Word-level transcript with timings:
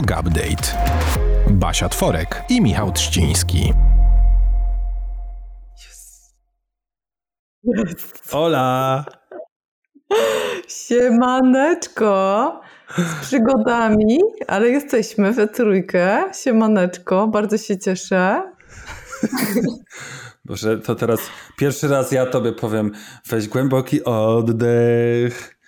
Yoga 0.00 0.20
Update. 0.20 0.66
Basia 1.50 1.88
Tworek 1.88 2.42
i 2.48 2.60
Michał 2.60 2.92
Trzciński. 2.92 3.72
Ola! 8.32 9.04
Siemaneczko! 10.68 12.60
Z 12.98 13.26
przygodami, 13.26 14.18
ale 14.48 14.68
jesteśmy 14.68 15.32
we 15.32 15.48
trójkę. 15.48 16.24
Siemaneczko, 16.42 17.28
bardzo 17.28 17.58
się 17.58 17.78
cieszę. 17.78 18.52
Boże, 20.44 20.78
to 20.78 20.94
teraz 20.94 21.20
pierwszy 21.58 21.88
raz 21.88 22.12
ja 22.12 22.26
tobie 22.26 22.52
powiem, 22.52 22.92
weź 23.28 23.48
głęboki 23.48 24.04
oddech. 24.04 25.58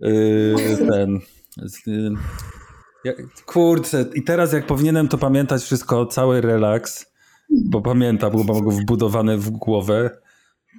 Yy, 0.00 0.54
ten. 0.90 1.18
Yy, 1.86 2.14
kurczę, 3.46 4.04
i 4.14 4.22
teraz 4.22 4.52
jak 4.52 4.66
powinienem 4.66 5.08
to 5.08 5.18
pamiętać 5.18 5.62
wszystko, 5.62 6.06
cały 6.06 6.40
relaks, 6.40 7.06
bo 7.50 7.80
pamiętam, 7.80 8.32
bo 8.32 8.54
mam 8.54 8.64
go 8.64 8.70
wbudowany 8.70 9.38
w 9.38 9.50
głowę, 9.50 10.10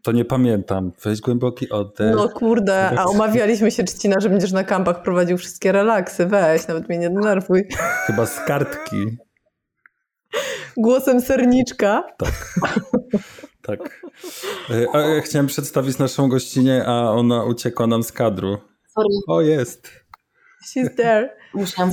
to 0.03 0.11
nie 0.11 0.25
pamiętam. 0.25 0.91
Weź 1.03 1.21
głęboki 1.21 1.69
oddech. 1.69 2.15
No 2.15 2.29
kurde, 2.29 2.99
a 2.99 3.05
umawialiśmy 3.05 3.71
się, 3.71 3.83
Czcina, 3.83 4.15
że 4.19 4.29
będziesz 4.29 4.51
na 4.51 4.63
kampach 4.63 5.01
prowadził 5.03 5.37
wszystkie 5.37 5.71
relaksy. 5.71 6.25
Weź, 6.25 6.67
nawet 6.67 6.89
mnie 6.89 6.97
nie 6.97 7.09
denerwuj. 7.09 7.67
Chyba 8.07 8.25
z 8.25 8.45
kartki. 8.45 9.17
Głosem 10.77 11.21
serniczka. 11.21 12.03
Tak. 12.17 12.53
tak. 13.67 14.05
A 14.93 14.97
ja 14.97 15.21
chciałem 15.21 15.47
przedstawić 15.47 15.97
naszą 15.97 16.29
gościnę, 16.29 16.85
a 16.87 17.11
ona 17.11 17.43
uciekła 17.43 17.87
nam 17.87 18.03
z 18.03 18.11
kadru. 18.11 18.57
Sorry. 18.87 19.07
O, 19.27 19.41
jest. 19.41 19.91
She's 20.65 20.95
there. 20.95 21.29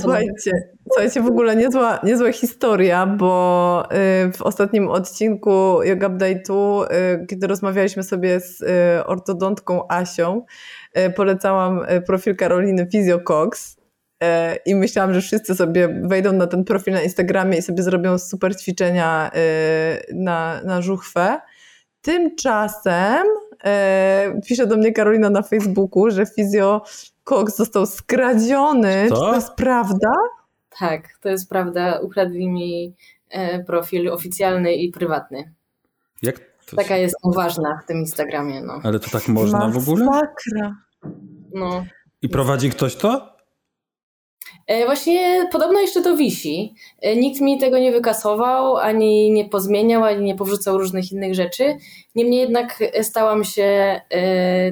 Słuchajcie, 0.01 0.51
słuchajcie, 0.91 1.21
w 1.21 1.27
ogóle 1.27 1.55
niezła, 1.55 1.99
niezła 2.03 2.31
historia, 2.31 3.05
bo 3.05 3.83
y, 3.85 4.31
w 4.31 4.41
ostatnim 4.41 4.89
odcinku 4.89 5.83
Yoga 5.83 6.09
Update'u, 6.09 6.83
y, 6.83 7.25
kiedy 7.27 7.47
rozmawialiśmy 7.47 8.03
sobie 8.03 8.39
z 8.39 8.61
y, 8.61 9.05
ortodontką 9.05 9.81
Asią, 9.89 10.45
polecałam 11.15 11.85
profil 12.07 12.35
Karoliny 12.35 12.87
Physiocox 12.91 13.77
i 14.65 14.75
myślałam, 14.75 15.13
że 15.13 15.21
wszyscy 15.21 15.55
sobie 15.55 16.01
wejdą 16.03 16.33
na 16.33 16.47
ten 16.47 16.63
profil 16.63 16.93
na 16.93 17.01
Instagramie 17.01 17.57
i 17.57 17.61
sobie 17.61 17.83
zrobią 17.83 18.17
super 18.17 18.55
ćwiczenia 18.57 19.31
na, 20.13 20.61
na 20.63 20.81
żuchwę. 20.81 21.39
Tymczasem 22.01 23.23
pisze 24.47 24.67
do 24.67 24.77
mnie 24.77 24.91
Karolina 24.91 25.29
na 25.29 25.41
Facebooku, 25.41 26.11
że 26.11 26.25
fizjo 26.25 26.81
Cox 27.23 27.55
został 27.55 27.85
skradziony. 27.85 29.05
Co? 29.09 29.15
Czy 29.15 29.21
to 29.21 29.35
jest 29.35 29.53
prawda? 29.55 30.13
Tak, 30.79 31.07
to 31.21 31.29
jest 31.29 31.49
prawda. 31.49 31.99
Ukradli 31.99 32.49
mi 32.49 32.93
e, 33.29 33.63
profil 33.63 34.09
oficjalny 34.11 34.73
i 34.75 34.91
prywatny. 34.91 35.53
Jak 36.21 36.39
to 36.65 36.75
Taka 36.75 36.97
jest 36.97 37.15
ważna 37.35 37.79
w 37.83 37.87
tym 37.87 37.97
Instagramie. 37.97 38.61
No. 38.61 38.79
Ale 38.83 38.99
to 38.99 39.09
tak 39.09 39.27
można 39.27 39.59
Masakra. 39.59 39.79
w 39.79 39.89
ogóle? 39.89 40.05
Masakra. 40.05 40.75
No. 41.53 41.85
I 42.21 42.29
prowadzi 42.29 42.69
ktoś 42.69 42.95
to? 42.95 43.33
E, 44.67 44.85
właśnie 44.85 45.49
podobno 45.51 45.79
jeszcze 45.79 46.01
to 46.01 46.17
wisi. 46.17 46.75
E, 47.01 47.15
nikt 47.15 47.41
mi 47.41 47.59
tego 47.59 47.79
nie 47.79 47.91
wykasował, 47.91 48.77
ani 48.77 49.31
nie 49.31 49.45
pozmieniał, 49.45 50.03
ani 50.03 50.25
nie 50.25 50.35
powrzucał 50.35 50.77
różnych 50.77 51.11
innych 51.11 51.35
rzeczy. 51.35 51.77
Niemniej 52.15 52.39
jednak 52.39 52.79
stałam 53.01 53.43
się 53.43 54.01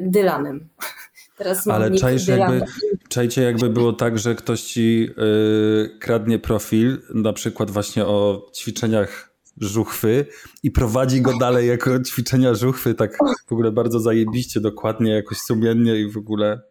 Dylanem. 0.01 0.69
Teraz 1.43 1.67
Ale 1.67 1.91
czajsz 1.91 2.27
jakby, 2.27 2.61
czajcie 3.09 3.41
jakby 3.41 3.69
było 3.69 3.93
tak, 3.93 4.19
że 4.19 4.35
ktoś 4.35 4.61
ci 4.61 4.99
yy, 4.99 5.97
kradnie 5.99 6.39
profil, 6.39 6.97
na 7.13 7.33
przykład 7.33 7.71
właśnie 7.71 8.05
o 8.05 8.49
ćwiczeniach 8.55 9.33
żuchwy 9.57 10.25
i 10.63 10.71
prowadzi 10.71 11.21
go 11.21 11.37
dalej 11.37 11.67
jako 11.67 11.99
ćwiczenia 11.99 12.53
żuchwy, 12.53 12.93
tak 12.93 13.17
w 13.47 13.51
ogóle 13.53 13.71
bardzo 13.71 13.99
zajebiście, 13.99 14.59
dokładnie, 14.59 15.11
jakoś 15.11 15.37
sumiennie 15.37 15.95
i 15.95 16.11
w 16.11 16.17
ogóle 16.17 16.61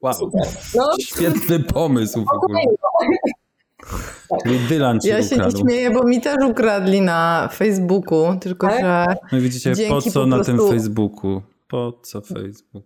wow, 0.00 0.30
no. 0.74 0.90
świetny 1.00 1.60
pomysł 1.60 2.24
w 2.24 2.34
ogóle. 2.34 2.60
Czyli 4.42 4.58
Dylan 4.58 5.00
ci 5.00 5.08
Ja 5.08 5.22
się 5.22 5.34
ukradł. 5.34 5.56
nie 5.56 5.62
śmieję, 5.62 5.90
bo 5.90 6.04
mi 6.04 6.20
też 6.20 6.36
ukradli 6.44 7.00
na 7.00 7.48
Facebooku, 7.52 8.36
tylko 8.40 8.66
tak? 8.66 8.80
że 8.80 9.06
No 9.32 9.40
widzicie, 9.40 9.72
po 9.88 10.02
co 10.02 10.20
po 10.20 10.26
na 10.26 10.36
prostu... 10.36 10.56
tym 10.56 10.68
Facebooku? 10.68 11.42
Po 11.68 12.00
co 12.02 12.20
Facebook? 12.20 12.84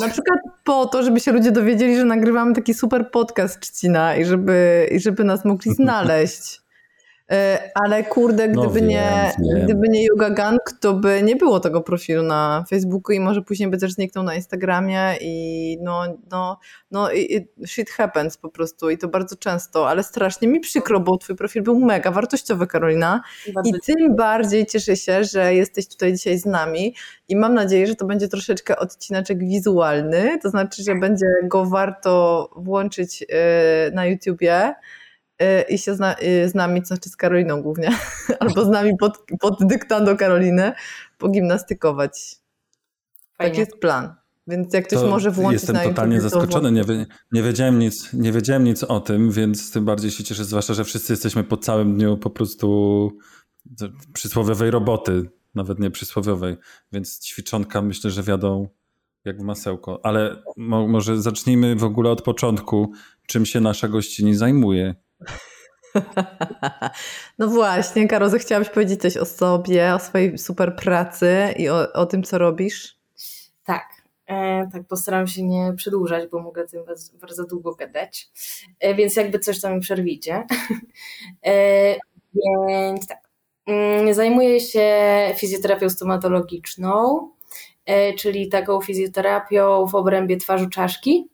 Na 0.00 0.08
przykład 0.08 0.38
po 0.64 0.86
to, 0.86 1.02
żeby 1.02 1.20
się 1.20 1.32
ludzie 1.32 1.52
dowiedzieli, 1.52 1.96
że 1.96 2.04
nagrywamy 2.04 2.54
taki 2.54 2.74
super 2.74 3.10
podcast 3.10 3.60
Czcina 3.60 4.16
i 4.16 4.24
żeby, 4.24 4.88
i 4.92 5.00
żeby 5.00 5.24
nas 5.24 5.44
mogli 5.44 5.74
znaleźć. 5.74 6.67
E, 7.32 7.70
ale 7.74 8.04
kurde, 8.04 8.48
gdyby, 8.48 8.66
no 8.66 8.70
wiem, 8.70 8.88
nie, 8.88 9.32
wiem. 9.38 9.64
gdyby 9.64 9.88
nie 9.88 10.04
Yoga 10.04 10.30
Gang, 10.30 10.60
to 10.80 10.94
by 10.94 11.22
nie 11.22 11.36
było 11.36 11.60
tego 11.60 11.80
profilu 11.80 12.22
na 12.22 12.64
Facebooku 12.70 13.16
i 13.16 13.20
może 13.20 13.42
później 13.42 13.70
by 13.70 13.78
też 13.78 13.92
zniknął 13.92 14.24
na 14.24 14.34
Instagramie 14.34 15.14
i 15.20 15.78
no, 15.82 16.02
no, 16.30 16.58
no 16.90 17.12
i 17.12 17.48
shit 17.66 17.90
happens 17.90 18.36
po 18.36 18.48
prostu 18.48 18.90
i 18.90 18.98
to 18.98 19.08
bardzo 19.08 19.36
często, 19.36 19.88
ale 19.88 20.02
strasznie 20.02 20.48
mi 20.48 20.60
przykro, 20.60 21.00
bo 21.00 21.16
twój 21.16 21.36
profil 21.36 21.62
był 21.62 21.80
mega 21.80 22.10
wartościowy, 22.10 22.66
Karolina. 22.66 23.22
Bardzo 23.54 23.70
i 23.70 23.80
tym 23.86 24.16
bardziej 24.16 24.66
cieszę 24.66 24.96
się, 24.96 25.24
że 25.24 25.54
jesteś 25.54 25.88
tutaj 25.88 26.12
dzisiaj 26.12 26.38
z 26.38 26.46
nami 26.46 26.94
i 27.28 27.36
mam 27.36 27.54
nadzieję, 27.54 27.86
że 27.86 27.94
to 27.94 28.06
będzie 28.06 28.28
troszeczkę 28.28 28.76
odcinaczek 28.76 29.38
wizualny, 29.38 30.38
to 30.42 30.50
znaczy, 30.50 30.82
że 30.82 30.94
będzie 30.94 31.26
go 31.44 31.64
warto 31.64 32.48
włączyć 32.56 33.24
e, 33.28 33.90
na 33.90 34.06
YouTubie, 34.06 34.74
i 35.68 35.78
się 35.78 35.94
zna, 35.94 36.16
y, 36.22 36.48
z 36.48 36.54
nami, 36.54 36.84
znaczy 36.84 37.08
z 37.08 37.16
Karoliną 37.16 37.62
głównie, 37.62 37.90
albo 38.40 38.64
z 38.64 38.68
nami 38.68 38.96
pod, 38.96 39.18
pod 39.40 39.58
dyktando 39.60 40.16
Karoliny, 40.16 40.72
pogimnastykować. 41.18 42.36
Fajnie. 43.38 43.50
Taki 43.50 43.60
jest 43.60 43.76
plan. 43.76 44.14
Więc 44.46 44.74
jak 44.74 44.86
ktoś 44.86 44.98
to 44.98 45.06
może 45.06 45.30
włączyć 45.30 45.62
Jestem 45.62 45.76
na 45.76 45.82
totalnie 45.82 46.16
YouTube, 46.16 46.30
zaskoczony. 46.30 46.72
Nie, 46.72 47.06
nie, 47.32 47.42
wiedziałem 47.42 47.78
nic, 47.78 48.12
nie 48.12 48.32
wiedziałem 48.32 48.64
nic 48.64 48.84
o 48.84 49.00
tym, 49.00 49.30
więc 49.30 49.72
tym 49.72 49.84
bardziej 49.84 50.10
się 50.10 50.24
cieszę, 50.24 50.44
zwłaszcza, 50.44 50.74
że 50.74 50.84
wszyscy 50.84 51.12
jesteśmy 51.12 51.44
po 51.44 51.56
całym 51.56 51.94
dniu 51.94 52.16
po 52.16 52.30
prostu 52.30 53.10
przysłowiowej 54.12 54.70
roboty, 54.70 55.30
nawet 55.54 55.78
nie 55.78 55.90
przysłowiowej. 55.90 56.56
Więc 56.92 57.20
ćwiczonka 57.20 57.82
myślę, 57.82 58.10
że 58.10 58.22
wiadą 58.22 58.68
jak 59.24 59.40
w 59.40 59.44
masełko. 59.44 60.00
Ale 60.02 60.42
mo 60.56 60.88
może 60.88 61.22
zacznijmy 61.22 61.76
w 61.76 61.84
ogóle 61.84 62.10
od 62.10 62.22
początku. 62.22 62.92
Czym 63.26 63.46
się 63.46 63.60
nasza 63.60 63.88
gościni 63.88 64.34
zajmuje? 64.34 64.94
No 67.38 67.48
właśnie, 67.48 68.08
Karol, 68.08 68.38
chciałabyś 68.38 68.68
powiedzieć 68.70 69.00
coś 69.00 69.16
o 69.16 69.24
sobie, 69.24 69.94
o 69.94 69.98
swojej 69.98 70.38
super 70.38 70.76
pracy 70.76 71.54
i 71.56 71.68
o, 71.68 71.92
o 71.92 72.06
tym, 72.06 72.22
co 72.22 72.38
robisz? 72.38 72.98
Tak, 73.64 73.88
e, 74.26 74.68
tak 74.72 74.86
postaram 74.86 75.26
się 75.26 75.42
nie 75.42 75.72
przedłużać, 75.76 76.30
bo 76.30 76.40
mogę 76.42 76.66
tym 76.66 76.84
bardzo 77.20 77.44
długo 77.44 77.74
gadać, 77.74 78.30
e, 78.80 78.94
więc 78.94 79.16
jakby 79.16 79.38
coś 79.38 79.60
tam 79.60 79.80
przerwicie. 79.80 80.46
E, 81.46 81.96
więc 82.34 83.06
tak, 83.06 83.18
mm, 83.66 84.14
zajmuję 84.14 84.60
się 84.60 84.86
fizjoterapią 85.36 85.90
stomatologiczną, 85.90 87.28
e, 87.86 88.14
czyli 88.14 88.48
taką 88.48 88.80
fizjoterapią 88.80 89.86
w 89.86 89.94
obrębie 89.94 90.36
twarzy 90.36 90.70
czaszki. 90.70 91.28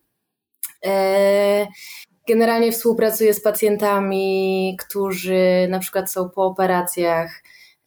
Generalnie 2.28 2.72
współpracuję 2.72 3.34
z 3.34 3.42
pacjentami, 3.42 4.76
którzy 4.80 5.66
na 5.68 5.78
przykład 5.78 6.12
są 6.12 6.30
po 6.30 6.44
operacjach, 6.44 7.42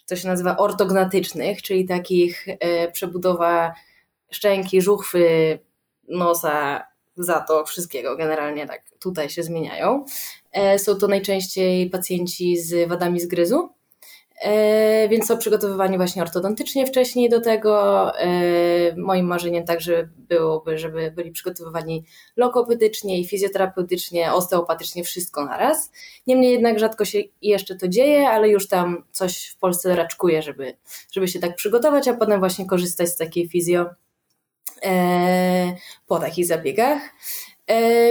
to 0.06 0.16
się 0.16 0.28
nazywa 0.28 0.58
ortognatycznych, 0.58 1.62
czyli 1.62 1.86
takich 1.86 2.48
e, 2.48 2.92
przebudowa 2.92 3.74
szczęki, 4.32 4.82
żuchwy, 4.82 5.60
nosa, 6.08 6.88
zatok, 7.18 7.70
wszystkiego 7.70 8.18
generalnie 8.18 8.68
tak 8.68 8.82
tutaj 9.00 9.30
się 9.30 9.44
zmieniają. 9.44 10.06
E, 10.52 10.80
są 10.80 10.96
to 10.96 11.08
najczęściej 11.08 11.90
pacjenci 11.90 12.58
z 12.58 12.90
wadami 12.90 13.20
zgryzu. 13.20 13.70
E, 14.42 15.10
więc 15.10 15.28
są 15.28 15.38
przygotowywani 15.38 15.98
właśnie 15.98 16.22
ortodontycznie 16.22 16.88
wcześniej 16.88 17.30
do 17.30 17.42
tego. 17.42 18.12
E, 18.20 18.30
moim 18.96 19.26
marzeniem 19.26 19.66
także 19.66 20.10
byłoby, 20.18 20.78
żeby 20.78 21.12
byli 21.12 21.32
przygotowywani 21.32 22.06
lokopedycznie 22.36 23.20
i 23.20 23.26
fizjoterapeutycznie, 23.26 24.34
osteopatycznie, 24.34 25.04
wszystko 25.04 25.46
naraz. 25.46 25.92
Niemniej 26.28 26.52
jednak 26.52 26.80
rzadko 26.80 27.06
się 27.06 27.20
jeszcze 27.42 27.76
to 27.76 27.88
dzieje, 27.88 28.30
ale 28.30 28.50
już 28.50 28.68
tam 28.68 29.04
coś 29.12 29.46
w 29.46 29.58
Polsce 29.58 29.96
raczkuje, 29.96 30.42
żeby, 30.42 30.78
żeby 31.12 31.28
się 31.28 31.40
tak 31.40 31.56
przygotować, 31.56 32.08
a 32.08 32.14
potem 32.14 32.40
właśnie 32.40 32.66
korzystać 32.66 33.10
z 33.10 33.16
takiej 33.16 33.50
fizjo 33.50 33.86
e, 34.84 35.76
po 36.08 36.20
takich 36.20 36.46
zabiegach. 36.46 37.00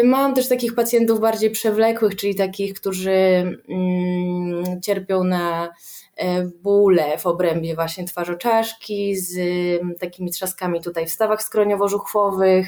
Mam 0.04 0.34
też 0.34 0.48
takich 0.48 0.74
pacjentów 0.74 1.20
bardziej 1.20 1.50
przewlekłych, 1.50 2.16
czyli 2.16 2.34
takich, 2.34 2.74
którzy 2.74 3.12
mm, 3.68 4.80
cierpią 4.82 5.24
na 5.24 5.68
bóle 6.62 7.18
w 7.18 7.26
obrębie 7.26 7.74
właśnie 7.74 8.04
twarzoczaszki 8.04 9.16
z 9.16 9.38
takimi 10.00 10.30
trzaskami 10.30 10.82
tutaj 10.82 11.06
w 11.06 11.10
stawach 11.10 11.42
skroniowo-żuchwowych. 11.42 12.66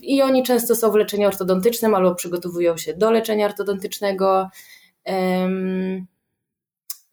I 0.00 0.22
oni 0.22 0.42
często 0.42 0.76
są 0.76 0.90
w 0.90 0.94
leczeniu 0.94 1.28
ortodontycznym 1.28 1.94
albo 1.94 2.14
przygotowują 2.14 2.76
się 2.76 2.94
do 2.94 3.10
leczenia 3.10 3.46
ortodontycznego. 3.46 4.48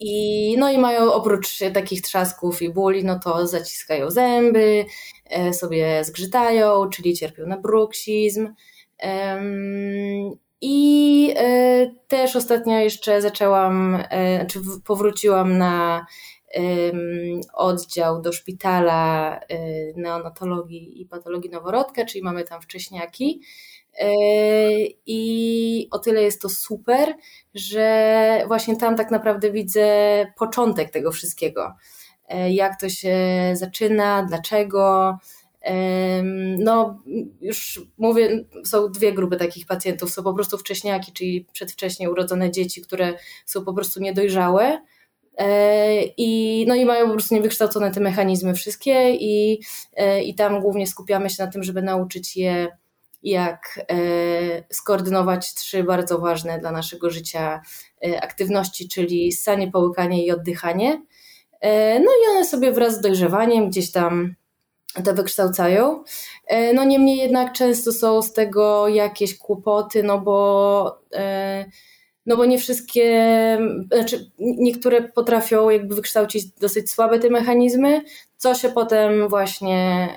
I, 0.04 0.56
no 0.58 0.72
i 0.72 0.78
mają 0.78 1.14
oprócz 1.14 1.60
takich 1.74 2.02
trzasków 2.02 2.62
i 2.62 2.70
bóli, 2.70 3.04
no 3.04 3.20
to 3.20 3.48
zaciskają 3.48 4.10
zęby, 4.12 4.86
e, 5.26 5.54
sobie 5.54 6.04
zgrzytają, 6.04 6.90
czyli 6.90 7.14
cierpią 7.14 7.48
na 7.48 7.58
bruksizm. 7.58 8.54
I 10.62 11.34
e, 11.38 11.92
też 12.08 12.36
ostatnio 12.36 12.80
jeszcze 12.80 13.22
zaczęłam, 13.22 14.04
e, 14.10 14.46
czy 14.46 14.60
powróciłam 14.86 15.58
na 15.58 16.06
oddział 17.54 18.22
do 18.22 18.34
szpitala 18.34 19.40
neonatologii 19.96 21.02
i 21.02 21.06
patologii 21.06 21.50
noworodka, 21.50 22.06
czyli 22.06 22.24
mamy 22.24 22.44
tam 22.44 22.62
wcześniaki. 22.62 23.42
I 25.06 25.88
o 25.92 26.00
tyle 26.00 26.22
jest 26.22 26.42
to 26.42 26.50
super, 26.50 27.16
że 27.54 28.44
właśnie 28.48 28.78
tam 28.78 28.96
tak 28.96 29.12
naprawdę 29.12 29.52
widzę 29.52 29.88
początek 30.38 30.90
tego 30.90 31.12
wszystkiego. 31.12 31.76
E, 32.32 32.52
jak 32.52 32.80
to 32.80 32.90
się 32.90 33.18
zaczyna, 33.54 34.24
dlaczego. 34.24 35.18
No, 36.58 37.00
już 37.42 37.82
mówię, 37.98 38.46
są 38.66 38.92
dwie 38.92 39.14
grupy 39.14 39.38
takich 39.38 39.66
pacjentów. 39.66 40.12
Są 40.12 40.24
po 40.24 40.34
prostu 40.34 40.58
wcześniaki, 40.58 41.12
czyli 41.12 41.48
przedwcześnie 41.54 42.12
urodzone 42.12 42.52
dzieci, 42.52 42.82
które 42.82 43.14
są 43.46 43.66
po 43.66 43.74
prostu 43.74 44.00
niedojrzałe. 44.00 44.82
E, 45.38 46.04
I, 46.18 46.66
no 46.68 46.76
i 46.76 46.86
mają 46.86 47.06
po 47.06 47.12
prostu 47.12 47.36
niewykształcone 47.36 47.92
te 47.92 48.00
mechanizmy 48.00 48.54
wszystkie, 48.54 49.16
i, 49.16 49.62
e, 49.94 50.24
i 50.24 50.36
tam 50.36 50.62
głównie 50.62 50.88
skupiamy 50.88 51.30
się 51.30 51.44
na 51.44 51.52
tym, 51.52 51.64
żeby 51.64 51.82
nauczyć 51.82 52.38
je 52.38 52.78
jak 53.24 53.86
e, 53.90 53.96
skoordynować 54.74 55.54
trzy 55.54 55.84
bardzo 55.84 56.20
ważne 56.20 56.60
dla 56.60 56.72
naszego 56.72 57.10
życia 57.10 57.62
aktywności, 58.22 58.88
czyli 58.90 59.32
ssanie, 59.32 59.72
połykanie 59.72 60.26
i 60.26 60.32
oddychanie. 60.32 61.02
No 62.00 62.12
i 62.12 62.32
one 62.32 62.46
sobie 62.46 62.72
wraz 62.72 62.98
z 62.98 63.02
dojrzewaniem 63.02 63.70
gdzieś 63.70 63.92
tam 63.92 64.36
to 65.06 65.14
wykształcają. 65.14 66.04
No 66.74 66.84
niemniej 66.84 67.18
jednak 67.18 67.54
często 67.54 67.92
są 67.92 68.22
z 68.22 68.34
tego 68.34 68.88
jakieś 68.88 69.38
kłopoty, 69.38 70.04
no 70.04 70.20
bo 70.20 71.02
no 72.26 72.38
bo 72.38 72.46
nie 72.46 72.60
wszystkie, 72.60 73.58
znaczy 73.92 74.32
niektóre 74.40 75.02
potrafią 75.02 75.70
jakby 75.70 75.96
wykształcić 75.96 76.46
dosyć 76.46 76.92
słabe 76.92 77.20
te 77.20 77.30
mechanizmy, 77.30 78.02
co 78.38 78.56
się 78.56 78.70
potem 78.70 79.28
właśnie, 79.28 80.10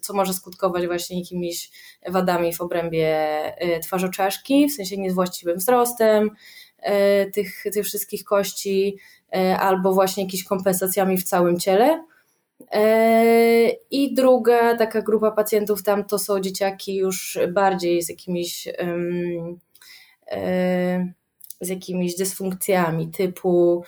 co 0.00 0.14
może 0.14 0.34
skutkować 0.34 0.86
właśnie 0.86 1.18
jakimiś 1.18 1.70
wadami 2.08 2.54
w 2.54 2.60
obrębie 2.60 3.16
e, 3.56 3.80
twarzoczaszki, 3.80 4.68
w 4.68 4.72
sensie 4.72 4.96
niewłaściwym 4.96 5.56
wzrostem 5.56 6.30
e, 6.78 7.26
tych, 7.30 7.64
tych 7.72 7.86
wszystkich 7.86 8.24
kości, 8.24 8.96
e, 9.36 9.58
albo 9.58 9.92
właśnie 9.92 10.22
jakimiś 10.22 10.44
kompensacjami 10.44 11.18
w 11.18 11.24
całym 11.24 11.60
ciele. 11.60 12.04
I 13.90 14.14
druga 14.14 14.76
taka 14.76 15.02
grupa 15.02 15.30
pacjentów 15.30 15.82
tam 15.82 16.04
to 16.04 16.18
są 16.18 16.40
dzieciaki 16.40 16.96
już 16.96 17.38
bardziej 17.52 18.02
z 18.02 18.08
jakimiś 18.08 18.68
z 21.60 21.68
jakimiś 21.68 22.16
dysfunkcjami 22.16 23.08
typu 23.08 23.84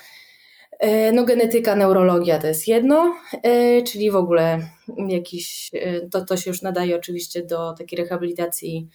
e, 0.79 1.13
no 1.13 1.25
genetyka, 1.25 1.77
neurologia 1.77 2.39
to 2.39 2.47
jest 2.47 2.69
jedno, 2.69 3.15
e, 3.43 3.83
czyli 3.83 4.11
w 4.11 4.17
ogóle 4.17 4.69
jakiś, 5.09 5.71
e, 5.75 6.09
to, 6.09 6.25
to 6.25 6.37
się 6.37 6.51
już 6.51 6.63
nadaje 6.63 6.97
oczywiście 6.97 7.43
do 7.43 7.73
takiej 7.73 7.99
rehabilitacji 7.99 8.89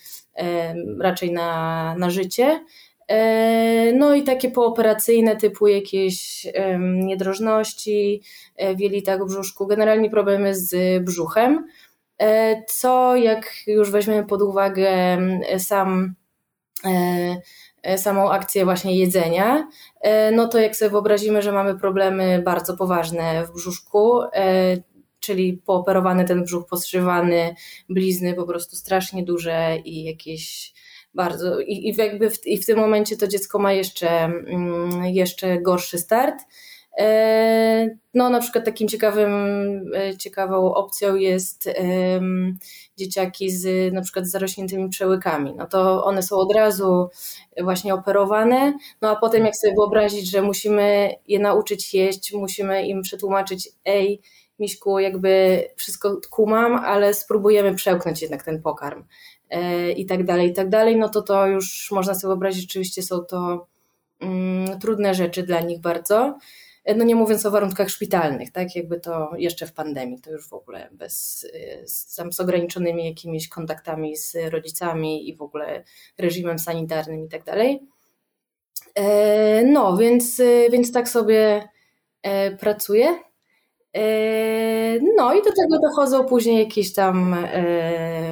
raczej 1.00 1.32
na, 1.32 1.96
na 2.00 2.10
życie. 2.10 2.66
No 3.94 4.16
i 4.16 4.24
takie 4.24 4.52
pooperacyjne 4.52 5.36
typu 5.36 5.68
jakieś 5.68 6.48
niedrożności 6.80 8.22
w 8.76 8.80
jelitach, 8.80 9.26
brzuszku, 9.26 9.68
generalnie 9.68 10.10
problemy 10.10 10.56
z 10.56 11.04
brzuchem, 11.04 11.68
co 12.68 13.16
jak 13.16 13.54
już 13.68 13.92
weźmiemy 13.92 14.26
pod 14.26 14.42
uwagę 14.42 15.18
sam 15.58 16.16
E, 16.86 17.42
e, 17.84 17.98
samą 17.98 18.32
akcję 18.32 18.66
właśnie 18.66 18.98
jedzenia, 19.00 19.68
e, 20.02 20.32
no 20.32 20.48
to 20.48 20.60
jak 20.60 20.76
sobie 20.76 20.92
wyobrazimy, 20.92 21.42
że 21.42 21.52
mamy 21.52 21.80
problemy 21.80 22.42
bardzo 22.46 22.78
poważne 22.78 23.46
w 23.46 23.54
brzuszku, 23.54 24.22
czyli 25.20 25.54
pooperowany 25.54 26.26
ten 26.26 26.44
brzuch, 26.44 26.68
postrzywany, 26.68 27.56
blizny 27.90 28.34
po 28.34 28.46
prostu 28.46 28.76
strasznie 28.76 29.24
duże 29.24 29.78
i 29.86 30.04
jakieś 30.04 30.74
bardzo 31.18 31.60
i, 31.60 31.90
i 31.90 31.96
jakby 31.96 32.30
w, 32.30 32.48
i 32.48 32.58
w 32.58 32.66
tym 32.66 32.80
momencie 32.80 33.18
to 33.18 33.28
dziecko 33.28 33.60
ma 33.60 33.74
jeszcze, 33.74 34.10
mm, 34.24 35.06
jeszcze 35.06 35.62
gorszy 35.62 35.98
start. 35.98 36.36
No, 38.14 38.30
na 38.30 38.40
przykład 38.40 38.66
takim 38.66 38.88
ciekawym, 38.88 39.32
ciekawą 40.20 40.74
opcją 40.74 41.16
jest 41.16 41.70
dzieciaki 42.98 43.50
z 43.50 43.94
na 43.94 44.02
przykład 44.02 44.26
z 44.26 44.32
zarośniętymi 44.32 44.90
przełykami. 44.90 45.54
No 45.56 45.68
to 45.68 46.06
one 46.06 46.24
są 46.24 46.36
od 46.36 46.56
razu 46.56 47.10
właśnie 47.64 47.94
operowane, 47.94 48.74
no 49.02 49.10
a 49.10 49.16
potem 49.16 49.46
jak 49.46 49.56
sobie 49.56 49.74
wyobrazić, 49.74 50.32
że 50.32 50.42
musimy 50.42 51.16
je 51.28 51.40
nauczyć 51.40 51.94
jeść, 51.94 52.34
musimy 52.34 52.88
im 52.88 53.02
przetłumaczyć, 53.02 53.70
ej, 53.86 54.22
Miśku, 54.60 55.00
jakby 55.00 55.64
wszystko 55.76 56.18
kumam, 56.30 56.76
ale 56.76 57.14
spróbujemy 57.14 57.76
przełknąć 57.76 58.22
jednak 58.22 58.44
ten 58.44 58.62
pokarm 58.62 59.04
e, 59.50 59.92
i 59.92 60.06
tak 60.06 60.24
dalej, 60.24 60.50
i 60.50 60.54
tak 60.54 60.70
dalej, 60.70 60.98
no 60.98 61.10
to 61.10 61.22
to 61.22 61.48
już 61.48 61.92
można 61.92 62.14
sobie 62.14 62.30
wyobrazić, 62.30 62.62
rzeczywiście 62.62 63.04
są 63.04 63.20
to 63.20 63.68
mm, 64.20 64.80
trudne 64.80 65.14
rzeczy 65.14 65.44
dla 65.44 65.62
nich 65.62 65.82
bardzo. 65.82 66.38
No 66.96 67.04
nie 67.04 67.16
mówiąc 67.16 67.46
o 67.46 67.52
warunkach 67.52 67.90
szpitalnych, 67.90 68.52
tak, 68.52 68.76
jakby 68.76 69.00
to 69.00 69.32
jeszcze 69.38 69.68
w 69.68 69.74
pandemii, 69.74 70.22
to 70.22 70.32
już 70.32 70.50
w 70.50 70.54
ogóle 70.54 70.90
bez, 70.92 71.46
z, 71.86 72.16
z 72.32 72.40
ograniczonymi 72.40 73.06
jakimiś 73.06 73.50
kontaktami 73.50 74.18
z 74.18 74.36
rodzicami 74.50 75.30
i 75.30 75.36
w 75.36 75.42
ogóle 75.42 75.84
reżimem 76.18 76.60
sanitarnym 76.60 77.26
i 77.26 77.30
tak 77.30 77.44
dalej. 77.44 77.80
E, 78.96 79.64
no, 79.64 79.98
więc, 79.98 80.42
więc 80.72 80.92
tak 80.92 81.10
sobie 81.10 81.70
e, 82.22 82.52
pracuję. 82.52 83.27
E, 83.98 85.00
no 85.18 85.34
i 85.34 85.42
do 85.42 85.50
tego 85.54 85.80
dochodzą 85.82 86.26
później 86.26 86.60
jakieś 86.60 86.94
tam 86.94 87.36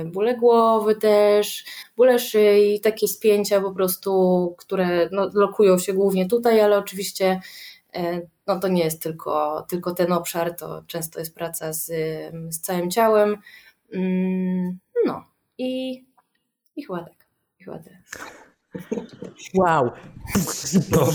bóle 0.05 0.38
głowy 0.38 0.95
też, 0.95 1.65
bóle 1.98 2.19
szyi, 2.19 2.79
takie 2.79 3.07
spięcia 3.07 3.62
po 3.62 3.72
prostu, 3.72 4.55
które 4.57 5.10
no, 5.12 5.29
lokują 5.34 5.77
się 5.77 5.93
głównie 5.93 6.25
tutaj, 6.25 6.62
ale 6.62 6.77
oczywiście 6.77 7.39
no 8.48 8.60
to 8.60 8.67
nie 8.67 8.84
jest 8.84 9.01
tylko, 9.01 9.65
tylko 9.69 9.93
ten 9.93 10.12
obszar, 10.12 10.55
to 10.55 10.84
często 10.88 11.19
jest 11.19 11.36
praca 11.36 11.74
z, 11.74 11.86
z 12.50 12.62
całym 12.62 12.91
ciałem. 12.91 13.38
Mm, 13.93 14.79
no 15.05 15.24
i, 15.57 16.03
i 16.75 16.84
chyba 16.84 17.03
tak. 17.03 17.27
I 17.60 17.63
chyba 17.63 17.79
tak. 17.79 18.45
Wow. 19.53 19.91
No, 20.91 21.08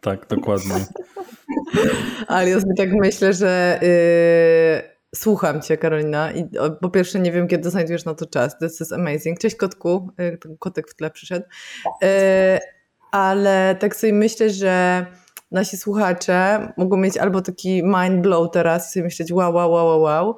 tak, 0.00 0.26
dokładnie. 0.26 0.74
Ale 2.26 2.50
ja 2.50 2.60
sobie 2.60 2.74
tak 2.74 2.92
myślę, 2.92 3.32
że 3.32 3.78
yy, 3.82 4.96
słucham 5.14 5.62
Cię, 5.62 5.76
Karolina. 5.76 6.32
I 6.32 6.48
po 6.80 6.90
pierwsze, 6.90 7.20
nie 7.20 7.32
wiem, 7.32 7.48
kiedy 7.48 7.70
znajdujesz 7.70 8.04
na 8.04 8.14
to 8.14 8.26
czas. 8.26 8.58
This 8.58 8.80
is 8.80 8.92
amazing. 8.92 9.38
Cześć, 9.38 9.56
kotku. 9.56 10.10
Yy, 10.18 10.38
kotek 10.58 10.90
w 10.90 10.94
tle 10.94 11.10
przyszedł. 11.10 11.46
Yy, 12.02 12.08
ale 13.10 13.76
tak 13.80 13.96
sobie 13.96 14.12
myślę, 14.12 14.50
że 14.50 15.06
nasi 15.50 15.76
słuchacze 15.76 16.68
mogą 16.76 16.96
mieć 16.96 17.16
albo 17.16 17.42
taki 17.42 17.82
mind 17.84 18.20
blow 18.22 18.50
teraz 18.52 18.88
i 18.88 18.92
sobie 18.92 19.04
myśleć 19.04 19.32
wow, 19.32 19.54
wow, 19.54 19.70
wow, 19.70 19.86
wow, 19.86 20.00
wow, 20.00 20.36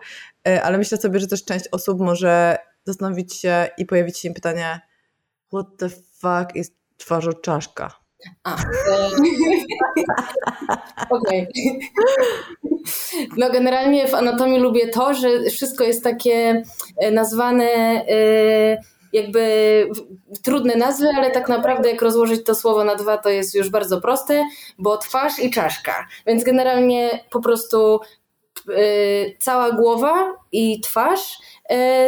e, 0.48 0.62
ale 0.62 0.78
myślę 0.78 0.98
sobie, 0.98 1.20
że 1.20 1.26
też 1.26 1.44
część 1.44 1.68
osób 1.72 2.00
może 2.00 2.58
zastanowić 2.84 3.34
się 3.34 3.68
i 3.78 3.86
pojawić 3.86 4.18
się 4.18 4.28
im 4.28 4.34
pytanie 4.34 4.80
what 5.52 5.66
the 5.78 5.88
fuck 5.88 6.56
is 6.56 6.72
twarzoczaszka? 6.96 7.90
A, 8.44 8.56
e. 11.32 11.46
No 13.36 13.50
generalnie 13.50 14.08
w 14.08 14.14
anatomii 14.14 14.60
lubię 14.60 14.88
to, 14.88 15.14
że 15.14 15.42
wszystko 15.50 15.84
jest 15.84 16.04
takie 16.04 16.62
e, 16.96 17.10
nazwane 17.10 18.04
jakby 19.12 19.88
trudne 20.42 20.76
nazwy, 20.76 21.08
ale 21.16 21.30
tak 21.30 21.48
naprawdę 21.48 21.90
jak 21.90 22.02
rozłożyć 22.02 22.44
to 22.44 22.54
słowo 22.54 22.84
na 22.84 22.94
dwa, 22.94 23.18
to 23.18 23.28
jest 23.28 23.54
już 23.54 23.70
bardzo 23.70 24.00
proste, 24.00 24.44
bo 24.78 24.96
twarz 24.96 25.38
i 25.38 25.50
czaszka. 25.50 26.06
Więc 26.26 26.44
generalnie 26.44 27.24
po 27.30 27.40
prostu 27.40 28.00
yy, 28.68 29.36
cała 29.38 29.72
głowa 29.72 30.34
i 30.52 30.80
twarz 30.80 31.38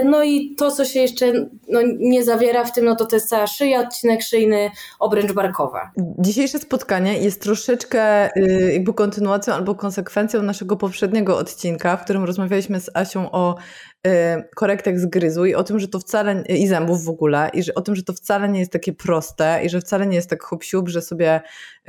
No 0.05 0.25
i 0.25 0.55
to, 0.59 0.71
co 0.71 0.85
się 0.85 1.01
jeszcze 1.01 1.33
no, 1.69 1.81
nie 1.99 2.25
zawiera 2.25 2.65
w 2.65 2.73
tym, 2.73 2.85
no 2.85 2.97
to 2.97 3.07
to 3.07 3.17
jest 3.17 3.29
cała 3.29 3.47
szyja, 3.47 3.81
odcinek 3.81 4.23
szyjny, 4.23 4.71
obręcz 4.99 5.33
barkowa. 5.33 5.91
Dzisiejsze 6.19 6.59
spotkanie 6.59 7.19
jest 7.19 7.43
troszeczkę 7.43 8.37
y, 8.37 8.73
jakby 8.73 8.95
kontynuacją 8.95 9.55
albo 9.55 9.75
konsekwencją 9.75 10.43
naszego 10.43 10.77
poprzedniego 10.77 11.39
odcinka, 11.39 11.97
w 11.97 12.05
którym 12.05 12.25
rozmawialiśmy 12.25 12.81
z 12.81 12.91
Asią 12.95 13.31
o 13.31 13.57
y, 14.07 14.11
korektach 14.57 14.99
zgryzu 14.99 15.45
i 15.45 15.55
o 15.55 15.65
tym, 15.65 15.79
że 15.79 15.89
to 15.89 15.99
wcale, 15.99 16.43
i 16.49 16.67
zębów 16.67 17.05
w 17.05 17.09
ogóle, 17.09 17.51
i 17.55 17.63
że, 17.63 17.75
o 17.75 17.81
tym, 17.81 17.97
że 17.97 18.03
to 18.03 18.13
wcale 18.13 18.49
nie 18.49 18.61
jest 18.61 18.73
takie 18.73 18.93
proste 18.93 19.61
i 19.65 19.69
że 19.69 19.81
wcale 19.81 20.07
nie 20.07 20.17
jest 20.17 20.31
tak 20.31 20.43
hop 20.43 20.63
że 20.87 21.03
sobie 21.03 21.41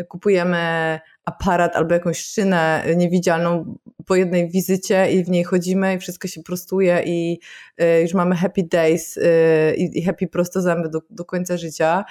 kupujemy 0.08 1.00
aparat 1.32 1.76
albo 1.76 1.94
jakąś 1.94 2.20
szynę 2.26 2.84
niewidzialną 2.96 3.76
po 4.06 4.16
jednej 4.16 4.50
wizycie 4.50 5.12
i 5.12 5.24
w 5.24 5.30
niej 5.30 5.44
chodzimy 5.44 5.96
i 5.96 6.00
wszystko 6.00 6.28
się 6.28 6.44
prostuje 6.44 7.04
i 7.06 7.40
y, 7.82 8.02
już 8.02 8.14
mamy 8.14 8.36
happy 8.36 8.64
days 8.64 9.18
y, 9.18 9.76
i 9.78 10.04
happy 10.04 10.28
proste 10.28 10.62
zęby 10.62 10.90
do, 10.90 11.02
do 11.10 11.26
końca 11.26 11.58
życia. 11.58 12.06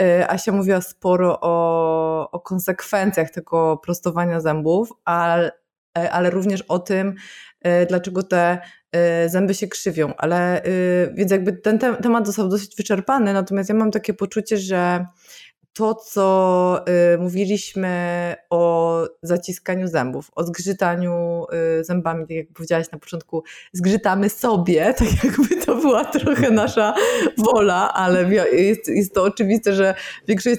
Y, 0.00 0.28
Asia 0.28 0.52
mówiła 0.52 0.80
sporo 0.80 1.38
o, 1.40 2.30
o 2.30 2.40
konsekwencjach 2.40 3.30
tego 3.30 3.76
prostowania 3.76 4.40
zębów, 4.40 4.92
ale, 5.04 5.52
ale 5.94 6.30
również 6.30 6.62
o 6.62 6.78
tym, 6.78 7.14
dlaczego 7.88 8.22
te 8.22 8.58
zęby 9.26 9.54
się 9.54 9.68
krzywią. 9.68 10.12
Ale 10.18 10.62
więc 11.14 11.30
jakby 11.30 11.52
ten 11.52 11.78
temat 11.78 12.26
został 12.26 12.48
dosyć 12.48 12.76
wyczerpany, 12.76 13.32
natomiast 13.32 13.68
ja 13.68 13.74
mam 13.74 13.90
takie 13.90 14.14
poczucie, 14.14 14.56
że 14.58 15.06
to, 15.72 15.94
co 15.94 16.84
y, 17.14 17.18
mówiliśmy 17.18 18.34
o 18.50 19.04
zaciskaniu 19.22 19.88
zębów, 19.88 20.30
o 20.34 20.44
zgrzytaniu 20.44 21.44
y, 21.80 21.84
zębami, 21.84 22.26
tak 22.26 22.36
jak 22.36 22.52
powiedziałaś 22.52 22.90
na 22.92 22.98
początku, 22.98 23.42
zgrzytamy 23.72 24.28
sobie, 24.28 24.94
tak 24.98 25.24
jakby 25.24 25.56
to 25.56 25.74
była 25.76 26.04
trochę 26.04 26.50
nasza 26.50 26.94
wola, 27.38 27.92
ale 27.94 28.34
jest, 28.52 28.88
jest 28.88 29.14
to 29.14 29.22
oczywiste, 29.22 29.72
że 29.72 29.94
większość 30.28 30.58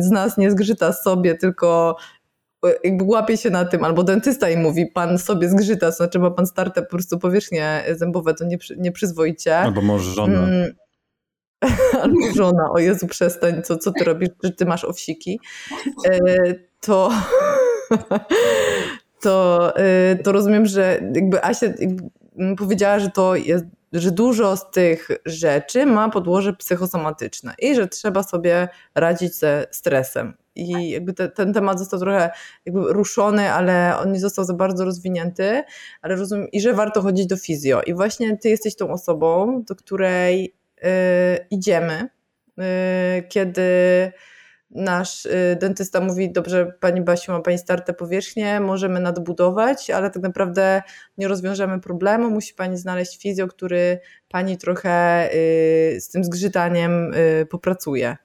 z 0.00 0.10
nas 0.10 0.38
nie 0.38 0.50
zgrzyta 0.50 0.92
sobie, 0.92 1.34
tylko 1.34 1.96
y, 2.66 2.74
jakby 2.84 3.04
łapie 3.04 3.36
się 3.36 3.50
na 3.50 3.64
tym, 3.64 3.84
albo 3.84 4.02
dentysta 4.02 4.50
i 4.50 4.56
mówi, 4.56 4.86
pan 4.86 5.18
sobie 5.18 5.48
zgrzyta, 5.48 5.86
to 5.86 5.96
znaczy 5.96 6.18
ma 6.18 6.30
pan 6.30 6.46
starte 6.46 6.82
po 6.82 6.90
prostu 6.90 7.18
powierzchnie 7.18 7.84
zębowe, 7.96 8.34
to 8.34 8.44
nie, 8.44 8.58
nieprzyzwoicie. 8.78 9.58
Albo 9.58 9.82
może 9.82 10.10
żona. 10.10 10.38
Mm, 10.38 10.74
albo 12.02 12.32
żona, 12.36 12.70
o 12.70 12.78
Jezu 12.78 13.06
przestań, 13.06 13.62
co, 13.62 13.76
co 13.76 13.92
ty 13.92 14.04
robisz, 14.04 14.28
czy 14.42 14.52
ty 14.52 14.66
masz 14.66 14.84
owsiki, 14.84 15.40
e, 16.06 16.18
to, 16.80 17.10
to, 19.22 19.76
e, 19.76 20.16
to 20.16 20.32
rozumiem, 20.32 20.66
że 20.66 21.00
jakby 21.14 21.44
Asia 21.44 21.66
powiedziała, 22.56 22.98
że 22.98 23.10
to 23.10 23.36
jest 23.36 23.64
że 23.92 24.10
dużo 24.10 24.56
z 24.56 24.70
tych 24.70 25.08
rzeczy 25.26 25.86
ma 25.86 26.08
podłoże 26.08 26.52
psychosomatyczne 26.52 27.54
i 27.58 27.74
że 27.74 27.88
trzeba 27.88 28.22
sobie 28.22 28.68
radzić 28.94 29.34
ze 29.34 29.66
stresem. 29.70 30.34
I 30.54 30.90
jakby 30.90 31.12
te, 31.12 31.28
ten 31.28 31.52
temat 31.52 31.78
został 31.78 32.00
trochę 32.00 32.30
jakby 32.66 32.92
ruszony, 32.92 33.52
ale 33.52 33.98
on 33.98 34.12
nie 34.12 34.20
został 34.20 34.44
za 34.44 34.54
bardzo 34.54 34.84
rozwinięty, 34.84 35.62
ale 36.02 36.16
rozumiem, 36.16 36.48
i 36.52 36.60
że 36.60 36.74
warto 36.74 37.02
chodzić 37.02 37.26
do 37.26 37.36
fizjo. 37.36 37.82
I 37.82 37.94
właśnie 37.94 38.36
ty 38.36 38.48
jesteś 38.48 38.76
tą 38.76 38.92
osobą, 38.92 39.62
do 39.68 39.76
której 39.76 40.54
idziemy, 41.50 42.08
y, 42.58 42.62
kiedy 43.28 43.62
nasz 44.70 45.26
y, 45.26 45.56
dentysta 45.60 46.00
mówi, 46.00 46.32
dobrze 46.32 46.72
Pani 46.80 47.00
Basiu, 47.00 47.32
ma 47.32 47.40
Pani 47.40 47.58
starte 47.58 47.94
powierzchnie, 47.94 48.60
możemy 48.60 49.00
nadbudować, 49.00 49.90
ale 49.90 50.10
tak 50.10 50.22
naprawdę 50.22 50.82
nie 51.18 51.28
rozwiążemy 51.28 51.80
problemu, 51.80 52.30
musi 52.30 52.54
Pani 52.54 52.76
znaleźć 52.76 53.22
fizjo, 53.22 53.48
który 53.48 54.00
Pani 54.28 54.58
trochę 54.58 55.28
z 55.98 56.08
tym 56.08 56.24
zgrzytaniem 56.24 57.12
popracuje 57.50 58.16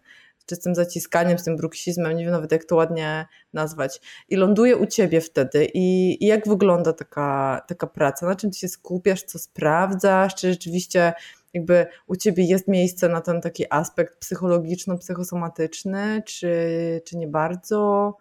czy 0.45 0.55
z 0.55 0.59
tym 0.59 0.75
zaciskaniem, 0.75 1.39
z 1.39 1.43
tym 1.43 1.57
bruksizmem, 1.57 2.17
nie 2.17 2.23
wiem 2.23 2.31
nawet 2.31 2.51
jak 2.51 2.65
to 2.65 2.75
ładnie 2.75 3.25
nazwać. 3.53 4.01
I 4.29 4.35
ląduje 4.35 4.77
u 4.77 4.85
ciebie 4.85 5.21
wtedy. 5.21 5.67
I, 5.73 6.17
I, 6.23 6.27
jak 6.27 6.47
wygląda 6.47 6.93
taka, 6.93 7.61
taka 7.67 7.87
praca? 7.87 8.25
Na 8.25 8.35
czym 8.35 8.51
ty 8.51 8.57
się 8.57 8.67
skupiasz, 8.67 9.23
co 9.23 9.39
sprawdzasz? 9.39 10.35
Czy 10.35 10.51
rzeczywiście 10.51 11.13
jakby 11.55 11.85
u 12.07 12.15
ciebie 12.15 12.43
jest 12.43 12.67
miejsce 12.67 13.09
na 13.09 13.21
ten 13.21 13.41
taki 13.41 13.65
aspekt 13.69 14.19
psychologiczno-psychosomatyczny, 14.19 16.23
czy, 16.25 16.51
czy 17.05 17.17
nie 17.17 17.27
bardzo? 17.27 18.13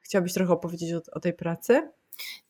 Chciałabyś 0.00 0.34
trochę 0.34 0.52
opowiedzieć 0.52 0.92
o, 0.92 1.00
o 1.12 1.20
tej 1.20 1.32
pracy? 1.32 1.90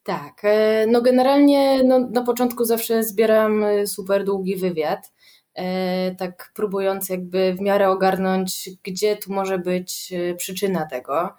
Tak, 0.03 0.41
e, 0.45 0.87
no 0.87 1.03
generalnie 1.03 1.85
no, 1.85 1.99
na 1.99 2.23
początku 2.23 2.65
zawsze 2.65 3.05
zbieram 3.05 3.65
e, 3.65 3.87
super 3.87 4.25
długi 4.25 4.57
wywiad, 4.57 5.13
e, 5.55 6.15
tak 6.15 6.53
próbując 6.55 7.09
jakby 7.09 7.55
w 7.55 7.61
miarę 7.61 7.91
ogarnąć, 7.91 8.71
gdzie 8.83 9.17
tu 9.17 9.33
może 9.33 9.59
być 9.59 10.13
przyczyna 10.37 10.87
tego 10.87 11.35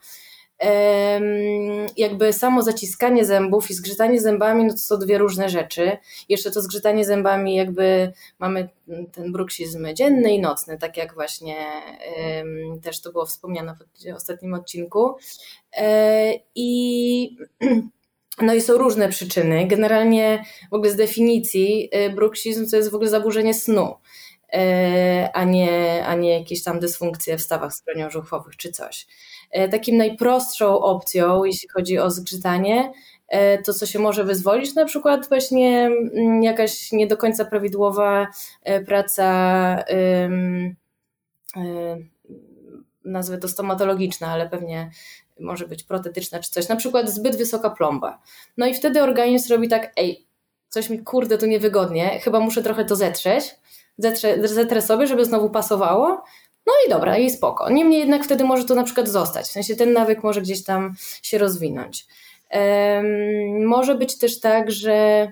jakby 1.97 2.33
samo 2.33 2.61
zaciskanie 2.61 3.25
zębów 3.25 3.69
i 3.69 3.73
zgrzytanie 3.73 4.21
zębami, 4.21 4.65
no 4.65 4.71
to 4.71 4.77
są 4.77 4.97
dwie 4.97 5.17
różne 5.17 5.49
rzeczy. 5.49 5.97
Jeszcze 6.29 6.51
to 6.51 6.61
zgrzytanie 6.61 7.05
zębami 7.05 7.55
jakby 7.55 8.11
mamy 8.39 8.69
ten 9.11 9.31
bruksizm 9.31 9.87
dzienny 9.93 10.33
i 10.33 10.41
nocny, 10.41 10.77
tak 10.77 10.97
jak 10.97 11.13
właśnie 11.13 11.55
też 12.81 13.01
to 13.01 13.11
było 13.11 13.25
wspomniane 13.25 13.75
w 14.13 14.15
ostatnim 14.15 14.53
odcinku. 14.53 15.15
E, 15.77 16.33
I 16.55 17.37
no 18.41 18.53
i 18.53 18.61
są 18.61 18.77
różne 18.77 19.09
przyczyny. 19.09 19.67
Generalnie 19.67 20.43
w 20.71 20.73
ogóle 20.73 20.91
z 20.91 20.95
definicji 20.95 21.89
y, 21.95 22.09
bruksizm 22.09 22.69
to 22.69 22.75
jest 22.75 22.91
w 22.91 22.95
ogóle 22.95 23.09
zaburzenie 23.09 23.53
snu, 23.53 23.95
e, 24.53 25.29
a 25.33 25.43
nie, 25.43 26.05
a 26.05 26.15
nie 26.15 26.39
jakieś 26.39 26.63
tam 26.63 26.79
dysfunkcje 26.79 27.37
w 27.37 27.41
stawach 27.41 27.71
skroniowo-żuchwowych 27.73 28.55
czy 28.57 28.71
coś. 28.71 29.07
E, 29.51 29.69
takim 29.69 29.97
najprostszą 29.97 30.79
opcją, 30.79 31.43
jeśli 31.43 31.69
chodzi 31.69 31.99
o 31.99 32.11
zgrzytanie, 32.11 32.91
e, 33.27 33.57
to 33.57 33.73
co 33.73 33.85
się 33.85 33.99
może 33.99 34.23
wyzwolić, 34.23 34.75
na 34.75 34.85
przykład 34.85 35.29
właśnie 35.29 35.85
mm, 35.85 36.43
jakaś 36.43 36.91
nie 36.91 37.07
do 37.07 37.17
końca 37.17 37.45
prawidłowa 37.45 38.27
e, 38.63 38.81
praca, 38.81 39.77
nazwę 43.05 43.37
to 43.37 43.47
stomatologiczna, 43.47 44.27
ale 44.27 44.49
pewnie 44.49 44.91
może 45.39 45.67
być 45.67 45.83
protetyczna 45.83 46.39
czy 46.39 46.51
coś, 46.51 46.67
na 46.67 46.75
przykład 46.75 47.09
zbyt 47.09 47.35
wysoka 47.35 47.69
plomba. 47.69 48.21
No 48.57 48.65
i 48.65 48.73
wtedy 48.73 49.03
organizm 49.03 49.53
robi 49.53 49.69
tak, 49.69 49.93
ej, 49.97 50.25
coś 50.69 50.89
mi 50.89 50.99
kurde 50.99 51.37
tu 51.37 51.45
niewygodnie, 51.45 52.19
chyba 52.19 52.39
muszę 52.39 52.63
trochę 52.63 52.85
to 52.85 52.95
zetrzeć, 52.95 53.55
zetrę, 53.97 54.47
zetrę 54.47 54.81
sobie, 54.81 55.07
żeby 55.07 55.25
znowu 55.25 55.49
pasowało, 55.49 56.23
no 56.67 56.73
i 56.87 56.89
dobra, 56.89 57.17
i 57.17 57.29
spoko. 57.29 57.69
Niemniej 57.69 57.99
jednak 57.99 58.23
wtedy 58.23 58.43
może 58.43 58.65
to 58.65 58.75
na 58.75 58.83
przykład 58.83 59.07
zostać, 59.07 59.45
w 59.45 59.51
sensie 59.51 59.75
ten 59.75 59.93
nawyk 59.93 60.23
może 60.23 60.41
gdzieś 60.41 60.63
tam 60.63 60.95
się 61.23 61.37
rozwinąć. 61.37 62.05
Um, 62.53 63.65
może 63.65 63.95
być 63.95 64.17
też 64.17 64.39
tak, 64.39 64.71
że 64.71 65.27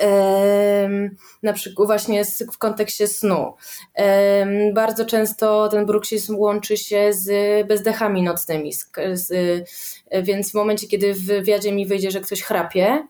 um, 0.00 1.16
na 1.42 1.52
przykład 1.52 1.86
właśnie 1.86 2.24
w 2.52 2.58
kontekście 2.58 3.08
snu. 3.08 3.54
Um, 3.96 4.74
bardzo 4.74 5.04
często 5.04 5.68
ten 5.68 5.86
bruksizm 5.86 6.36
łączy 6.36 6.76
się 6.76 7.12
z 7.12 7.66
bezdechami 7.66 8.22
nocnymi, 8.22 8.72
z, 8.72 8.90
z, 9.12 9.32
więc 10.22 10.50
w 10.50 10.54
momencie, 10.54 10.86
kiedy 10.86 11.14
w 11.14 11.26
wywiadzie 11.26 11.72
mi 11.72 11.86
wyjdzie, 11.86 12.10
że 12.10 12.20
ktoś 12.20 12.42
chrapie, 12.42 13.06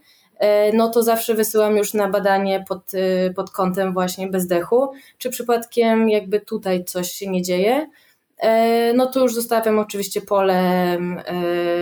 no 0.75 0.89
to 0.91 1.03
zawsze 1.03 1.35
wysyłam 1.35 1.77
już 1.77 1.95
na 1.95 2.09
badanie 2.09 2.65
pod, 2.69 2.95
e, 2.95 3.31
pod 3.31 3.51
kątem 3.51 3.93
właśnie 3.93 4.27
bezdechu, 4.27 4.93
czy 5.19 5.31
przypadkiem 5.31 6.09
jakby 6.09 6.41
tutaj 6.41 6.85
coś 6.85 7.13
się 7.13 7.31
nie 7.31 7.43
dzieje. 7.43 7.91
E, 8.39 8.93
no 8.93 9.07
to 9.07 9.21
już 9.21 9.35
zostawiam 9.35 9.79
oczywiście 9.79 10.21
pole 10.21 10.99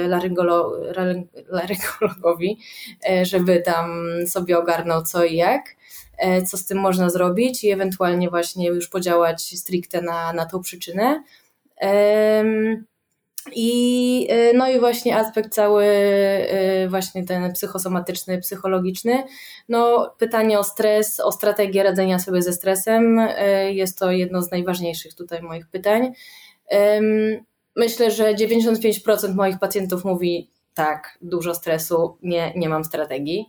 laryngolo, 0.09 0.73
laryngologowi, 1.49 2.59
żeby 3.23 3.63
tam 3.63 4.07
sobie 4.27 4.59
ogarnął 4.59 5.03
co 5.03 5.25
i 5.25 5.37
jak, 5.37 5.63
co 6.47 6.57
z 6.57 6.67
tym 6.67 6.79
można 6.79 7.11
zrobić 7.11 7.65
i 7.65 7.71
ewentualnie 7.71 8.31
właśnie 8.31 8.69
już 8.69 8.89
podziałać 8.89 9.43
stricte 9.43 10.03
na, 10.03 10.33
na 10.33 10.47
tą 10.47 10.61
przyczynę. 10.61 11.23
I, 13.53 14.29
y, 14.31 14.57
no 14.57 14.69
i 14.69 14.81
właśnie 14.81 15.17
aspekt 15.17 15.55
cały, 15.55 15.85
y, 15.85 16.89
właśnie 16.89 17.25
ten 17.25 17.53
psychosomatyczny, 17.53 18.39
psychologiczny. 18.39 19.25
No, 19.69 20.15
pytanie 20.19 20.59
o 20.59 20.65
stres, 20.65 21.21
o 21.21 21.33
strategię 21.33 21.83
radzenia 21.83 22.19
sobie 22.19 22.43
ze 22.43 22.53
stresem 22.53 23.19
y, 23.19 23.73
jest 23.73 23.99
to 23.99 24.11
jedno 24.11 24.43
z 24.43 24.51
najważniejszych 24.51 25.15
tutaj 25.15 25.43
moich 25.43 25.69
pytań. 25.69 26.13
Myślę, 27.77 28.11
że 28.11 28.35
95% 28.35 29.35
moich 29.35 29.59
pacjentów 29.59 30.05
mówi 30.05 30.51
tak, 30.75 31.19
dużo 31.23 31.55
stresu, 31.55 32.19
nie, 32.23 32.53
nie 32.57 32.69
mam 32.69 32.85
strategii. 32.85 33.47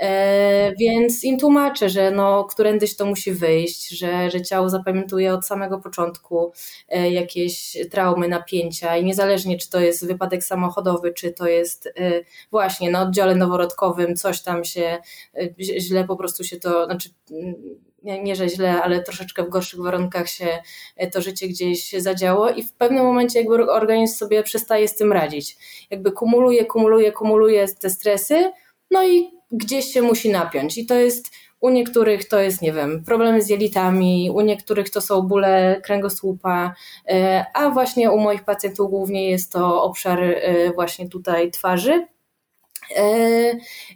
E, 0.00 0.74
więc 0.78 1.24
im 1.24 1.38
tłumaczę, 1.38 1.88
że 1.88 2.10
no, 2.10 2.44
którędyś 2.44 2.96
to 2.96 3.06
musi 3.06 3.32
wyjść, 3.32 3.88
że, 3.88 4.30
że 4.30 4.42
ciało 4.42 4.70
zapamiętuje 4.70 5.34
od 5.34 5.46
samego 5.46 5.78
początku 5.78 6.52
e, 6.88 7.10
jakieś 7.10 7.76
traumy, 7.90 8.28
napięcia 8.28 8.96
i 8.96 9.04
niezależnie 9.04 9.58
czy 9.58 9.70
to 9.70 9.80
jest 9.80 10.06
wypadek 10.06 10.44
samochodowy, 10.44 11.12
czy 11.12 11.32
to 11.32 11.46
jest 11.46 11.86
e, 11.86 11.92
właśnie 12.50 12.90
na 12.90 13.02
oddziale 13.02 13.34
noworodkowym 13.34 14.16
coś 14.16 14.42
tam 14.42 14.64
się 14.64 14.98
źle 15.60 16.04
po 16.04 16.16
prostu 16.16 16.44
się 16.44 16.56
to, 16.56 16.84
znaczy 16.84 17.08
nie, 18.02 18.36
że 18.36 18.48
źle, 18.48 18.82
ale 18.82 19.02
troszeczkę 19.02 19.42
w 19.44 19.48
gorszych 19.48 19.80
warunkach 19.80 20.28
się 20.28 20.58
to 21.12 21.22
życie 21.22 21.48
gdzieś 21.48 21.92
zadziało 21.92 22.50
i 22.50 22.62
w 22.62 22.72
pewnym 22.72 23.04
momencie 23.04 23.38
jakby 23.38 23.70
organizm 23.70 24.16
sobie 24.16 24.42
przestaje 24.42 24.88
z 24.88 24.96
tym 24.96 25.12
radzić. 25.12 25.56
Jakby 25.90 26.12
kumuluje, 26.12 26.64
kumuluje, 26.64 27.12
kumuluje 27.12 27.66
te 27.68 27.90
stresy, 27.90 28.52
no 28.90 29.08
i 29.08 29.35
gdzieś 29.50 29.84
się 29.84 30.02
musi 30.02 30.30
napiąć. 30.30 30.78
I 30.78 30.86
to 30.86 30.94
jest 30.94 31.30
u 31.60 31.70
niektórych 31.70 32.28
to 32.28 32.40
jest, 32.40 32.62
nie 32.62 32.72
wiem, 32.72 33.04
problemy 33.04 33.42
z 33.42 33.48
jelitami, 33.48 34.30
u 34.34 34.40
niektórych 34.40 34.90
to 34.90 35.00
są 35.00 35.22
bóle 35.22 35.80
kręgosłupa, 35.84 36.74
e, 37.08 37.44
a 37.54 37.70
właśnie 37.70 38.10
u 38.10 38.18
moich 38.18 38.44
pacjentów 38.44 38.90
głównie 38.90 39.30
jest 39.30 39.52
to 39.52 39.82
obszar 39.82 40.22
e, 40.22 40.72
właśnie 40.72 41.08
tutaj 41.08 41.50
twarzy. 41.50 42.06
E, 42.96 43.04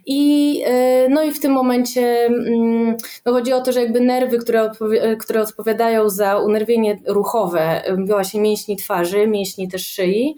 I, 0.05 0.63
no 1.09 1.23
i 1.23 1.31
w 1.31 1.39
tym 1.39 1.51
momencie 1.51 2.25
mm, 2.25 2.97
no 3.25 3.31
chodzi 3.31 3.53
o 3.53 3.61
to, 3.61 3.71
że 3.71 3.81
jakby 3.81 3.99
nerwy, 3.99 4.37
które, 4.37 4.61
odpowi 4.61 4.97
które 5.19 5.41
odpowiadają 5.41 6.09
za 6.09 6.37
unerwienie 6.37 6.99
ruchowe, 7.07 7.83
właśnie 8.07 8.41
mięśni 8.41 8.77
twarzy, 8.77 9.27
mięśni 9.27 9.67
też 9.67 9.87
szyi, 9.87 10.35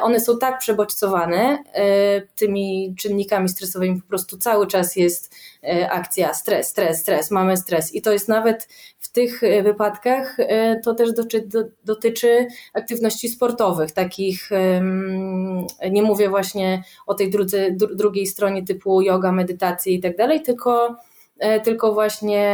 one 0.00 0.20
są 0.20 0.38
tak 0.38 0.58
przebodźcowane 0.58 1.58
e, 1.72 2.20
tymi 2.20 2.94
czynnikami 2.98 3.48
stresowymi, 3.48 4.02
po 4.02 4.08
prostu 4.08 4.38
cały 4.38 4.66
czas 4.66 4.96
jest 4.96 5.34
e, 5.64 5.90
akcja 5.90 6.34
stres, 6.34 6.68
stres, 6.68 7.00
stres, 7.00 7.30
mamy 7.30 7.56
stres. 7.56 7.94
I 7.94 8.02
to 8.02 8.12
jest 8.12 8.28
nawet 8.28 8.68
w 8.98 9.12
tych 9.12 9.40
wypadkach 9.62 10.36
to 10.84 10.94
też 10.94 11.08
dotyczy 11.84 12.46
aktywności 12.74 13.28
sportowych, 13.28 13.92
takich 13.92 14.50
nie 15.90 16.02
mówię 16.02 16.28
właśnie 16.28 16.82
o 17.06 17.14
tej 17.14 17.30
drudze, 17.30 17.70
drugiej 17.70 18.26
stronie 18.26 18.64
typu 18.64 19.02
yoga, 19.02 19.32
medytacji 19.32 19.94
i 19.94 20.00
tak 20.00 20.16
dalej, 20.16 20.42
tylko 20.42 20.96
tylko 21.64 21.92
właśnie 21.94 22.44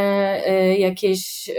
jakieś 0.79 1.51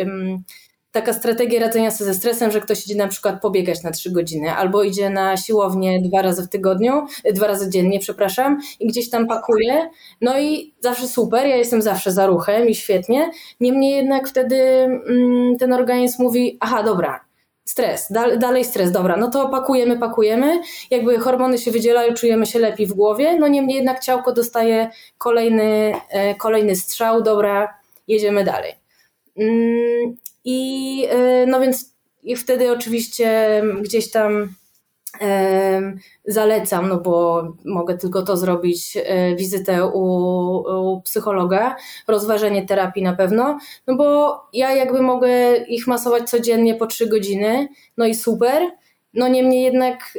taka 0.93 1.13
strategia 1.13 1.59
radzenia 1.59 1.91
sobie 1.91 2.13
ze 2.13 2.19
stresem, 2.19 2.51
że 2.51 2.61
ktoś 2.61 2.85
idzie 2.85 2.95
na 2.95 3.07
przykład 3.07 3.41
pobiegać 3.41 3.83
na 3.83 3.91
trzy 3.91 4.11
godziny, 4.11 4.51
albo 4.51 4.83
idzie 4.83 5.09
na 5.09 5.37
siłownię 5.37 6.01
dwa 6.01 6.21
razy 6.21 6.43
w 6.43 6.49
tygodniu, 6.49 7.05
dwa 7.33 7.47
razy 7.47 7.69
dziennie, 7.69 7.99
przepraszam, 7.99 8.59
i 8.79 8.87
gdzieś 8.87 9.09
tam 9.09 9.27
pakuje. 9.27 9.89
No 10.21 10.39
i 10.39 10.73
zawsze 10.79 11.07
super, 11.07 11.47
ja 11.47 11.55
jestem 11.55 11.81
zawsze 11.81 12.11
za 12.11 12.25
ruchem 12.25 12.69
i 12.69 12.75
świetnie. 12.75 13.31
Niemniej 13.59 13.95
jednak 13.95 14.27
wtedy 14.27 14.55
mm, 14.55 15.57
ten 15.57 15.73
organizm 15.73 16.23
mówi: 16.23 16.57
Aha, 16.59 16.83
dobra, 16.83 17.19
stres, 17.65 18.11
dalej, 18.11 18.39
dalej 18.39 18.65
stres, 18.65 18.91
dobra, 18.91 19.17
no 19.17 19.29
to 19.29 19.49
pakujemy, 19.49 19.97
pakujemy, 19.97 20.61
jakby 20.91 21.19
hormony 21.19 21.57
się 21.57 21.71
wydzielają, 21.71 22.13
czujemy 22.13 22.45
się 22.45 22.59
lepiej 22.59 22.87
w 22.87 22.93
głowie, 22.93 23.39
no 23.39 23.47
niemniej 23.47 23.75
jednak 23.77 23.99
ciałko 23.99 24.33
dostaje 24.33 24.89
kolejny, 25.17 25.93
e, 26.09 26.35
kolejny 26.35 26.75
strzał, 26.75 27.21
dobra, 27.21 27.77
jedziemy 28.07 28.43
dalej. 28.43 28.73
I 30.43 31.07
e, 31.09 31.45
no 31.45 31.59
więc 31.59 31.93
i 32.23 32.35
wtedy 32.35 32.71
oczywiście 32.71 33.61
gdzieś 33.81 34.11
tam 34.11 34.53
e, 35.21 35.93
zalecam, 36.25 36.89
no 36.89 36.97
bo 36.97 37.43
mogę 37.65 37.97
tylko 37.97 38.21
to 38.21 38.37
zrobić, 38.37 38.97
e, 39.05 39.35
wizytę 39.35 39.85
u, 39.85 40.03
u, 40.57 41.01
psychologa, 41.01 41.75
rozważenie 42.07 42.65
terapii 42.65 43.03
na 43.03 43.13
pewno, 43.13 43.57
no 43.87 43.95
bo 43.95 44.39
ja 44.53 44.71
jakby 44.71 45.01
mogę 45.01 45.57
ich 45.57 45.87
masować 45.87 46.29
codziennie 46.29 46.75
po 46.75 46.87
trzy 46.87 47.07
godziny, 47.07 47.67
no 47.97 48.05
i 48.05 48.15
super, 48.15 48.63
no 49.13 49.27
niemniej 49.27 49.63
jednak 49.63 50.17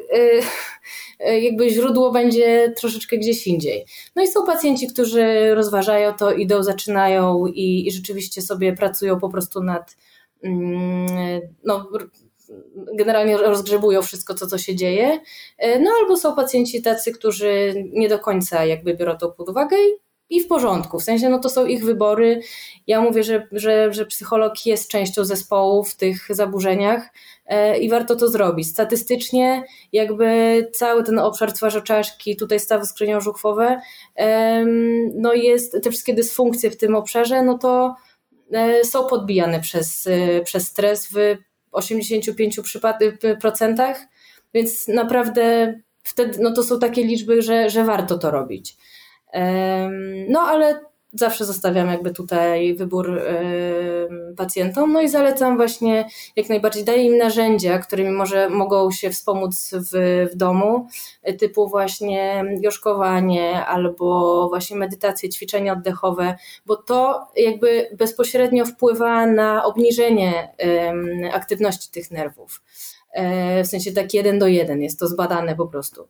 jakby 1.43 1.71
źródło 1.71 2.13
będzie 2.13 2.73
troszeczkę 2.77 3.19
gdzieś 3.19 3.47
indziej. 3.47 3.87
No 4.17 4.23
i 4.23 4.27
są 4.27 4.47
pacjenci, 4.47 4.89
którzy 4.89 5.55
rozważają 5.55 6.13
to, 6.13 6.33
idą, 6.33 6.63
zaczynają 6.63 7.47
i, 7.47 7.87
i 7.87 7.93
rzeczywiście 7.93 8.43
sobie 8.43 8.73
pracują 8.73 9.21
po 9.21 9.29
prostu 9.29 9.63
nad 9.63 9.97
no, 11.65 11.89
generalnie 12.95 13.37
rozgrzebują 13.37 14.03
wszystko, 14.03 14.35
co, 14.35 14.47
co 14.47 14.59
się 14.59 14.77
dzieje. 14.77 15.21
E, 15.59 15.79
no 15.81 15.91
albo 16.01 16.17
są 16.17 16.37
pacjenci 16.37 16.83
tacy, 16.83 17.13
którzy 17.13 17.75
nie 17.93 18.09
do 18.09 18.19
końca 18.19 18.65
jakby 18.65 18.95
biorą 18.95 19.17
to 19.17 19.31
pod 19.31 19.49
uwagę 19.49 19.77
i, 20.31 20.41
w 20.41 20.47
porządku. 20.47 20.99
W 20.99 21.03
sensie, 21.03 21.29
no 21.29 21.39
to 21.39 21.49
są 21.49 21.67
ich 21.67 21.85
wybory. 21.85 22.41
Ja 22.87 23.01
mówię, 23.01 23.23
że, 23.23 23.49
że, 23.53 23.93
że 23.93 24.07
psycholog 24.07 24.67
jest 24.67 24.91
częścią 24.91 25.25
zespołu 25.25 25.85
w 25.85 25.97
tych 25.97 26.27
zaburzeniach 26.31 27.13
e, 27.47 27.79
i 27.79 27.89
warto 27.91 28.17
to 28.17 28.29
zrobić. 28.29 28.69
Statystycznie 28.69 29.65
jakby 29.93 30.27
cały 30.75 31.05
ten 31.05 31.19
obszar 31.19 31.53
twarzoczaszki, 31.53 32.37
tutaj 32.37 32.61
stawy 32.61 32.87
skrzynią-żuchwowe, 32.87 33.81
no 35.15 35.35
jest, 35.35 35.77
te 35.83 35.91
wszystkie 35.91 36.15
dysfunkcje 36.15 36.71
w 36.71 36.77
tym 36.77 36.95
obszarze, 36.95 37.43
no 37.43 37.59
to 37.59 37.95
są 38.85 39.07
podbijane 39.07 39.61
przez, 39.61 40.07
e, 40.07 40.41
przez 40.41 40.69
stres 40.69 41.09
w 41.13 41.37
85%, 41.73 43.95
więc 44.55 44.89
naprawdę 44.89 45.75
wtedy 46.03 46.39
no 46.43 46.53
to 46.53 46.63
są 46.63 46.79
takie 46.79 47.05
liczby, 47.05 47.43
że, 47.43 47.71
że 47.71 47.85
warto 47.85 48.19
to 48.19 48.31
robić. 48.31 48.77
No 50.29 50.41
ale 50.41 50.81
zawsze 51.15 51.45
zostawiam 51.45 51.89
jakby 51.89 52.11
tutaj 52.11 52.75
wybór 52.75 53.21
pacjentom, 54.37 54.93
no 54.93 55.01
i 55.01 55.09
zalecam 55.09 55.57
właśnie 55.57 56.09
jak 56.37 56.49
najbardziej, 56.49 56.85
daję 56.85 57.05
im 57.05 57.17
narzędzia, 57.17 57.79
którymi 57.79 58.11
może 58.11 58.51
mogą 58.51 58.91
się 58.91 59.11
wspomóc 59.11 59.71
w, 59.93 60.29
w 60.33 60.37
domu, 60.37 60.89
typu 61.39 61.69
właśnie 61.69 62.45
joszkowanie 62.61 63.67
albo 63.67 64.49
właśnie 64.49 64.77
medytacje, 64.77 65.29
ćwiczenia 65.29 65.73
oddechowe, 65.73 66.35
bo 66.67 66.77
to 66.77 67.27
jakby 67.37 67.89
bezpośrednio 67.99 68.65
wpływa 68.65 69.27
na 69.27 69.65
obniżenie 69.65 70.55
aktywności 71.33 71.91
tych 71.91 72.11
nerwów. 72.11 72.63
E, 73.15 73.65
w 73.65 73.67
sensie 73.67 73.93
tak 73.93 74.15
jeden 74.15 74.39
do 74.39 74.47
jeden, 74.47 74.83
jest 74.83 74.99
to 74.99 75.07
zbadane 75.07 75.57
po 75.57 75.67
prostu. 75.67 76.09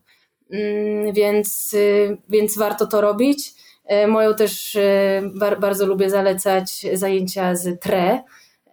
Mm, 0.50 1.12
więc, 1.12 1.74
y, 1.74 2.16
więc 2.28 2.58
warto 2.58 2.86
to 2.86 3.00
robić. 3.00 3.54
E, 3.84 4.06
moją 4.06 4.34
też 4.34 4.76
e, 4.76 5.22
bardzo 5.60 5.86
lubię 5.86 6.10
zalecać 6.10 6.86
zajęcia 6.92 7.56
z 7.56 7.80
TRE. 7.80 8.22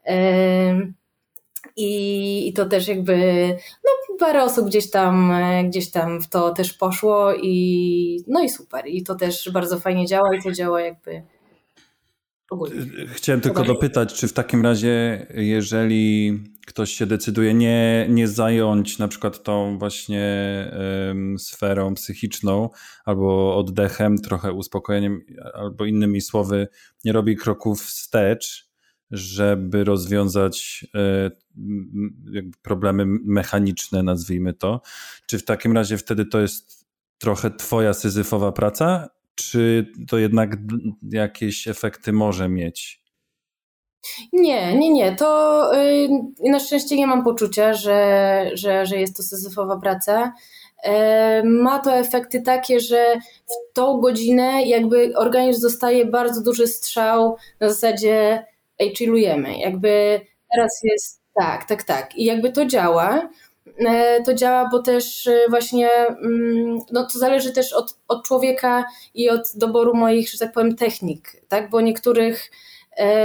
E, 0.07 0.91
I, 1.77 2.53
to 2.55 2.65
też 2.65 2.87
jakby, 2.87 3.47
no 3.83 4.17
parę 4.19 4.43
osób 4.43 4.67
gdzieś 4.67 4.89
tam, 4.89 5.33
gdzieś 5.69 5.91
tam 5.91 6.21
w 6.21 6.29
to 6.29 6.53
też 6.53 6.73
poszło 6.73 7.33
i 7.35 8.23
no 8.27 8.43
i 8.43 8.49
super. 8.49 8.87
I 8.87 9.03
to 9.03 9.15
też 9.15 9.49
bardzo 9.53 9.79
fajnie 9.79 10.05
działa 10.05 10.35
i 10.35 10.41
to 10.43 10.51
działa 10.51 10.81
jakby 10.81 11.23
ogólnie. 12.49 12.75
Chciałem 13.13 13.41
tylko 13.41 13.63
dopytać, 13.63 14.13
czy 14.13 14.27
w 14.27 14.33
takim 14.33 14.63
razie, 14.63 15.25
jeżeli 15.33 16.39
ktoś 16.67 16.91
się 16.91 17.05
decyduje 17.05 17.53
nie, 17.53 18.05
nie 18.09 18.27
zająć 18.27 18.97
na 18.97 19.07
przykład 19.07 19.43
tą 19.43 19.77
właśnie 19.77 20.25
um, 21.07 21.39
sferą 21.39 21.93
psychiczną 21.93 22.69
albo 23.05 23.57
oddechem, 23.57 24.17
trochę 24.17 24.53
uspokojeniem, 24.53 25.21
albo 25.53 25.85
innymi 25.85 26.21
słowy, 26.21 26.67
nie 27.05 27.11
robi 27.11 27.35
kroków 27.35 27.81
wstecz, 27.81 28.71
żeby 29.11 29.83
rozwiązać 29.83 30.85
e, 30.95 31.31
problemy 32.61 33.05
mechaniczne, 33.07 34.03
nazwijmy 34.03 34.53
to. 34.53 34.81
Czy 35.25 35.39
w 35.39 35.45
takim 35.45 35.73
razie 35.73 35.97
wtedy 35.97 36.25
to 36.25 36.41
jest 36.41 36.87
trochę 37.17 37.51
twoja 37.51 37.93
syzyfowa 37.93 38.51
praca, 38.51 39.09
czy 39.35 39.91
to 40.07 40.17
jednak 40.17 40.57
jakieś 41.11 41.67
efekty 41.67 42.13
może 42.13 42.49
mieć? 42.49 43.00
Nie, 44.33 44.75
nie, 44.77 44.89
nie. 44.89 45.15
To 45.15 45.71
yy, 45.73 46.51
na 46.51 46.59
szczęście 46.59 46.95
nie 46.95 47.07
mam 47.07 47.23
poczucia, 47.23 47.73
że, 47.73 48.51
że, 48.53 48.85
że 48.85 48.97
jest 48.97 49.17
to 49.17 49.23
syzyfowa 49.23 49.77
praca. 49.77 50.33
Yy, 50.85 50.91
ma 51.43 51.79
to 51.79 51.93
efekty 51.93 52.41
takie, 52.41 52.79
że 52.79 53.15
w 53.45 53.73
tą 53.73 53.99
godzinę 53.99 54.63
jakby 54.63 55.13
organizm 55.15 55.61
dostaje 55.61 56.05
bardzo 56.05 56.41
duży 56.41 56.67
strzał 56.67 57.37
na 57.59 57.69
zasadzie 57.69 58.45
ej, 58.79 58.95
chillujemy. 58.95 59.57
Jakby 59.57 60.21
teraz 60.51 60.79
jest 60.83 61.21
tak, 61.35 61.65
tak, 61.65 61.83
tak. 61.83 62.15
I 62.15 62.25
jakby 62.25 62.51
to 62.51 62.65
działa. 62.65 63.29
Yy, 63.65 64.23
to 64.25 64.33
działa, 64.33 64.69
bo 64.71 64.79
też 64.79 65.27
y, 65.27 65.45
właśnie 65.49 65.89
mm, 66.07 66.79
no 66.91 67.07
to 67.13 67.19
zależy 67.19 67.51
też 67.51 67.73
od, 67.73 67.97
od 68.07 68.25
człowieka 68.25 68.85
i 69.13 69.29
od 69.29 69.51
doboru 69.55 69.95
moich, 69.95 70.29
że 70.29 70.37
tak 70.37 70.51
powiem, 70.51 70.75
technik, 70.75 71.31
tak? 71.47 71.69
Bo 71.69 71.81
niektórych 71.81 72.51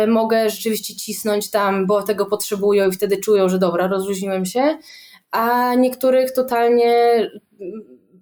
mogę 0.07 0.51
rzeczywiście 0.51 0.97
cisnąć 0.97 1.51
tam, 1.51 1.87
bo 1.87 2.03
tego 2.03 2.27
potrzebują 2.27 2.89
i 2.89 2.93
wtedy 2.93 3.17
czują, 3.17 3.49
że 3.49 3.59
dobra, 3.59 3.87
rozluźniłem 3.87 4.45
się, 4.45 4.79
a 5.31 5.75
niektórych 5.75 6.33
totalnie 6.33 7.21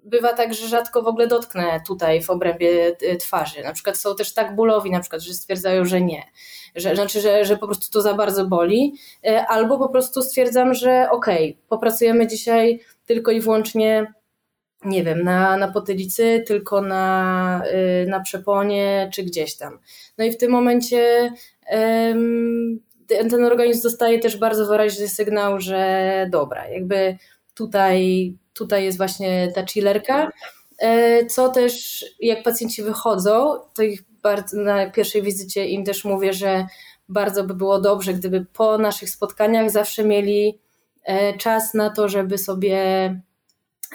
bywa 0.04 0.32
tak, 0.32 0.54
że 0.54 0.68
rzadko 0.68 1.02
w 1.02 1.06
ogóle 1.06 1.26
dotknę 1.26 1.80
tutaj 1.86 2.22
w 2.22 2.30
obrębie 2.30 2.96
e, 3.02 3.16
twarzy. 3.16 3.62
Na 3.62 3.72
przykład 3.72 3.96
są 3.96 4.16
też 4.16 4.34
tak 4.34 4.56
bólowi, 4.56 4.90
na 4.90 5.00
przykład, 5.00 5.22
że 5.22 5.34
stwierdzają, 5.34 5.84
że 5.84 6.00
nie. 6.00 6.22
Że, 6.74 6.94
znaczy, 6.94 7.20
że, 7.20 7.44
że 7.44 7.56
po 7.56 7.66
prostu 7.66 7.90
to 7.90 8.02
za 8.02 8.14
bardzo 8.14 8.46
boli, 8.46 8.94
e, 9.26 9.46
albo 9.46 9.78
po 9.78 9.88
prostu 9.88 10.22
stwierdzam, 10.22 10.74
że 10.74 11.08
okej, 11.10 11.50
okay, 11.50 11.62
popracujemy 11.68 12.26
dzisiaj 12.26 12.80
tylko 13.06 13.30
i 13.30 13.40
wyłącznie 13.40 14.14
nie 14.84 15.04
wiem, 15.04 15.22
na, 15.22 15.56
na 15.56 15.72
potylicy, 15.72 16.44
tylko 16.46 16.80
na, 16.82 17.62
y, 18.02 18.06
na 18.08 18.20
przeponie 18.20 19.10
czy 19.14 19.22
gdzieś 19.22 19.56
tam. 19.56 19.78
No 20.18 20.24
i 20.24 20.32
w 20.32 20.36
tym 20.36 20.50
momencie 20.50 21.32
ten 23.06 23.44
organizm 23.44 23.82
dostaje 23.82 24.18
też 24.18 24.36
bardzo 24.36 24.66
wyraźny 24.66 25.08
sygnał, 25.08 25.60
że 25.60 26.26
dobra, 26.30 26.68
jakby 26.68 27.16
tutaj, 27.54 28.34
tutaj 28.54 28.84
jest 28.84 28.98
właśnie 28.98 29.52
ta 29.54 29.66
chillerka, 29.66 30.30
e, 30.78 31.26
co 31.26 31.48
też 31.48 32.04
jak 32.20 32.42
pacjenci 32.42 32.82
wychodzą, 32.82 33.58
to 33.74 33.82
ich 33.82 34.02
bardzo 34.22 34.56
na 34.56 34.90
pierwszej 34.90 35.22
wizycie 35.22 35.68
im 35.68 35.84
też 35.84 36.04
mówię, 36.04 36.32
że 36.32 36.66
bardzo 37.08 37.44
by 37.44 37.54
było 37.54 37.80
dobrze, 37.80 38.14
gdyby 38.14 38.46
po 38.52 38.78
naszych 38.78 39.10
spotkaniach 39.10 39.70
zawsze 39.70 40.04
mieli 40.04 40.58
e, 41.04 41.36
czas 41.36 41.74
na 41.74 41.90
to, 41.90 42.08
żeby 42.08 42.38
sobie 42.38 43.20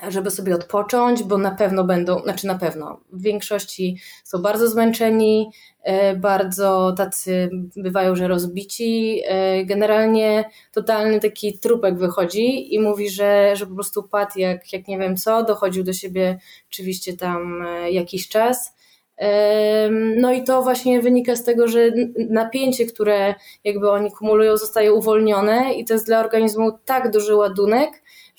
żeby 0.08 0.32
sobie 0.32 0.56
odpocząć, 0.56 1.24
bo 1.24 1.38
na 1.38 1.52
pewno 1.52 1.84
będą, 1.84 2.20
znaczy 2.20 2.48
na 2.48 2.56
pewno, 2.56 3.00
w 3.12 3.22
większości 3.22 3.98
są 4.24 4.42
bardzo 4.42 4.68
zmęczeni, 4.68 5.52
e, 5.84 6.16
bardzo 6.16 6.94
tacy 6.98 7.50
bywają, 7.76 8.16
że 8.16 8.28
rozbici. 8.28 9.22
E, 9.26 9.66
generalnie 9.66 10.50
totalny 10.74 11.20
taki 11.20 11.60
trupek 11.60 11.98
wychodzi 11.98 12.76
i 12.76 12.80
mówi, 12.80 13.10
że, 13.10 13.56
że 13.56 13.68
po 13.68 13.76
prostu 13.76 14.04
padł 14.04 14.40
jak, 14.40 14.74
jak 14.74 14.88
nie 14.88 14.98
wiem 14.98 15.18
co, 15.18 15.44
dochodził 15.44 15.84
do 15.84 15.94
siebie 15.94 16.40
oczywiście 16.72 17.18
tam 17.18 17.62
e, 17.62 17.92
jakiś 17.92 18.28
czas. 18.28 18.80
No 20.16 20.34
i 20.34 20.44
to 20.44 20.62
właśnie 20.62 21.02
wynika 21.02 21.36
z 21.36 21.44
tego, 21.44 21.68
że 21.68 21.80
napięcie, 22.30 22.86
które 22.86 23.36
jakby 23.64 23.92
oni 23.92 24.12
kumulują, 24.12 24.58
zostaje 24.58 24.94
uwolnione 24.94 25.74
i 25.74 25.86
to 25.86 25.94
jest 25.94 26.06
dla 26.06 26.20
organizmu 26.20 26.72
tak 26.86 27.12
duży 27.12 27.36
ładunek, 27.36 27.90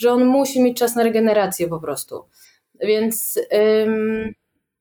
że 0.00 0.12
on 0.12 0.24
musi 0.24 0.62
mieć 0.62 0.78
czas 0.78 0.96
na 0.96 1.02
regenerację 1.02 1.68
po 1.68 1.80
prostu. 1.80 2.24
Więc, 2.80 3.38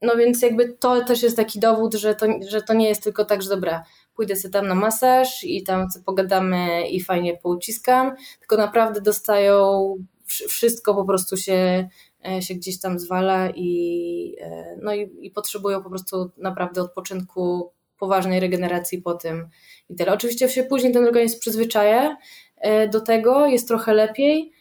no 0.02 0.16
więc 0.16 0.42
jakby 0.42 0.74
to 0.74 1.04
też 1.04 1.24
jest 1.24 1.36
taki 1.36 1.60
dowód, 1.60 1.94
że 1.94 2.16
to, 2.16 2.26
że 2.50 2.62
to 2.62 2.74
nie 2.74 2.90
jest 2.90 3.04
tylko 3.04 3.26
tak, 3.26 3.42
że 3.42 3.50
dobra, 3.50 3.84
pójdę 4.16 4.36
sobie 4.36 4.52
tam 4.52 4.68
na 4.68 4.76
masaż 4.76 5.44
i 5.44 5.64
tam 5.64 5.88
pogadamy 6.06 6.90
i 6.90 7.02
fajnie 7.02 7.38
pouciskam, 7.38 8.16
tylko 8.40 8.58
naprawdę 8.58 9.02
dostają 9.02 9.96
wszystko 10.28 10.96
po 10.96 11.06
prostu 11.06 11.38
się, 11.38 11.90
e, 12.28 12.42
się 12.42 12.54
gdzieś 12.56 12.80
tam 12.80 13.00
zwala 13.00 13.50
i, 13.50 14.36
e, 14.42 14.78
no 14.82 14.94
i, 14.94 15.10
i 15.22 15.32
potrzebują 15.32 15.84
po 15.84 15.90
prostu 15.90 16.32
naprawdę 16.38 16.82
odpoczynku, 16.82 17.72
poważnej 17.98 18.40
regeneracji 18.40 19.02
po 19.02 19.14
tym 19.14 19.50
i 19.90 19.96
tyle. 19.96 20.14
Oczywiście 20.14 20.50
się 20.50 20.64
później 20.64 20.94
ten 20.94 21.06
organizm 21.06 21.40
przyzwyczaja 21.40 22.18
e, 22.58 22.88
do 22.88 23.02
tego, 23.02 23.46
jest 23.46 23.68
trochę 23.68 23.94
lepiej, 23.94 24.52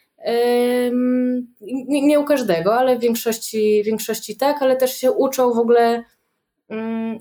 nie, 1.60 2.06
nie 2.06 2.20
u 2.20 2.24
każdego, 2.24 2.74
ale 2.74 2.98
w 2.98 3.00
większości, 3.00 3.82
w 3.82 3.86
większości 3.86 4.36
tak, 4.36 4.62
ale 4.62 4.76
też 4.76 4.94
się 4.94 5.12
uczą 5.12 5.52
w 5.52 5.58
ogóle, 5.58 6.04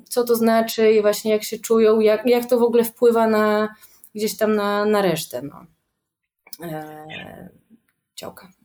co 0.10 0.24
to 0.24 0.36
znaczy 0.36 0.92
i 0.92 1.02
właśnie 1.02 1.32
jak 1.32 1.44
się 1.44 1.60
czują, 1.60 2.00
jak, 2.00 2.26
jak 2.26 2.46
to 2.46 2.60
w 2.60 2.64
ogóle 2.64 2.84
wpływa 2.84 3.28
na 3.28 3.76
gdzieś 4.16 4.38
tam 4.38 4.56
na, 4.56 4.86
na 4.86 5.02
resztę. 5.02 5.42
No. 5.42 5.66
E, 6.68 7.50
działka. 8.16 8.57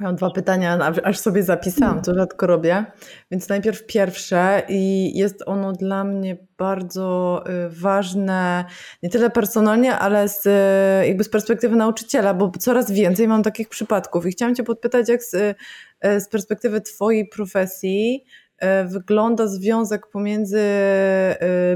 Mam 0.00 0.16
dwa 0.16 0.30
pytania, 0.30 0.78
aż 1.04 1.18
sobie 1.18 1.42
zapisałam, 1.42 2.02
to 2.02 2.14
rzadko 2.14 2.46
robię. 2.46 2.84
Więc 3.30 3.48
najpierw 3.48 3.86
pierwsze, 3.86 4.62
i 4.68 5.12
jest 5.18 5.42
ono 5.46 5.72
dla 5.72 6.04
mnie 6.04 6.36
bardzo 6.58 7.44
y, 7.66 7.70
ważne, 7.70 8.64
nie 9.02 9.10
tyle 9.10 9.30
personalnie, 9.30 9.98
ale 9.98 10.28
z, 10.28 10.46
y, 10.46 11.06
jakby 11.08 11.24
z 11.24 11.28
perspektywy 11.28 11.76
nauczyciela, 11.76 12.34
bo 12.34 12.52
coraz 12.58 12.90
więcej 12.90 13.28
mam 13.28 13.42
takich 13.42 13.68
przypadków. 13.68 14.26
I 14.26 14.30
chciałam 14.30 14.54
Cię 14.54 14.64
podpytać, 14.64 15.08
jak 15.08 15.22
z, 15.22 15.34
y, 15.34 15.54
z 16.20 16.28
perspektywy 16.28 16.80
Twojej 16.80 17.28
profesji 17.28 18.24
wygląda 18.84 19.46
związek 19.46 20.06
pomiędzy 20.06 20.60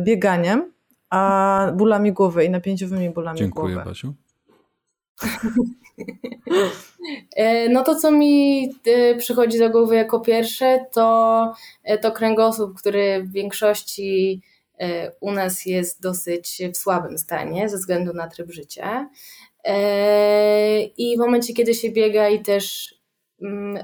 bieganiem 0.01 0.73
a 1.11 1.73
bólami 1.77 2.13
głowy 2.13 2.45
i 2.45 2.51
napięciowymi 2.51 3.11
bólami 3.11 3.39
Dziękuję, 3.39 3.75
głowy. 3.75 3.95
Dziękuję, 3.95 4.15
Basiu. 5.21 5.75
E, 7.37 7.69
no 7.69 7.85
to, 7.85 7.95
co 7.95 8.11
mi 8.11 8.69
e, 8.87 9.15
przychodzi 9.15 9.59
do 9.59 9.71
głowy 9.71 9.97
jako 9.97 10.21
pierwsze, 10.21 10.87
to, 10.93 11.53
e, 11.85 11.99
to 11.99 12.13
kręgosłup, 12.13 12.79
który 12.79 13.23
w 13.23 13.33
większości 13.33 14.43
u 15.21 15.33
nas 15.33 15.67
jest 15.67 16.03
dosyć 16.03 16.63
w 16.75 16.77
słabym 16.77 17.19
stanie 17.19 17.69
ze 17.69 17.77
względu 17.77 18.13
na 18.13 18.29
tryb 18.29 18.51
życia. 18.51 19.09
I 20.97 21.17
w 21.17 21.19
momencie, 21.19 21.55
kiedy 21.55 21.75
się 21.75 21.91
biega 21.91 22.29
i 22.29 22.43
też 22.43 22.95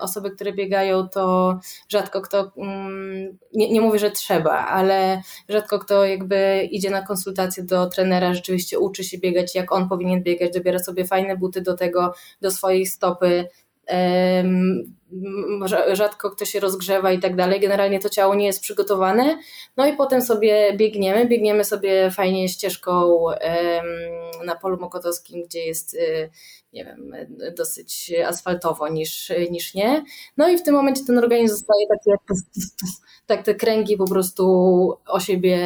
osoby, 0.00 0.30
które 0.30 0.52
biegają, 0.52 1.08
to 1.08 1.58
rzadko 1.88 2.20
kto, 2.20 2.52
mm, 2.56 3.38
nie, 3.54 3.70
nie 3.72 3.80
mówię, 3.80 3.98
że 3.98 4.10
trzeba, 4.10 4.58
ale 4.58 5.22
rzadko 5.48 5.78
kto 5.78 6.04
jakby 6.04 6.68
idzie 6.70 6.90
na 6.90 7.02
konsultację 7.02 7.62
do 7.62 7.86
trenera, 7.86 8.34
rzeczywiście 8.34 8.78
uczy 8.78 9.04
się 9.04 9.18
biegać, 9.18 9.54
jak 9.54 9.72
on 9.72 9.88
powinien 9.88 10.22
biegać, 10.22 10.52
dobiera 10.52 10.78
sobie 10.78 11.04
fajne 11.04 11.36
buty 11.36 11.60
do 11.60 11.74
tego, 11.74 12.14
do 12.40 12.50
swojej 12.50 12.86
stopy, 12.86 13.48
rzadko 15.92 16.30
kto 16.30 16.44
się 16.44 16.60
rozgrzewa 16.60 17.12
i 17.12 17.18
tak 17.18 17.36
dalej. 17.36 17.60
Generalnie 17.60 18.00
to 18.00 18.08
ciało 18.08 18.34
nie 18.34 18.46
jest 18.46 18.60
przygotowane. 18.60 19.38
No 19.76 19.86
i 19.86 19.96
potem 19.96 20.22
sobie 20.22 20.76
biegniemy, 20.76 21.26
biegniemy 21.26 21.64
sobie 21.64 22.10
fajnie 22.10 22.48
ścieżką 22.48 23.24
na 24.44 24.56
polu 24.56 24.76
mokotowskim, 24.80 25.42
gdzie 25.42 25.66
jest, 25.66 25.94
y, 25.94 26.30
nie 26.72 26.84
wiem, 26.84 27.12
dosyć 27.56 28.12
asfaltowo 28.26 28.88
niż, 28.88 29.32
niż 29.50 29.74
nie. 29.74 30.04
No 30.36 30.48
i 30.48 30.58
w 30.58 30.62
tym 30.62 30.74
momencie 30.74 31.04
ten 31.06 31.18
organizm 31.18 31.56
zostaje 31.56 31.86
taki 31.88 32.10
tak 33.26 33.42
te 33.42 33.54
kręgi 33.54 33.96
po 33.96 34.08
prostu 34.08 34.44
o 35.06 35.20
siebie 35.20 35.58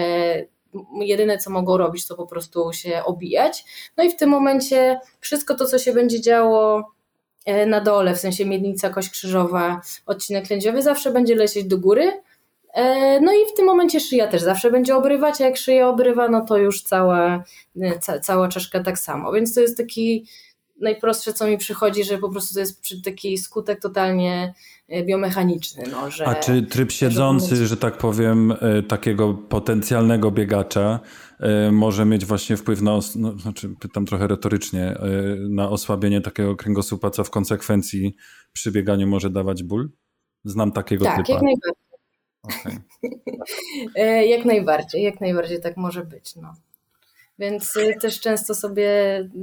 jedyne 1.01 1.39
co 1.39 1.51
mogą 1.51 1.77
robić 1.77 2.07
to 2.07 2.15
po 2.15 2.27
prostu 2.27 2.73
się 2.73 3.03
obijać. 3.05 3.65
No 3.97 4.05
i 4.05 4.11
w 4.11 4.17
tym 4.17 4.31
momencie 4.31 5.01
wszystko 5.21 5.55
to, 5.55 5.67
co 5.67 5.79
się 5.79 5.93
będzie 5.93 6.21
działo 6.21 6.85
E, 6.85 6.98
na 7.67 7.81
dole, 7.81 8.15
w 8.15 8.19
sensie 8.19 8.47
miednica, 8.47 8.91
kość 8.91 9.11
krzyżowa, 9.11 9.81
odcinek 10.07 10.51
lędźwiowy 10.51 10.83
zawsze 10.83 11.13
będzie 11.13 11.35
lecieć 11.35 11.65
do 11.65 11.79
góry. 11.79 12.13
E, 12.75 13.21
no 13.21 13.33
i 13.33 13.53
w 13.53 13.57
tym 13.57 13.67
momencie 13.67 14.01
szyja 14.01 14.27
też 14.27 14.43
zawsze 14.43 14.71
będzie 14.71 14.97
obrywać, 14.97 15.41
a 15.41 15.45
jak 15.45 15.57
szyja 15.57 15.89
obrywa, 15.89 16.29
no 16.29 16.45
to 16.45 16.57
już 16.57 16.83
cała, 16.83 17.45
e, 17.81 17.99
ca, 17.99 18.21
cała 18.21 18.49
czaszka 18.49 18.83
tak 18.83 18.99
samo. 18.99 19.33
Więc 19.33 19.55
to 19.55 19.61
jest 19.61 19.77
taki 19.77 20.27
najprostsze, 20.81 21.33
co 21.33 21.47
mi 21.47 21.59
przychodzi, 21.59 22.05
że 22.05 22.19
po 22.19 22.29
prostu 22.29 22.55
to 22.55 22.61
jest 22.61 22.83
taki 23.05 23.39
skutek 23.39 23.81
totalnie 23.81 24.55
biomechaniczny. 25.07 25.85
No, 25.91 26.11
że, 26.11 26.27
A 26.27 26.35
czy 26.35 26.63
tryb 26.63 26.93
siedzący, 26.93 27.57
że, 27.57 27.67
że 27.67 27.77
tak 27.77 27.99
powiem, 27.99 28.55
takiego 28.89 29.35
potencjalnego 29.35 30.31
biegacza 30.31 31.01
E, 31.41 31.73
może 31.73 32.05
mieć 32.05 32.25
właśnie 32.25 32.57
wpływ 32.57 32.83
na, 32.83 32.99
no, 33.17 33.39
znaczy 33.39 33.75
pytam 33.81 34.07
trochę 34.07 34.27
retorycznie, 34.27 34.85
e, 34.85 34.99
na 35.49 35.71
osłabienie 35.71 36.21
takiego 36.21 36.57
kręgosłupa, 36.57 37.11
co 37.11 37.25
w 37.25 37.31
konsekwencji 37.31 38.17
przy 38.53 38.73
bieganiu 38.73 39.07
może 39.07 39.31
dawać 39.31 39.63
ból? 39.63 39.91
Znam 40.45 40.73
takiego 40.73 41.05
tak, 41.05 41.27
typa. 41.27 41.33
Jak 41.33 41.43
najbardziej. 41.43 41.89
Okay. 42.43 44.27
jak 44.35 44.45
najbardziej, 44.45 45.03
jak 45.03 45.21
najbardziej 45.21 45.61
tak 45.61 45.77
może 45.77 46.05
być. 46.05 46.37
No. 46.37 46.55
Więc 47.39 47.75
też 48.01 48.21
często 48.21 48.55
sobie 48.55 48.91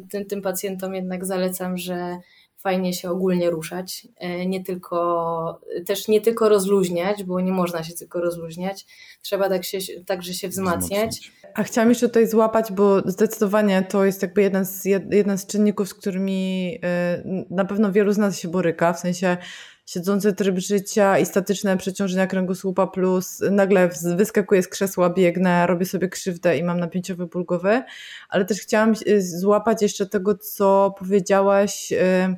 tym, 0.10 0.26
tym 0.26 0.42
pacjentom 0.42 0.96
jednak 0.96 1.26
zalecam, 1.26 1.78
że 1.78 2.18
fajnie 2.66 2.94
się 2.94 3.10
ogólnie 3.10 3.50
ruszać, 3.50 4.08
e, 4.18 4.46
nie 4.46 4.64
tylko, 4.64 5.62
też 5.86 6.08
nie 6.08 6.22
tylko 6.22 6.50
rozluźniać, 6.50 7.24
bo 7.24 7.42
nie 7.42 7.52
można 7.52 7.84
się 7.84 7.94
tylko 7.94 8.22
rozluźniać, 8.22 8.86
trzeba 9.22 9.50
tak 9.50 9.64
się, 9.66 9.78
także 10.06 10.34
się 10.34 10.48
wzmacniać. 10.48 11.32
A 11.54 11.64
chciałam 11.64 11.90
jeszcze 11.90 12.08
tutaj 12.08 12.28
złapać, 12.28 12.72
bo 12.72 13.02
zdecydowanie 13.06 13.84
to 13.90 14.06
jest 14.06 14.22
jakby 14.22 14.42
jeden 14.42 14.66
z, 14.66 14.86
jeden 15.12 15.38
z 15.38 15.46
czynników, 15.46 15.90
z 15.90 15.94
którymi 15.94 16.80
e, 16.84 17.24
na 17.50 17.66
pewno 17.66 17.92
wielu 17.92 18.14
z 18.14 18.18
nas 18.18 18.40
się 18.40 18.48
boryka, 18.48 18.94
w 18.94 19.00
sensie 19.00 19.38
siedzący 19.86 20.34
tryb 20.34 20.60
życia 20.60 21.20
i 21.20 21.26
statyczne 21.26 21.78
przeciążenia 21.78 22.28
kręgosłupa 22.28 22.88
plus 22.88 23.44
nagle 23.52 23.90
wyskakuję 24.16 24.64
z 24.64 24.68
krzesła, 24.68 25.10
biegnę, 25.10 25.68
robię 25.68 25.86
sobie 25.86 26.10
krzywdę 26.10 26.58
i 26.58 26.64
mam 26.64 26.80
napięciowy 26.80 27.26
ból 27.28 27.46
głowy, 27.46 27.84
ale 28.30 28.46
też 28.46 28.60
chciałam 28.60 28.94
y, 29.08 29.22
złapać 29.22 29.82
jeszcze 29.82 30.06
tego, 30.06 30.38
co 30.38 30.96
powiedziałaś, 31.00 31.92
y, 31.92 32.36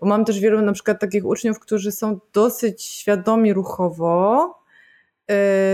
bo 0.00 0.06
mam 0.06 0.24
też 0.24 0.40
wielu 0.40 0.62
na 0.62 0.72
przykład 0.72 1.00
takich 1.00 1.26
uczniów, 1.26 1.60
którzy 1.60 1.92
są 1.92 2.20
dosyć 2.32 2.82
świadomi 2.82 3.52
ruchowo, 3.52 4.59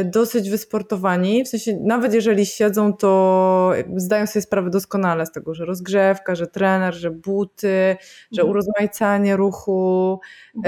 dosyć 0.05 0.51
wysportowani, 0.51 1.45
w 1.45 1.49
sensie 1.49 1.79
nawet 1.83 2.15
jeżeli 2.15 2.47
siedzą, 2.47 2.93
to 2.93 3.73
zdają 3.97 4.27
sobie 4.27 4.43
sprawę 4.43 4.71
doskonale 4.71 5.27
z 5.27 5.33
tego, 5.33 5.55
że 5.55 5.65
rozgrzewka, 5.65 6.35
że 6.35 6.47
trener, 6.47 6.95
że 6.95 7.11
buty, 7.11 7.97
że 8.33 8.43
mhm. 8.43 8.51
urozmaicanie 8.51 9.37
ruchu, 9.37 10.21
y, 10.57 10.61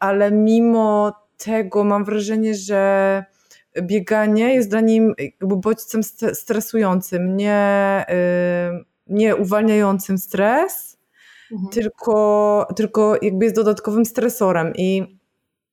ale 0.00 0.32
mimo 0.32 1.12
tego 1.36 1.84
mam 1.84 2.04
wrażenie, 2.04 2.54
że 2.54 3.24
bieganie 3.82 4.54
jest 4.54 4.70
dla 4.70 4.80
nim 4.80 5.14
jakby 5.18 5.56
bodźcem 5.56 6.02
stresującym, 6.32 7.36
nie, 7.36 8.04
y, 8.10 8.84
nie 9.06 9.36
uwalniającym 9.36 10.18
stres, 10.18 10.98
mhm. 11.52 11.72
tylko, 11.72 12.66
tylko 12.76 13.16
jakby 13.22 13.44
jest 13.44 13.56
dodatkowym 13.56 14.04
stresorem 14.04 14.72
i 14.76 15.17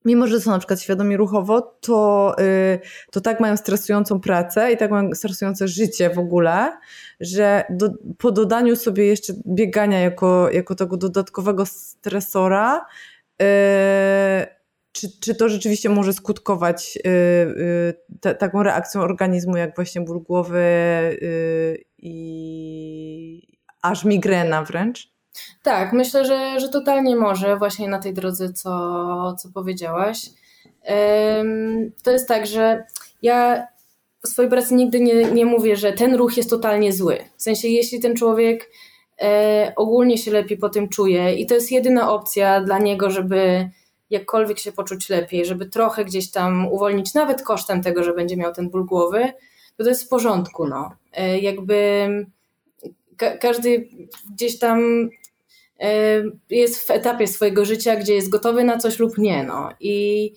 mimo 0.05 0.27
że 0.27 0.41
są 0.41 0.51
na 0.51 0.59
przykład 0.59 0.81
świadomi 0.81 1.17
ruchowo, 1.17 1.61
to, 1.61 2.35
yy, 2.37 2.79
to 3.11 3.21
tak 3.21 3.39
mają 3.39 3.57
stresującą 3.57 4.19
pracę 4.19 4.71
i 4.71 4.77
tak 4.77 4.91
mają 4.91 5.13
stresujące 5.13 5.67
życie 5.67 6.09
w 6.09 6.19
ogóle, 6.19 6.77
że 7.19 7.63
do, 7.69 7.89
po 8.17 8.31
dodaniu 8.31 8.75
sobie 8.75 9.05
jeszcze 9.05 9.33
biegania 9.47 9.99
jako, 9.99 10.51
jako 10.51 10.75
tego 10.75 10.97
dodatkowego 10.97 11.65
stresora, 11.65 12.85
yy, 13.39 13.45
czy, 14.91 15.19
czy 15.19 15.35
to 15.35 15.49
rzeczywiście 15.49 15.89
może 15.89 16.13
skutkować 16.13 16.99
te, 18.21 18.35
taką 18.35 18.63
reakcją 18.63 19.01
organizmu, 19.01 19.57
jak 19.57 19.75
właśnie 19.75 20.01
ból 20.01 20.21
głowy 20.21 20.63
i 21.97 23.41
aż 23.81 24.05
migrena 24.05 24.63
wręcz? 24.63 25.14
Tak, 25.63 25.93
myślę, 25.93 26.25
że, 26.25 26.59
że 26.59 26.69
totalnie 26.69 27.15
może 27.15 27.57
właśnie 27.57 27.89
na 27.89 27.99
tej 27.99 28.13
drodze, 28.13 28.53
co, 28.53 29.35
co 29.39 29.49
powiedziałaś. 29.53 30.29
To 32.03 32.11
jest 32.11 32.27
tak, 32.27 32.47
że 32.47 32.83
ja 33.21 33.67
w 34.25 34.27
swojej 34.27 34.51
pracy 34.51 34.73
nigdy 34.73 34.99
nie, 34.99 35.25
nie 35.25 35.45
mówię, 35.45 35.75
że 35.75 35.93
ten 35.93 36.15
ruch 36.15 36.37
jest 36.37 36.49
totalnie 36.49 36.93
zły. 36.93 37.17
W 37.37 37.41
sensie, 37.41 37.67
jeśli 37.67 37.99
ten 37.99 38.15
człowiek 38.15 38.71
e, 39.21 39.73
ogólnie 39.75 40.17
się 40.17 40.31
lepiej 40.31 40.57
po 40.57 40.69
tym 40.69 40.89
czuje 40.89 41.35
i 41.35 41.45
to 41.45 41.53
jest 41.53 41.71
jedyna 41.71 42.11
opcja 42.11 42.61
dla 42.61 42.79
niego, 42.79 43.09
żeby 43.09 43.69
jakkolwiek 44.09 44.59
się 44.59 44.71
poczuć 44.71 45.09
lepiej, 45.09 45.45
żeby 45.45 45.65
trochę 45.65 46.05
gdzieś 46.05 46.31
tam 46.31 46.67
uwolnić, 46.67 47.13
nawet 47.13 47.41
kosztem 47.41 47.83
tego, 47.83 48.03
że 48.03 48.13
będzie 48.13 48.37
miał 48.37 48.53
ten 48.53 48.69
ból 48.69 48.85
głowy, 48.85 49.33
to 49.77 49.83
to 49.83 49.89
jest 49.89 50.03
w 50.03 50.09
porządku. 50.09 50.67
No. 50.67 50.91
E, 51.13 51.39
jakby 51.39 52.07
ka 53.17 53.37
każdy 53.37 53.89
gdzieś 54.33 54.59
tam 54.59 55.09
jest 56.49 56.87
w 56.87 56.91
etapie 56.91 57.27
swojego 57.27 57.65
życia, 57.65 57.95
gdzie 57.95 58.13
jest 58.13 58.29
gotowy 58.29 58.63
na 58.63 58.77
coś 58.77 58.99
lub 58.99 59.17
nie. 59.17 59.43
No. 59.43 59.69
I, 59.79 60.33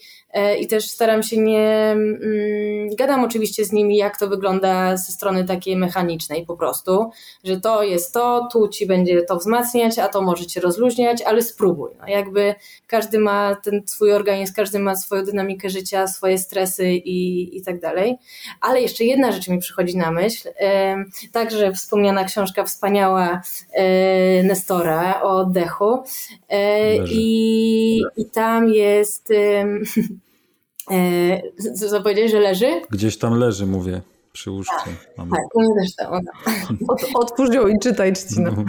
I 0.61 0.67
też 0.67 0.91
staram 0.91 1.23
się 1.23 1.37
nie. 1.37 1.91
Mm, 1.91 2.97
gadam 2.99 3.25
oczywiście 3.25 3.65
z 3.65 3.73
nimi, 3.73 3.97
jak 3.97 4.19
to 4.19 4.29
wygląda 4.29 4.97
ze 4.97 5.13
strony 5.13 5.45
takiej 5.45 5.77
mechanicznej 5.77 6.47
po 6.47 6.57
prostu, 6.57 7.11
że 7.45 7.61
to 7.61 7.83
jest 7.83 8.15
to, 8.15 8.49
tu 8.53 8.69
ci 8.69 8.87
będzie 8.87 9.23
to 9.23 9.37
wzmacniać, 9.37 9.99
a 9.99 10.09
to 10.09 10.23
może 10.23 10.47
cię 10.47 10.61
rozluźniać, 10.61 11.23
ale 11.23 11.43
spróbuj. 11.43 11.91
No. 12.01 12.09
Jakby 12.09 12.55
każdy 12.87 13.19
ma 13.19 13.57
ten 13.65 13.83
swój 13.87 14.13
organizm, 14.13 14.55
każdy 14.55 14.79
ma 14.79 14.97
swoją 14.97 15.25
dynamikę 15.25 15.71
życia, 15.71 16.07
swoje 16.07 16.39
stresy 16.39 16.93
i, 16.93 17.57
i 17.57 17.63
tak 17.63 17.81
dalej. 17.81 18.19
Ale 18.61 18.81
jeszcze 18.81 19.05
jedna 19.05 19.33
rzecz 19.33 19.49
mi 19.49 19.59
przychodzi 19.59 19.97
na 19.97 20.11
myśl. 20.11 20.49
Także 21.33 21.73
wspomniana 21.73 22.25
książka 22.25 22.65
wspaniała 22.65 23.41
e, 23.73 24.43
Nestora 24.43 25.23
o 25.23 25.37
oddechu. 25.37 26.03
E, 26.49 26.97
I, 26.97 28.03
I 28.17 28.25
tam 28.25 28.69
jest. 28.69 29.29
E, 30.91 31.89
co 31.89 32.03
powiedzieć, 32.03 32.31
że 32.31 32.41
leży? 32.41 32.81
Gdzieś 32.91 33.19
tam 33.19 33.39
leży, 33.39 33.67
mówię. 33.67 34.01
Przy 34.33 34.51
łóżce. 34.51 34.73
Tak, 35.17 35.27
tak 35.31 35.55
u 35.55 35.75
też 35.81 35.95
tam. 35.97 36.13
Od, 36.89 37.05
otwórz 37.15 37.55
ją 37.55 37.69
i 37.69 37.79
czytaj, 37.83 38.13
Czcina. 38.13 38.51
No. 38.57 38.65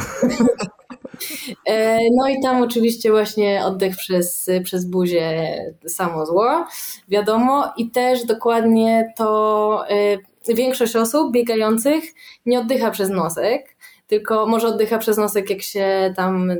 E, 1.65 1.99
no 2.15 2.27
i 2.27 2.41
tam 2.41 2.61
oczywiście 2.61 3.11
właśnie 3.11 3.65
oddech 3.65 3.97
przez, 3.97 4.49
przez 4.63 4.85
buzię 4.85 5.55
samo 5.87 6.25
zło, 6.25 6.65
wiadomo. 7.09 7.73
I 7.77 7.91
też 7.91 8.25
dokładnie 8.25 9.13
to 9.17 9.85
większość 10.55 10.95
osób 10.95 11.31
biegających 11.31 12.03
nie 12.45 12.59
oddycha 12.59 12.91
przez 12.91 13.09
nosek, 13.09 13.75
tylko 14.07 14.45
może 14.47 14.67
oddycha 14.67 14.97
przez 14.97 15.17
nosek, 15.17 15.49
jak 15.49 15.61
się 15.61 16.13
tam 16.15 16.51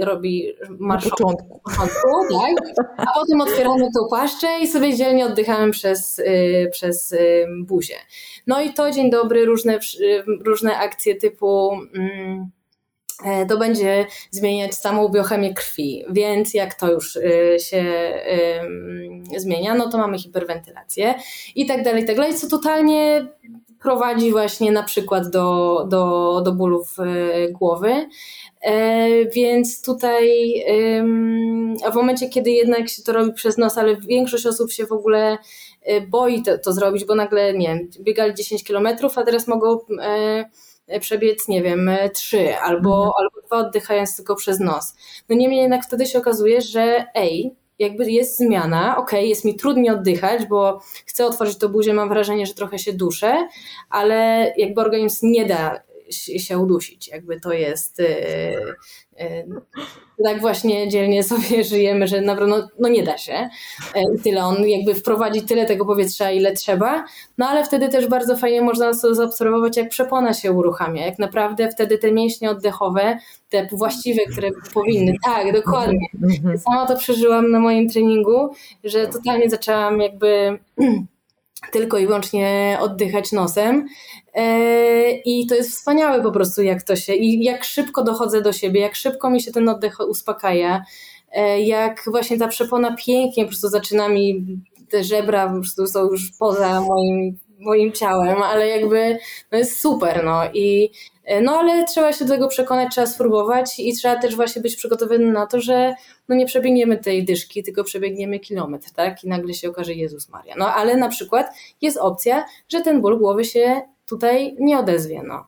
robi 0.00 0.52
marsz 0.78 1.08
początku. 1.08 1.60
początku 1.64 2.08
tak? 2.30 2.86
a 2.96 3.06
potem 3.14 3.40
otwieramy 3.40 3.88
tą 3.94 4.08
paszczę 4.10 4.48
i 4.62 4.66
sobie 4.66 4.96
dzielnie 4.96 5.26
oddychamy 5.26 5.72
przez, 5.72 6.18
yy, 6.18 6.68
przez 6.72 7.10
yy, 7.10 7.46
buzię. 7.64 7.96
No 8.46 8.60
i 8.60 8.74
to 8.74 8.90
dzień 8.90 9.10
dobry, 9.10 9.44
różne, 9.44 9.78
yy, 10.00 10.24
różne 10.44 10.78
akcje 10.78 11.14
typu 11.14 11.70
yy, 11.94 13.46
to 13.48 13.58
będzie 13.58 14.06
zmieniać 14.30 14.74
samą 14.74 15.08
biochemię 15.08 15.54
krwi, 15.54 16.04
więc 16.10 16.54
jak 16.54 16.74
to 16.74 16.92
już 16.92 17.16
y, 17.16 17.56
się 17.60 17.84
zmienia, 19.36 19.74
no 19.74 19.88
to 19.88 19.98
mamy 19.98 20.18
hiperwentylację 20.18 21.14
i 21.54 21.66
tak 21.66 21.82
dalej, 21.82 22.02
i 22.02 22.06
tak 22.06 22.16
dalej, 22.16 22.34
co 22.34 22.48
totalnie 22.48 23.26
prowadzi 23.84 24.30
właśnie 24.30 24.72
na 24.72 24.82
przykład 24.82 25.28
do, 25.28 25.84
do, 25.88 26.40
do 26.44 26.52
bólów 26.52 26.96
e, 26.98 27.48
głowy. 27.48 28.08
E, 28.62 29.08
więc 29.24 29.82
tutaj 29.82 30.30
a 31.84 31.90
w 31.90 31.94
momencie, 31.94 32.28
kiedy 32.28 32.50
jednak 32.50 32.88
się 32.88 33.02
to 33.02 33.12
robi 33.12 33.32
przez 33.32 33.58
nos, 33.58 33.78
ale 33.78 33.96
większość 33.96 34.46
osób 34.46 34.72
się 34.72 34.86
w 34.86 34.92
ogóle 34.92 35.38
e, 35.82 36.00
boi 36.00 36.42
to, 36.42 36.58
to 36.58 36.72
zrobić, 36.72 37.04
bo 37.04 37.14
nagle, 37.14 37.54
nie 37.54 37.68
wiem, 37.68 37.88
biegali 38.00 38.34
10 38.34 38.64
kilometrów, 38.64 39.18
a 39.18 39.22
teraz 39.22 39.48
mogą 39.48 39.78
przebiec, 41.00 41.48
nie 41.48 41.62
wiem, 41.62 41.90
trzy 42.14 42.56
albo, 42.56 42.94
mhm. 42.96 43.12
albo 43.18 43.46
dwa 43.46 43.56
oddychając 43.56 44.16
tylko 44.16 44.36
przez 44.36 44.60
nos. 44.60 44.94
No 45.28 45.36
niemniej 45.36 45.62
jednak 45.62 45.84
wtedy 45.84 46.06
się 46.06 46.18
okazuje, 46.18 46.60
że 46.60 47.06
ej, 47.14 47.54
jakby 47.78 48.10
jest 48.10 48.38
zmiana, 48.38 48.96
ok, 48.96 49.12
jest 49.12 49.44
mi 49.44 49.54
trudniej 49.56 49.90
oddychać, 49.90 50.46
bo 50.46 50.80
chcę 51.06 51.26
otworzyć 51.26 51.58
to 51.58 51.68
buzię, 51.68 51.94
mam 51.94 52.08
wrażenie, 52.08 52.46
że 52.46 52.54
trochę 52.54 52.78
się 52.78 52.92
duszę, 52.92 53.48
ale 53.90 54.52
jakby 54.56 54.80
organizm 54.80 55.30
nie 55.30 55.46
da 55.46 55.80
się 56.38 56.58
udusić, 56.58 57.08
jakby 57.08 57.40
to 57.40 57.52
jest 57.52 57.98
yy, 57.98 58.74
tak 60.24 60.40
właśnie 60.40 60.88
dzielnie 60.88 61.22
sobie 61.22 61.64
żyjemy, 61.74 62.06
że 62.06 62.20
naprawdę 62.20 62.56
no, 62.56 62.68
no 62.78 62.88
nie 62.88 63.02
da 63.02 63.18
się. 63.18 63.48
Yy, 63.96 64.18
tyle, 64.22 64.44
on 64.44 64.68
jakby 64.68 64.94
wprowadzi 64.94 65.42
tyle 65.42 65.66
tego 65.66 65.84
powietrza, 65.84 66.30
ile 66.30 66.52
trzeba, 66.52 67.04
no 67.38 67.46
ale 67.46 67.64
wtedy 67.64 67.88
też 67.88 68.08
bardzo 68.08 68.36
fajnie 68.36 68.62
można 68.62 68.92
zaobserwować, 68.92 69.76
jak 69.76 69.88
przepona 69.88 70.34
się 70.34 70.52
uruchamia, 70.52 71.06
jak 71.06 71.18
naprawdę 71.18 71.68
wtedy 71.70 71.98
te 71.98 72.12
mięśnie 72.12 72.50
oddechowe, 72.50 73.18
te 73.50 73.68
właściwe, 73.72 74.22
które 74.32 74.48
powinny, 74.74 75.14
tak, 75.24 75.52
dokładnie. 75.52 76.06
Mhm. 76.22 76.58
Sama 76.58 76.86
to 76.86 76.96
przeżyłam 76.96 77.50
na 77.50 77.60
moim 77.60 77.88
treningu, 77.88 78.50
że 78.84 79.06
totalnie 79.06 79.50
zaczęłam 79.50 80.00
jakby 80.00 80.58
tylko 81.72 81.98
i 81.98 82.06
wyłącznie 82.06 82.78
oddychać 82.80 83.32
nosem. 83.32 83.86
E, 84.34 85.10
I 85.10 85.46
to 85.46 85.54
jest 85.54 85.70
wspaniałe 85.70 86.22
po 86.22 86.32
prostu, 86.32 86.62
jak 86.62 86.82
to 86.82 86.96
się, 86.96 87.14
i 87.14 87.44
jak 87.44 87.64
szybko 87.64 88.04
dochodzę 88.04 88.42
do 88.42 88.52
siebie, 88.52 88.80
jak 88.80 88.94
szybko 88.94 89.30
mi 89.30 89.42
się 89.42 89.52
ten 89.52 89.68
oddech 89.68 90.00
uspokaja, 90.08 90.84
e, 91.32 91.60
jak 91.60 92.02
właśnie 92.06 92.38
ta 92.38 92.48
przepona 92.48 92.96
pięknie 92.96 93.44
po 93.44 93.48
prostu 93.48 93.68
zaczyna 93.68 94.08
mi, 94.08 94.46
te 94.90 95.04
żebra 95.04 95.48
po 95.48 95.54
prostu 95.54 95.86
są 95.86 96.10
już 96.10 96.32
poza 96.38 96.80
moim, 96.80 97.38
moim 97.64 97.92
ciałem, 97.92 98.42
ale 98.42 98.68
jakby 98.68 99.18
no 99.52 99.58
jest 99.58 99.80
super, 99.80 100.24
no 100.24 100.42
i 100.54 100.90
no 101.42 101.58
ale 101.58 101.84
trzeba 101.84 102.12
się 102.12 102.24
do 102.24 102.34
tego 102.34 102.48
przekonać, 102.48 102.92
trzeba 102.92 103.06
spróbować 103.06 103.78
i 103.78 103.92
trzeba 103.92 104.16
też 104.16 104.36
właśnie 104.36 104.62
być 104.62 104.76
przygotowany 104.76 105.32
na 105.32 105.46
to, 105.46 105.60
że 105.60 105.94
no 106.28 106.36
nie 106.36 106.46
przebiegniemy 106.46 106.98
tej 106.98 107.24
dyszki, 107.24 107.62
tylko 107.62 107.84
przebiegniemy 107.84 108.40
kilometr, 108.40 108.90
tak? 108.90 109.24
I 109.24 109.28
nagle 109.28 109.54
się 109.54 109.68
okaże 109.68 109.94
Jezus 109.94 110.28
Maria. 110.28 110.54
No 110.58 110.74
ale 110.74 110.96
na 110.96 111.08
przykład 111.08 111.46
jest 111.80 111.96
opcja, 111.96 112.44
że 112.68 112.80
ten 112.80 113.00
ból 113.00 113.18
głowy 113.18 113.44
się 113.44 113.82
tutaj 114.06 114.56
nie 114.58 114.78
odezwie, 114.78 115.22
no. 115.26 115.46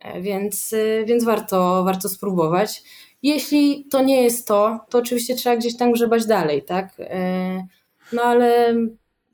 E, 0.00 0.20
więc, 0.20 0.72
e, 0.72 1.04
więc 1.04 1.24
warto, 1.24 1.84
warto 1.84 2.08
spróbować. 2.08 2.82
Jeśli 3.22 3.86
to 3.90 4.02
nie 4.02 4.22
jest 4.22 4.48
to, 4.48 4.80
to 4.90 4.98
oczywiście 4.98 5.34
trzeba 5.34 5.56
gdzieś 5.56 5.76
tam 5.76 5.92
grzebać 5.92 6.26
dalej, 6.26 6.62
tak? 6.62 6.88
E, 6.98 7.66
no 8.12 8.22
ale 8.22 8.74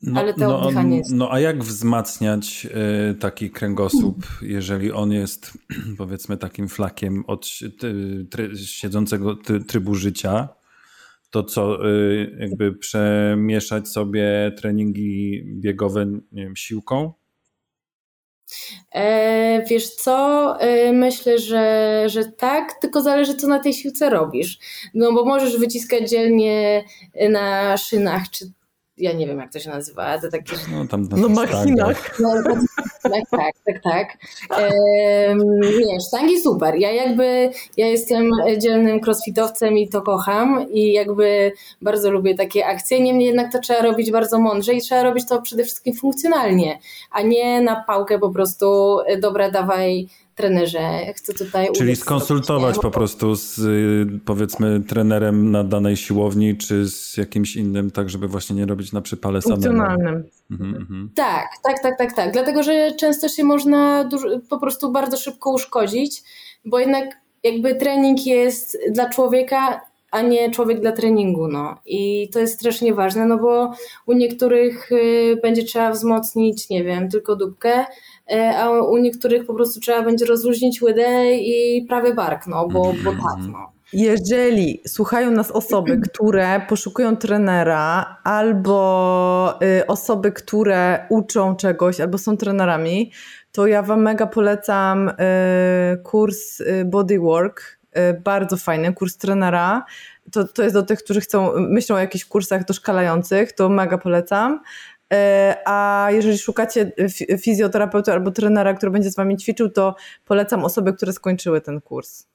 no, 0.06 0.20
ale 0.20 0.34
to 0.34 0.40
no, 0.40 0.60
oddychanie 0.60 0.98
jest. 0.98 1.12
No 1.12 1.32
a 1.32 1.40
jak 1.40 1.64
wzmacniać 1.64 2.66
y, 3.10 3.14
taki 3.14 3.50
kręgosłup, 3.50 4.26
jeżeli 4.42 4.92
on 4.92 5.12
jest 5.12 5.52
powiedzmy 5.98 6.36
takim 6.36 6.68
flakiem 6.68 7.24
od 7.26 7.48
try, 8.30 8.56
siedzącego 8.56 9.36
trybu 9.68 9.94
życia, 9.94 10.48
to 11.30 11.42
co, 11.42 11.88
y, 11.90 12.36
jakby 12.40 12.72
przemieszać 12.72 13.88
sobie 13.88 14.52
treningi 14.56 15.42
biegowe 15.46 16.06
wiem, 16.32 16.56
siłką? 16.56 17.12
E, 18.94 19.64
wiesz 19.70 19.90
co, 19.90 20.56
e, 20.60 20.92
myślę, 20.92 21.38
że, 21.38 22.04
że 22.06 22.24
tak, 22.24 22.72
tylko 22.80 23.02
zależy 23.02 23.34
co 23.34 23.48
na 23.48 23.58
tej 23.58 23.74
siłce 23.74 24.10
robisz. 24.10 24.58
No 24.94 25.12
bo 25.12 25.24
możesz 25.24 25.58
wyciskać 25.58 26.10
dzielnie 26.10 26.84
na 27.30 27.76
szynach 27.76 28.30
czy 28.30 28.52
ja 28.96 29.12
nie 29.12 29.26
wiem 29.26 29.38
jak 29.38 29.52
to 29.52 29.60
się 29.60 29.70
nazywa, 29.70 30.18
to 30.18 30.30
takie... 30.30 30.56
No 30.72 30.86
tam 30.86 31.08
na 31.08 31.16
no, 31.16 31.28
machinach. 31.28 32.18
No, 32.20 32.34
tak, 33.02 33.22
tak, 33.30 33.54
tak, 33.66 33.82
tak. 33.82 34.08
Ehm, 34.58 35.60
nie, 35.60 36.00
sztangi 36.08 36.40
super. 36.40 36.74
Ja 36.74 36.92
jakby, 36.92 37.50
ja 37.76 37.86
jestem 37.86 38.30
dzielnym 38.58 39.00
crossfitowcem 39.00 39.78
i 39.78 39.88
to 39.88 40.02
kocham 40.02 40.66
i 40.70 40.92
jakby 40.92 41.52
bardzo 41.82 42.10
lubię 42.10 42.34
takie 42.34 42.66
akcje, 42.66 43.00
niemniej 43.00 43.26
jednak 43.26 43.52
to 43.52 43.58
trzeba 43.58 43.82
robić 43.82 44.10
bardzo 44.10 44.38
mądrze 44.38 44.74
i 44.74 44.80
trzeba 44.80 45.02
robić 45.02 45.28
to 45.28 45.42
przede 45.42 45.64
wszystkim 45.64 45.94
funkcjonalnie, 45.94 46.78
a 47.10 47.22
nie 47.22 47.60
na 47.60 47.84
pałkę 47.86 48.18
po 48.18 48.30
prostu, 48.30 48.98
dobra 49.20 49.50
dawaj 49.50 50.08
trenerze, 50.34 51.12
chcę 51.16 51.34
tutaj... 51.34 51.68
Czyli 51.76 51.96
skonsultować 51.96 52.78
po 52.78 52.90
prostu 52.90 53.34
z 53.34 53.60
powiedzmy 54.24 54.80
trenerem 54.80 55.50
na 55.50 55.64
danej 55.64 55.96
siłowni, 55.96 56.56
czy 56.56 56.88
z 56.88 57.16
jakimś 57.16 57.56
innym, 57.56 57.90
tak 57.90 58.10
żeby 58.10 58.28
właśnie 58.28 58.56
nie 58.56 58.66
robić 58.66 58.92
na 58.92 59.00
przypale 59.00 59.42
samemu. 59.42 59.62
Funkcjonalnym. 59.62 60.24
Mhm, 60.50 60.76
mhm. 60.76 61.10
Tak, 61.14 61.48
tak, 61.64 61.82
tak, 61.82 61.98
tak, 61.98 62.12
tak. 62.16 62.32
Dlatego, 62.32 62.62
że 62.62 62.92
często 62.92 63.28
się 63.28 63.44
można 63.44 64.08
po 64.50 64.58
prostu 64.58 64.92
bardzo 64.92 65.16
szybko 65.16 65.52
uszkodzić, 65.52 66.22
bo 66.64 66.78
jednak 66.78 67.04
jakby 67.42 67.74
trening 67.74 68.26
jest 68.26 68.78
dla 68.90 69.08
człowieka 69.08 69.80
a 70.14 70.22
nie 70.22 70.50
człowiek 70.50 70.80
dla 70.80 70.92
treningu. 70.92 71.48
No. 71.48 71.76
I 71.86 72.28
to 72.32 72.40
jest 72.40 72.54
strasznie 72.54 72.94
ważne, 72.94 73.26
no 73.26 73.38
bo 73.38 73.72
u 74.06 74.12
niektórych 74.12 74.92
y, 74.92 75.38
będzie 75.42 75.64
trzeba 75.64 75.90
wzmocnić, 75.90 76.70
nie 76.70 76.84
wiem, 76.84 77.08
tylko 77.10 77.36
dupkę, 77.36 77.80
y, 77.80 77.84
a 78.56 78.70
u 78.70 78.96
niektórych 78.96 79.46
po 79.46 79.54
prostu 79.54 79.80
trzeba 79.80 80.02
będzie 80.02 80.26
rozluźnić 80.26 80.82
łydę 80.82 81.34
i 81.34 81.86
prawy 81.88 82.14
bark, 82.14 82.46
no 82.46 82.68
bo, 82.68 82.82
bo 82.82 83.10
mhm. 83.10 83.16
tak. 83.16 83.52
No. 83.52 83.72
Jeżeli 83.92 84.80
słuchają 84.86 85.30
nas 85.30 85.50
osoby, 85.50 86.00
które 86.08 86.60
poszukują 86.68 87.16
trenera, 87.16 88.16
albo 88.24 89.58
y, 89.80 89.86
osoby, 89.86 90.32
które 90.32 91.06
uczą 91.10 91.56
czegoś, 91.56 92.00
albo 92.00 92.18
są 92.18 92.36
trenerami, 92.36 93.12
to 93.52 93.66
ja 93.66 93.82
Wam 93.82 94.02
mega 94.02 94.26
polecam 94.26 95.10
kurs 96.02 96.62
Bodywork 96.84 97.78
Y, 97.98 98.20
bardzo 98.20 98.56
fajny 98.56 98.94
kurs 98.94 99.16
trenera. 99.16 99.84
To, 100.32 100.48
to 100.48 100.62
jest 100.62 100.74
do 100.74 100.82
tych, 100.82 100.98
którzy 100.98 101.20
chcą, 101.20 101.52
myślą 101.56 101.96
o 101.96 101.98
jakichś 101.98 102.24
kursach 102.24 102.64
doszkalających, 102.64 103.52
to 103.52 103.68
mega 103.68 103.98
polecam. 103.98 104.60
Y, 105.14 105.54
a 105.64 106.08
jeżeli 106.10 106.38
szukacie 106.38 106.92
fizjoterapeuty 107.40 108.12
albo 108.12 108.30
trenera, 108.30 108.74
który 108.74 108.92
będzie 108.92 109.10
z 109.10 109.16
wami 109.16 109.36
ćwiczył, 109.36 109.70
to 109.70 109.94
polecam 110.24 110.64
osoby, 110.64 110.92
które 110.92 111.12
skończyły 111.12 111.60
ten 111.60 111.80
kurs. 111.80 112.26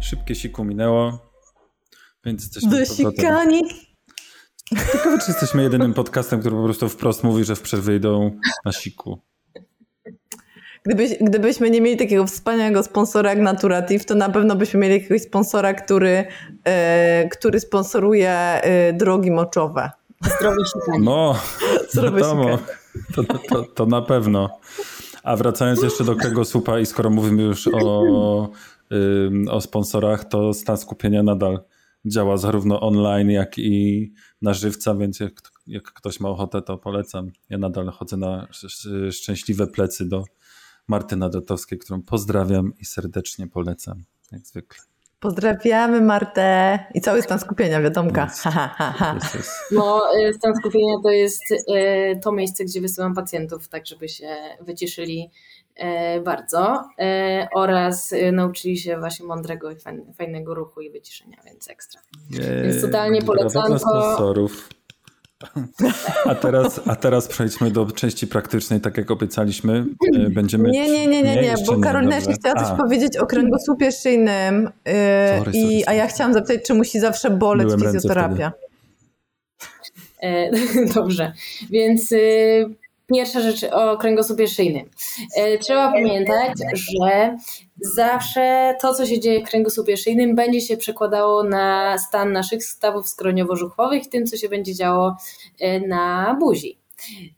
Szybkie 0.00 0.34
siku 0.34 0.64
minęło, 0.64 1.18
więc 2.24 2.42
jesteśmy 2.42 2.78
Dosikani. 2.78 3.62
Ciekawe, 4.92 5.18
czy 5.18 5.30
jesteśmy 5.32 5.62
jedynym 5.62 5.94
podcastem, 5.94 6.40
który 6.40 6.56
po 6.56 6.64
prostu 6.64 6.88
wprost 6.88 7.24
mówi, 7.24 7.44
że 7.44 7.56
w 7.56 7.62
przerwie 7.62 7.96
idą 7.96 8.38
na 8.64 8.72
siku. 8.72 9.29
Gdybyś, 10.84 11.10
gdybyśmy 11.20 11.70
nie 11.70 11.80
mieli 11.80 11.96
takiego 11.96 12.26
wspaniałego 12.26 12.82
sponsora 12.82 13.30
jak 13.30 13.38
Naturative, 13.38 14.04
to 14.04 14.14
na 14.14 14.28
pewno 14.28 14.56
byśmy 14.56 14.80
mieli 14.80 14.94
jakiegoś 14.94 15.22
sponsora, 15.22 15.74
który, 15.74 16.24
e, 16.64 17.28
który 17.28 17.60
sponsoruje 17.60 18.30
e, 18.30 18.92
drogi 18.92 19.30
moczowe. 19.30 19.90
Zdrowie 20.36 20.64
sikanie. 20.64 21.04
No, 21.04 21.40
wiadomo, 21.94 22.58
to, 23.14 23.24
to, 23.24 23.62
to, 23.62 23.86
na 23.86 24.02
pewno. 24.02 24.58
A 25.22 25.36
wracając 25.36 25.82
jeszcze 25.82 26.04
do 26.04 26.14
tego 26.14 26.44
słupa 26.44 26.78
i 26.78 26.86
skoro 26.86 27.10
mówimy 27.10 27.42
już 27.42 27.68
o, 27.72 28.50
o 29.50 29.60
sponsorach, 29.60 30.24
to 30.24 30.54
stan 30.54 30.76
skupienia 30.76 31.22
nadal 31.22 31.60
działa 32.04 32.36
zarówno 32.36 32.80
online, 32.80 33.30
jak 33.30 33.58
i 33.58 34.12
na 34.42 34.54
żywca, 34.54 34.94
więc 34.94 35.20
jak, 35.20 35.32
jak 35.66 35.82
ktoś 35.82 36.20
ma 36.20 36.28
ochotę, 36.28 36.62
to 36.62 36.78
polecam. 36.78 37.30
Ja 37.50 37.58
nadal 37.58 37.86
chodzę 37.86 38.16
na 38.16 38.48
szczęśliwe 39.10 39.66
plecy 39.66 40.08
do 40.08 40.24
Martyna 40.90 41.28
Dotowskiej, 41.28 41.78
którą 41.78 42.02
pozdrawiam 42.02 42.72
i 42.80 42.84
serdecznie 42.84 43.48
polecam, 43.48 44.02
jak 44.32 44.46
zwykle. 44.46 44.82
Pozdrawiamy 45.20 46.00
Martę 46.00 46.78
i 46.94 47.00
cały 47.00 47.22
stan 47.22 47.38
skupienia, 47.38 47.80
wiadomka. 47.80 48.26
Yes. 48.26 48.44
Yes, 49.34 49.60
No, 49.70 50.02
y, 50.28 50.34
stan 50.34 50.56
skupienia 50.56 50.94
to 51.02 51.10
jest 51.10 51.50
y, 51.50 52.20
to 52.22 52.32
miejsce, 52.32 52.64
gdzie 52.64 52.80
wysyłam 52.80 53.14
pacjentów, 53.14 53.68
tak 53.68 53.86
żeby 53.86 54.08
się 54.08 54.36
wycieszyli 54.60 55.30
y, 56.18 56.20
bardzo 56.20 56.84
oraz 57.54 58.14
nauczyli 58.32 58.78
się 58.78 58.98
właśnie 58.98 59.26
mądrego 59.26 59.70
i 59.70 59.76
fajnego 60.16 60.54
ruchu 60.54 60.80
i 60.80 60.90
wyciszenia, 60.90 61.36
więc 61.44 61.70
ekstra. 61.70 62.00
Więc 62.62 62.82
totalnie 62.82 63.22
polecam. 63.22 63.78
sponsorów. 63.78 64.79
A 66.24 66.34
teraz, 66.34 66.80
a 66.86 66.96
teraz 66.96 67.28
przejdźmy 67.28 67.70
do 67.70 67.86
części 67.86 68.26
praktycznej, 68.26 68.80
tak 68.80 68.96
jak 68.96 69.10
obiecaliśmy. 69.10 69.84
E, 70.14 70.30
będziemy... 70.30 70.70
Nie, 70.70 70.90
nie, 70.90 71.06
nie, 71.06 71.22
nie, 71.22 71.42
nie, 71.42 71.54
bo 71.66 71.80
Karolina 71.80 72.16
jeszcze 72.16 72.32
chciała 72.32 72.54
coś 72.54 72.68
a. 72.68 72.76
powiedzieć 72.76 73.16
o 73.16 73.26
kręgosłupie 73.26 73.92
szyjnym, 73.92 74.70
yy, 74.86 74.92
sorry, 75.38 75.52
i, 75.54 75.86
a 75.86 75.92
ja 75.92 76.06
chciałam 76.06 76.34
zapytać, 76.34 76.66
czy 76.66 76.74
musi 76.74 77.00
zawsze 77.00 77.30
boleć 77.30 77.66
Byłem 77.66 77.80
fizjoterapia. 77.80 78.52
E, 80.22 80.50
dobrze, 80.94 81.32
więc 81.70 82.12
y, 82.12 82.74
pierwsza 83.14 83.40
rzecz 83.40 83.64
o 83.64 83.96
kręgosłupie 83.96 84.48
szyjnym. 84.48 84.90
E, 85.36 85.58
trzeba 85.58 85.92
pamiętać, 85.92 86.52
że 86.74 87.36
zawsze 87.80 88.74
to, 88.80 88.94
co 88.94 89.06
się 89.06 89.20
dzieje 89.20 89.40
w 89.40 89.48
kręgosłupie 89.48 89.96
szyjnym, 89.96 90.34
będzie 90.34 90.60
się 90.60 90.76
przekładało 90.76 91.42
na 91.42 91.98
stan 91.98 92.32
naszych 92.32 92.64
stawów 92.64 93.06
skroniowo-żuchwowych 93.06 94.08
tym, 94.08 94.26
co 94.26 94.36
się 94.36 94.48
będzie 94.48 94.74
działo 94.74 95.16
e, 95.60 95.80
na 95.80 96.36
buzi. 96.40 96.80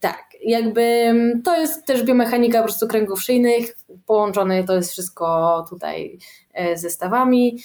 Tak, 0.01 0.25
jakby 0.45 0.83
mm, 0.83 1.43
to 1.43 1.61
jest 1.61 1.87
też 1.87 2.03
biomechanika 2.03 2.59
po 2.59 2.65
prostu 2.65 2.89
kręgów 2.89 3.23
szyjnych, 3.23 3.77
połączone 4.07 4.65
to 4.65 4.75
jest 4.75 4.93
wszystko 4.93 5.67
tutaj 5.71 6.19
e, 6.53 6.77
ze 6.77 6.91
stawami, 6.91 7.59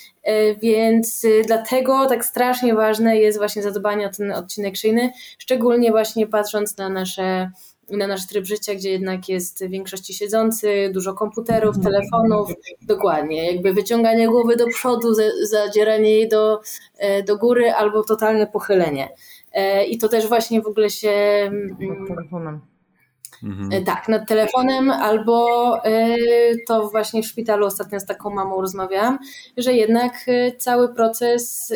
więc 0.61 1.25
dlatego 1.47 2.05
tak 2.05 2.25
strasznie 2.25 2.75
ważne 2.75 3.17
jest 3.17 3.37
właśnie 3.37 3.63
zadbanie 3.63 4.07
o 4.07 4.09
ten 4.09 4.31
odcinek 4.31 4.77
szyjny, 4.77 5.11
szczególnie 5.37 5.91
właśnie 5.91 6.27
patrząc 6.27 6.77
na 6.77 6.89
nasze 6.89 7.51
na 7.91 8.07
nasz 8.07 8.27
tryb 8.27 8.45
życia, 8.45 8.75
gdzie 8.75 8.91
jednak 8.91 9.29
jest 9.29 9.65
w 9.65 9.69
większości 9.69 10.13
siedzący, 10.13 10.89
dużo 10.93 11.13
komputerów, 11.13 11.75
telefonów, 11.83 12.49
dokładnie, 12.81 13.51
jakby 13.51 13.73
wyciąganie 13.73 14.27
głowy 14.27 14.55
do 14.55 14.67
przodu, 14.67 15.13
zadzieranie 15.43 16.11
jej 16.11 16.29
do, 16.29 16.61
e, 16.97 17.23
do 17.23 17.37
góry 17.37 17.71
albo 17.71 18.03
totalne 18.03 18.47
pochylenie. 18.47 19.09
E, 19.53 19.85
I 19.85 19.97
to 19.97 20.09
też 20.09 20.27
właśnie 20.27 20.61
w 20.61 20.67
ogóle 20.67 20.89
się... 20.89 21.11
Nad 21.79 22.07
telefonem. 22.07 22.61
Mhm. 23.43 23.71
E, 23.71 23.81
tak, 23.81 24.07
nad 24.07 24.27
telefonem, 24.27 24.91
albo 24.91 25.47
to 26.67 26.89
właśnie 26.89 27.23
w 27.23 27.25
szpitalu 27.27 27.65
ostatnio 27.65 27.99
z 27.99 28.05
taką 28.05 28.29
mamą 28.29 28.61
rozmawiałam, 28.61 29.19
że 29.57 29.73
jednak 29.73 30.25
cały 30.57 30.93
proces 30.93 31.73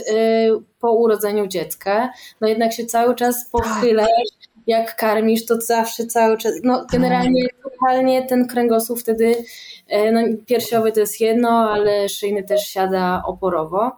po 0.80 0.91
urodzeniu 0.91 1.47
dziecka, 1.47 2.10
no 2.41 2.47
jednak 2.47 2.74
się 2.74 2.86
cały 2.86 3.15
czas 3.15 3.50
pochylasz 3.50 4.08
jak 4.67 4.95
karmisz, 4.95 5.45
to 5.45 5.62
zawsze 5.62 6.06
cały 6.06 6.38
czas, 6.38 6.54
no 6.63 6.86
generalnie 6.91 7.47
totalnie 7.63 8.26
ten 8.26 8.47
kręgosłup 8.47 9.00
wtedy, 9.00 9.36
e, 9.88 10.12
no 10.12 10.21
piersiowy 10.45 10.91
to 10.91 11.00
jest 11.00 11.21
jedno, 11.21 11.71
ale 11.71 12.10
szyjny 12.10 12.43
też 12.43 12.67
siada 12.67 13.24
oporowo. 13.26 13.91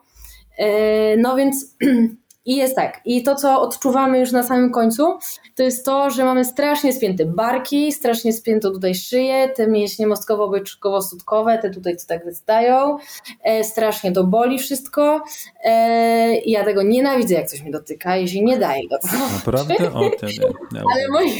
E, 0.58 1.18
no 1.18 1.36
więc 1.36 1.76
i 2.46 2.56
jest 2.56 2.76
tak, 2.76 3.02
i 3.06 3.24
to 3.24 3.36
co 3.36 3.62
odczuwamy 3.62 4.20
już 4.20 4.32
na 4.32 4.44
samym 4.44 4.72
końcu, 4.72 5.18
to 5.56 5.64
jest 5.64 5.86
to, 5.86 6.10
że 6.10 6.26
mamy 6.26 6.46
strasznie 6.46 6.94
spięte 6.94 7.26
barki, 7.26 7.92
strasznie 7.92 8.34
spięto 8.34 8.72
tutaj 8.72 8.96
szyję, 8.96 9.50
te 9.50 9.68
mięśnie 9.68 10.08
mostkowo-byczkowo-sutkowe, 10.08 11.62
te 11.62 11.70
tutaj 11.70 11.98
co 11.98 12.08
tak 12.08 12.26
wystają, 12.26 12.98
e, 13.44 13.64
strasznie 13.64 14.12
to 14.12 14.24
boli 14.24 14.60
wszystko 14.60 15.24
e, 15.64 16.38
i 16.38 16.52
ja 16.52 16.64
tego 16.64 16.84
nienawidzę, 16.84 17.36
jak 17.36 17.48
coś 17.48 17.62
mnie 17.62 17.72
dotyka 17.72 18.18
i 18.18 18.28
się 18.28 18.42
nie 18.44 18.58
daje 18.58 18.88
do 18.90 18.98
tego. 19.00 19.24
Naprawdę? 19.34 19.76
O, 19.94 20.02
nie, 20.02 20.82
Ale 20.94 21.08
moi... 21.12 21.32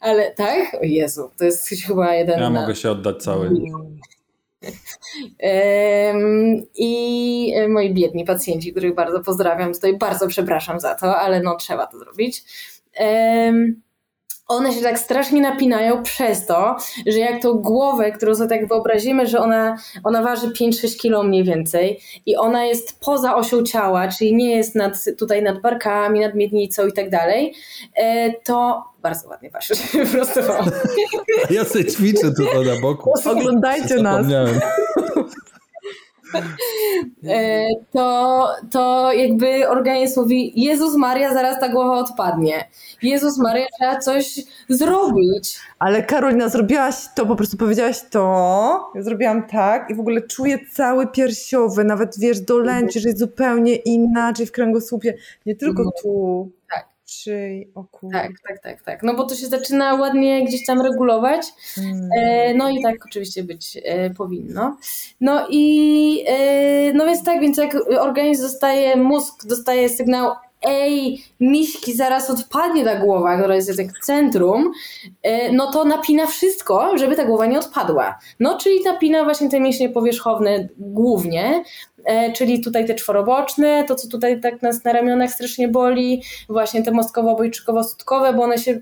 Ale 0.00 0.30
tak? 0.30 0.74
O 0.74 0.84
Jezu, 0.84 1.30
to 1.38 1.44
jest 1.44 1.68
chyba 1.86 2.14
jeden 2.14 2.40
Ja 2.40 2.50
na... 2.50 2.60
mogę 2.60 2.74
się 2.74 2.90
oddać 2.90 3.22
cały. 3.22 3.50
I 6.74 7.52
moi 7.68 7.94
biedni 7.94 8.24
pacjenci, 8.24 8.70
których 8.70 8.94
bardzo 8.94 9.20
pozdrawiam, 9.20 9.72
tutaj 9.72 9.98
bardzo 9.98 10.28
przepraszam 10.28 10.80
za 10.80 10.94
to, 10.94 11.16
ale 11.16 11.40
no 11.40 11.56
trzeba 11.56 11.86
to 11.86 11.98
zrobić 11.98 12.42
one 14.50 14.72
się 14.72 14.80
tak 14.80 14.98
strasznie 14.98 15.40
napinają 15.40 16.02
przez 16.02 16.46
to, 16.46 16.76
że 17.06 17.18
jak 17.18 17.42
to 17.42 17.54
głowę, 17.54 18.12
którą 18.12 18.34
sobie 18.34 18.48
tak 18.48 18.68
wyobrazimy, 18.68 19.26
że 19.26 19.38
ona, 19.38 19.76
ona 20.04 20.22
waży 20.22 20.48
5-6 20.48 21.00
kg 21.02 21.28
mniej 21.28 21.44
więcej 21.44 22.00
i 22.26 22.36
ona 22.36 22.64
jest 22.64 23.00
poza 23.00 23.36
osią 23.36 23.62
ciała, 23.62 24.08
czyli 24.08 24.34
nie 24.34 24.56
jest 24.56 24.74
nad, 24.74 25.04
tutaj 25.18 25.42
nad 25.42 25.60
barkami, 25.60 26.20
nad 26.20 26.34
miednicą 26.34 26.86
i 26.86 26.92
tak 26.92 27.10
dalej, 27.10 27.54
e, 27.96 28.32
to 28.44 28.84
bardzo 29.02 29.28
ładnie 29.28 29.50
patrzę, 29.60 29.74
wyprostowałam. 29.92 30.70
Ja 31.50 31.64
sobie 31.64 31.84
ćwiczę 31.84 32.32
tutaj 32.36 32.64
na 32.66 32.80
boku. 32.80 33.12
Oglądajcie 33.24 33.94
nas. 34.02 34.26
E, 37.28 37.68
to, 37.92 38.48
to 38.70 39.12
jakby 39.12 39.68
organizm 39.68 40.20
mówi 40.20 40.52
Jezus 40.56 40.96
Maria, 40.96 41.34
zaraz 41.34 41.60
ta 41.60 41.68
głowa 41.68 41.98
odpadnie. 41.98 42.68
Jezus 43.02 43.38
Maria, 43.38 43.66
trzeba 43.78 43.98
coś 43.98 44.40
zrobić. 44.68 45.58
Ale 45.78 46.02
Karolina, 46.02 46.48
zrobiłaś 46.48 46.94
to, 47.14 47.26
po 47.26 47.36
prostu 47.36 47.56
powiedziałaś 47.56 48.02
to, 48.10 48.90
ja 48.94 49.02
zrobiłam 49.02 49.46
tak 49.46 49.90
i 49.90 49.94
w 49.94 50.00
ogóle 50.00 50.22
czuję 50.22 50.58
cały 50.72 51.06
piersiowy, 51.06 51.84
nawet 51.84 52.18
wiesz, 52.18 52.40
dolęcie, 52.40 53.00
że 53.00 53.08
jest 53.08 53.20
zupełnie 53.20 53.76
inaczej 53.76 54.46
w 54.46 54.52
kręgosłupie, 54.52 55.14
nie 55.46 55.56
tylko 55.56 55.82
mhm. 55.82 56.02
tu. 56.02 56.50
Szyi, 57.10 57.72
o 57.74 57.84
Tak, 58.12 58.30
tak, 58.48 58.62
tak, 58.62 58.82
tak. 58.82 59.02
No 59.02 59.14
bo 59.14 59.24
to 59.24 59.34
się 59.34 59.46
zaczyna 59.46 59.94
ładnie 59.94 60.44
gdzieś 60.44 60.66
tam 60.66 60.80
regulować. 60.80 61.46
Hmm. 61.74 62.08
E, 62.16 62.54
no 62.54 62.70
i 62.70 62.82
tak 62.82 62.96
oczywiście 63.06 63.44
być 63.44 63.78
e, 63.84 64.10
powinno. 64.10 64.76
No 65.20 65.46
i 65.50 66.24
e, 66.26 66.92
no 66.92 67.06
więc 67.06 67.24
tak, 67.24 67.40
więc 67.40 67.58
jak 67.58 67.76
organizm 68.00 68.42
dostaje, 68.42 68.96
mózg 68.96 69.46
dostaje 69.46 69.88
sygnał 69.88 70.32
ej, 70.62 71.24
miśki, 71.40 71.92
zaraz 71.94 72.30
odpadnie 72.30 72.84
ta 72.84 72.96
głowa, 72.96 73.38
która 73.38 73.54
jest 73.54 73.78
jak 73.78 73.98
centrum, 73.98 74.72
e, 75.22 75.52
no 75.52 75.72
to 75.72 75.84
napina 75.84 76.26
wszystko, 76.26 76.98
żeby 76.98 77.16
ta 77.16 77.24
głowa 77.24 77.46
nie 77.46 77.58
odpadła. 77.58 78.18
No, 78.40 78.58
czyli 78.58 78.84
napina 78.84 79.24
właśnie 79.24 79.50
te 79.50 79.60
mięśnie 79.60 79.88
powierzchowne 79.88 80.68
głównie, 80.78 81.64
e, 82.04 82.32
czyli 82.32 82.64
tutaj 82.64 82.86
te 82.86 82.94
czworoboczne, 82.94 83.84
to 83.84 83.94
co 83.94 84.08
tutaj 84.08 84.40
tak 84.40 84.62
nas 84.62 84.84
na 84.84 84.92
ramionach 84.92 85.30
strasznie 85.30 85.68
boli, 85.68 86.22
właśnie 86.48 86.82
te 86.82 86.90
mostkowo-obojczykowo-sutkowe, 86.90 88.36
bo 88.36 88.42
one 88.42 88.58
się 88.58 88.80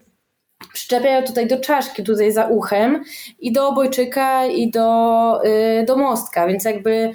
przyczepiają 0.73 1.23
tutaj 1.23 1.47
do 1.47 1.61
czaszki, 1.61 2.05
tutaj 2.05 2.33
za 2.33 2.47
uchem 2.47 3.05
i 3.41 3.53
do 3.53 3.69
obojczyka 3.69 4.47
i 4.47 4.71
do, 4.71 5.41
y, 5.45 5.85
do 5.85 5.97
mostka, 5.97 6.47
więc 6.47 6.65
jakby 6.65 7.13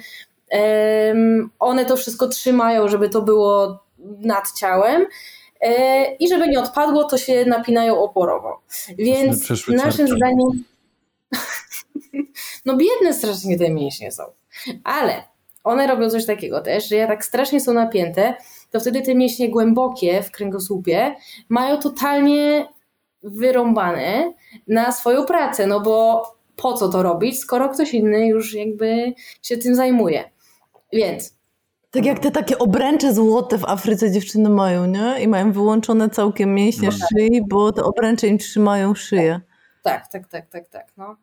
one 1.58 1.84
to 1.84 1.96
wszystko 1.96 2.28
trzymają, 2.28 2.88
żeby 2.88 3.08
to 3.08 3.22
było 3.22 3.83
nad 4.04 4.52
ciałem 4.52 5.06
e, 5.60 6.04
i 6.14 6.28
żeby 6.28 6.48
nie 6.48 6.60
odpadło, 6.60 7.04
to 7.04 7.18
się 7.18 7.44
napinają 7.44 7.98
oporowo. 7.98 8.60
Więc 8.98 9.68
naszym 9.68 10.08
zdaniem 10.08 10.64
no 12.66 12.76
biedne 12.76 13.12
strasznie 13.14 13.58
te 13.58 13.70
mięśnie 13.70 14.12
są. 14.12 14.22
Ale 14.84 15.22
one 15.64 15.86
robią 15.86 16.10
coś 16.10 16.26
takiego 16.26 16.60
też, 16.60 16.88
że 16.88 16.96
jak 16.96 17.08
tak 17.08 17.24
strasznie 17.24 17.60
są 17.60 17.72
napięte, 17.72 18.34
to 18.70 18.80
wtedy 18.80 19.02
te 19.02 19.14
mięśnie 19.14 19.50
głębokie 19.50 20.22
w 20.22 20.30
kręgosłupie 20.30 21.14
mają 21.48 21.80
totalnie 21.80 22.68
wyrąbane 23.22 24.32
na 24.68 24.92
swoją 24.92 25.24
pracę, 25.24 25.66
no 25.66 25.80
bo 25.80 26.22
po 26.56 26.72
co 26.72 26.88
to 26.88 27.02
robić, 27.02 27.40
skoro 27.40 27.68
ktoś 27.68 27.94
inny 27.94 28.26
już 28.26 28.54
jakby 28.54 29.12
się 29.42 29.56
tym 29.56 29.74
zajmuje. 29.74 30.30
Więc 30.92 31.33
tak 31.94 32.06
jak 32.06 32.18
te 32.18 32.30
takie 32.30 32.58
obręcze 32.58 33.14
złote 33.14 33.58
w 33.58 33.64
Afryce 33.64 34.10
dziewczyny 34.10 34.50
mają, 34.50 34.86
nie? 34.86 35.22
I 35.22 35.28
mają 35.28 35.52
wyłączone 35.52 36.10
całkiem 36.10 36.54
mięśnie 36.54 36.88
no. 36.88 37.06
szyi, 37.08 37.42
bo 37.48 37.72
te 37.72 37.84
obręcze 37.84 38.26
im 38.26 38.38
trzymają 38.38 38.94
szyję. 38.94 39.40
Tak, 39.82 40.08
tak, 40.08 40.28
tak, 40.28 40.46
tak, 40.46 40.68
tak. 40.68 40.86
No, 40.96 41.16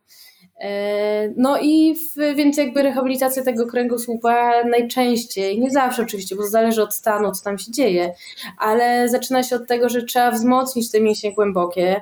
e, 0.59 1.30
no 1.38 1.57
i 1.61 1.95
w, 1.95 2.36
więc 2.36 2.57
jakby 2.57 2.84
rehabilitacja 2.84 3.43
tego 3.43 3.67
kręgosłupa 3.67 4.63
najczęściej, 4.63 5.59
nie 5.59 5.72
zawsze 5.72 6.01
oczywiście, 6.01 6.36
bo 6.36 6.43
zależy 6.43 6.84
od 6.84 6.93
stanu, 6.93 7.32
co 7.32 7.43
tam 7.43 7.57
się 7.57 7.72
dzieje, 7.72 8.13
ale 8.57 9.09
zaczyna 9.09 9.43
się 9.43 9.55
od 9.55 9.67
tego, 9.67 9.89
że 9.89 10.03
trzeba 10.03 10.32
wzmocnić 10.32 10.91
te 10.91 11.01
mięśnie 11.01 11.34
głębokie, 11.34 12.01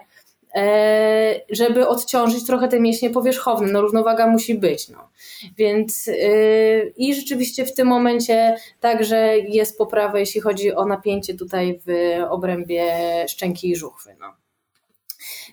żeby 1.50 1.88
odciążyć 1.88 2.46
trochę 2.46 2.68
te 2.68 2.80
mięśnie 2.80 3.10
powierzchowne. 3.10 3.72
No 3.72 3.82
równowaga 3.82 4.28
musi 4.28 4.56
być. 4.56 4.90
No. 4.90 5.10
Więc 5.58 6.08
yy, 6.08 6.94
i 6.98 7.16
rzeczywiście 7.16 7.66
w 7.66 7.74
tym 7.74 7.88
momencie 7.88 8.56
także 8.80 9.38
jest 9.38 9.78
poprawa, 9.78 10.20
jeśli 10.20 10.42
chodzi 10.42 10.74
o 10.76 10.86
napięcie 10.86 11.34
tutaj 11.34 11.80
w 11.86 12.18
obrębie 12.30 12.86
szczęki 13.28 13.70
i 13.70 13.76
żuchwy. 13.76 14.16
No. 14.20 14.34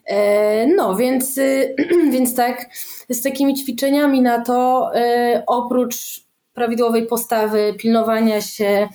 E, 0.06 0.66
no, 0.66 0.96
więc, 0.96 1.40
więc 2.12 2.34
tak, 2.34 2.66
z 3.08 3.22
takimi 3.22 3.54
ćwiczeniami 3.54 4.22
na 4.22 4.40
to, 4.44 4.90
oprócz 5.46 6.25
prawidłowej 6.56 7.06
postawy, 7.06 7.74
pilnowania 7.78 8.40
się, 8.40 8.88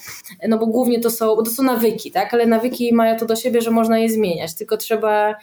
no 0.47 0.57
bo 0.57 0.67
głównie 0.67 0.99
to 0.99 1.11
są, 1.11 1.35
to 1.35 1.51
są 1.51 1.63
nawyki, 1.63 2.11
tak? 2.11 2.33
Ale 2.33 2.45
nawyki 2.45 2.93
mają 2.93 3.17
to 3.17 3.25
do 3.25 3.35
siebie, 3.35 3.61
że 3.61 3.71
można 3.71 3.99
je 3.99 4.09
zmieniać, 4.09 4.55
tylko 4.55 4.77
trzeba 4.77 5.35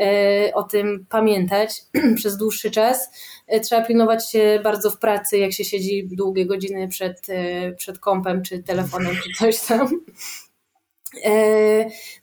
e, 0.00 0.54
o 0.54 0.62
tym 0.62 1.06
pamiętać 1.08 1.82
przez 2.16 2.36
dłuższy 2.36 2.70
czas. 2.70 3.10
E, 3.46 3.60
trzeba 3.60 3.82
pilnować 3.82 4.30
się 4.30 4.60
bardzo 4.64 4.90
w 4.90 4.98
pracy, 4.98 5.38
jak 5.38 5.52
się 5.52 5.64
siedzi 5.64 6.08
długie 6.12 6.46
godziny 6.46 6.88
przed, 6.88 7.26
e, 7.28 7.72
przed 7.72 7.98
kompem, 7.98 8.42
czy 8.42 8.62
telefonem, 8.62 9.16
czy 9.24 9.38
coś 9.38 9.60
tam. 9.60 9.88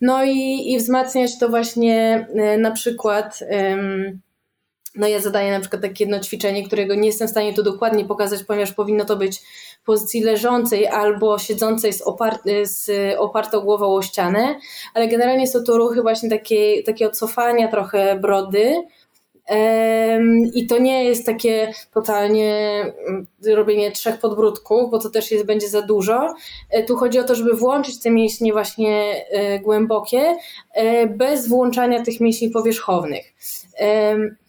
No 0.02 0.24
i, 0.24 0.72
i 0.72 0.78
wzmacniać 0.78 1.40
to 1.40 1.50
właśnie 1.50 2.28
na 2.58 2.72
przykład 2.72 3.40
no 4.96 5.08
ja 5.08 5.22
zadaję 5.22 5.52
na 5.52 5.60
przykład 5.60 5.82
takie 5.82 6.04
jedno 6.04 6.20
ćwiczenie, 6.20 6.68
którego 6.68 6.96
nie 6.96 7.08
jestem 7.08 7.28
w 7.28 7.32
stanie 7.32 7.54
tu 7.54 7.64
dokładnie 7.64 8.06
pokazać, 8.06 8.44
ponieważ 8.44 8.74
powinno 8.74 9.06
to 9.06 9.16
być 9.16 9.40
w 9.82 9.86
pozycji 9.86 10.22
leżącej 10.22 10.88
albo 10.88 11.40
siedzącej 11.40 11.94
z, 11.94 12.02
opar 12.02 12.40
z 12.64 12.92
opartą 13.18 13.60
głową 13.60 13.96
o 13.96 14.02
ścianę, 14.02 14.56
ale 14.94 15.08
generalnie 15.08 15.48
są 15.48 15.64
to 15.64 15.78
ruchy 15.78 16.02
właśnie 16.02 16.30
takie, 16.30 16.84
takie 16.84 17.10
cofania 17.10 17.68
trochę 17.68 18.20
brody, 18.20 18.84
i 20.54 20.68
to 20.68 20.78
nie 20.78 21.06
jest 21.06 21.26
takie 21.26 21.74
totalnie 21.94 22.82
mm, 23.08 23.28
robienie 23.46 23.92
trzech 23.92 24.20
podbródków, 24.20 24.92
bo 24.92 25.00
to 25.00 25.10
też 25.10 25.32
jest, 25.32 25.46
będzie 25.46 25.70
za 25.70 25.82
dużo. 25.82 26.36
E, 26.70 26.84
tu 26.84 26.96
chodzi 26.96 27.20
o 27.20 27.24
to, 27.24 27.36
żeby 27.36 27.54
włączyć 27.54 28.00
te 28.00 28.12
mięśnie 28.12 28.54
właśnie 28.54 29.26
e, 29.30 29.60
głębokie, 29.60 30.36
e, 30.74 31.08
bez 31.08 31.48
włączania 31.48 32.04
tych 32.04 32.20
mięśni 32.20 32.50
powierzchownych. 32.50 33.34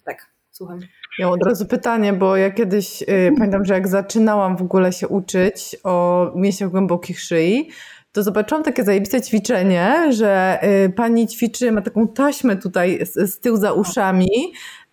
Tak. 0.05 0.34
Słucham. 0.57 0.79
Ja 1.19 1.29
od 1.29 1.43
razu 1.43 1.65
pytanie, 1.65 2.13
bo 2.13 2.37
ja 2.37 2.51
kiedyś 2.51 3.01
y, 3.01 3.05
pamiętam, 3.37 3.65
że 3.65 3.73
jak 3.73 3.87
zaczynałam 3.87 4.57
w 4.57 4.61
ogóle 4.61 4.93
się 4.93 5.07
uczyć 5.07 5.75
o 5.83 6.25
mięśniach 6.35 6.69
głębokich 6.69 7.19
szyi, 7.19 7.69
to 8.11 8.23
zobaczyłam 8.23 8.63
takie 8.63 8.83
zajebiste 8.83 9.21
ćwiczenie, 9.21 10.13
że 10.13 10.59
y, 10.85 10.89
pani 10.89 11.27
ćwiczy, 11.27 11.71
ma 11.71 11.81
taką 11.81 12.07
taśmę 12.07 12.55
tutaj 12.55 12.99
z, 13.05 13.33
z 13.33 13.39
tyłu 13.39 13.57
za 13.57 13.73
uszami 13.73 14.29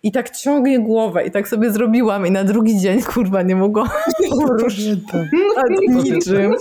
i 0.03 0.11
tak 0.11 0.29
ciągnie 0.29 0.79
głowę 0.79 1.25
i 1.25 1.31
tak 1.31 1.47
sobie 1.47 1.71
zrobiłam 1.71 2.27
i 2.27 2.31
na 2.31 2.43
drugi 2.43 2.79
dzień, 2.79 3.01
kurwa, 3.01 3.41
nie 3.41 3.55
mogłam 3.55 3.89
poruszyć 4.41 4.99
niczym. 6.03 6.51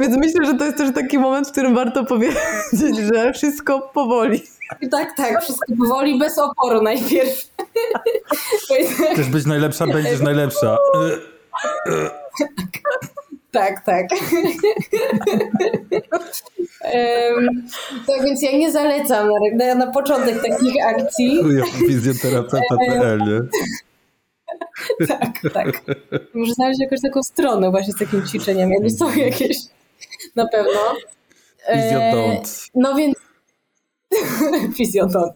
Więc 0.00 0.16
myślę, 0.16 0.46
że 0.46 0.54
to 0.54 0.64
jest 0.64 0.76
też 0.76 0.94
taki 0.94 1.18
moment, 1.18 1.48
w 1.48 1.52
którym 1.52 1.74
warto 1.74 2.04
powiedzieć, 2.04 2.96
że 3.14 3.32
wszystko 3.32 3.90
powoli. 3.94 4.42
Tak, 4.90 5.16
tak, 5.16 5.42
wszystko 5.42 5.72
powoli, 5.78 6.18
bez 6.18 6.38
oporu 6.38 6.82
najpierw. 6.82 7.50
Chcesz 9.12 9.28
być 9.28 9.46
najlepsza, 9.46 9.86
będziesz 9.86 10.20
najlepsza. 10.20 10.76
Tak, 13.50 13.84
tak. 13.84 14.06
um, 17.32 17.66
tak 18.06 18.24
więc 18.24 18.42
ja 18.42 18.52
nie 18.52 18.72
zalecam 18.72 19.28
na, 19.54 19.74
na 19.74 19.86
początek 19.92 20.42
takich 20.42 20.86
akcji. 20.86 21.40
Fizjoterapeuta.pl, 21.88 23.18
nie? 23.18 23.40
tak, 25.06 25.52
tak. 25.54 25.82
Może 26.34 26.52
znaleźć 26.52 26.80
jakąś 26.80 27.00
taką 27.00 27.22
stronę 27.22 27.70
właśnie 27.70 27.92
z 27.92 27.96
takim 27.96 28.26
ćwiczeniem, 28.26 28.70
jakby 28.70 28.90
są 28.90 29.14
jakieś 29.14 29.56
na 30.36 30.48
pewno. 30.48 30.80
E, 31.66 32.42
no 32.74 32.94
więc 32.94 33.25
Fizjodont. 34.76 35.32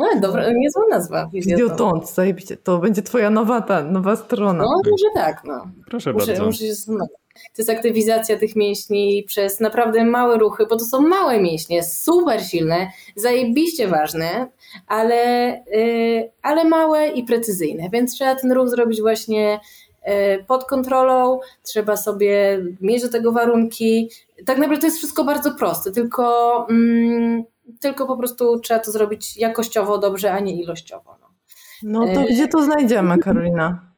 No, 0.00 0.20
dobra, 0.20 0.52
niezła 0.52 0.82
nazwa. 0.90 1.30
Fizjodont, 1.32 2.10
zajebiście. 2.10 2.56
To 2.56 2.78
będzie 2.78 3.02
twoja 3.02 3.30
nowa, 3.30 3.60
ta, 3.60 3.82
nowa 3.82 4.16
strona. 4.16 4.64
No, 4.64 4.90
może 4.90 5.06
tak, 5.14 5.42
no. 5.44 5.70
Proszę 5.86 6.12
muszę, 6.12 6.26
bardzo. 6.26 6.44
Muszę 6.44 6.58
się 6.58 6.74
To 6.96 7.58
jest 7.58 7.70
aktywizacja 7.70 8.38
tych 8.38 8.56
mięśni 8.56 9.24
przez 9.26 9.60
naprawdę 9.60 10.04
małe 10.04 10.38
ruchy, 10.38 10.66
bo 10.70 10.76
to 10.76 10.84
są 10.84 11.00
małe 11.00 11.40
mięśnie, 11.40 11.82
super 11.82 12.44
silne, 12.44 12.90
zajebiście 13.16 13.88
ważne, 13.88 14.48
ale, 14.86 15.52
yy, 15.72 16.30
ale 16.42 16.64
małe 16.64 17.08
i 17.08 17.24
precyzyjne, 17.24 17.90
więc 17.92 18.14
trzeba 18.14 18.34
ten 18.34 18.52
ruch 18.52 18.68
zrobić 18.68 19.00
właśnie 19.00 19.60
y, 20.08 20.44
pod 20.44 20.64
kontrolą, 20.64 21.40
trzeba 21.62 21.96
sobie 21.96 22.64
mieć 22.80 23.02
do 23.02 23.08
tego 23.08 23.32
warunki. 23.32 24.10
Tak 24.46 24.58
naprawdę 24.58 24.80
to 24.80 24.86
jest 24.86 24.98
wszystko 24.98 25.24
bardzo 25.24 25.54
proste, 25.54 25.90
tylko 25.90 26.66
mm, 26.70 27.44
tylko 27.80 28.06
po 28.06 28.16
prostu 28.16 28.60
trzeba 28.60 28.80
to 28.80 28.92
zrobić 28.92 29.36
jakościowo 29.36 29.98
dobrze, 29.98 30.32
a 30.32 30.40
nie 30.40 30.62
ilościowo. 30.62 31.16
No, 31.20 31.26
no 31.82 32.14
to 32.14 32.20
e... 32.20 32.24
gdzie 32.24 32.48
to 32.48 32.64
znajdziemy, 32.64 33.18
Karolina? 33.18 33.90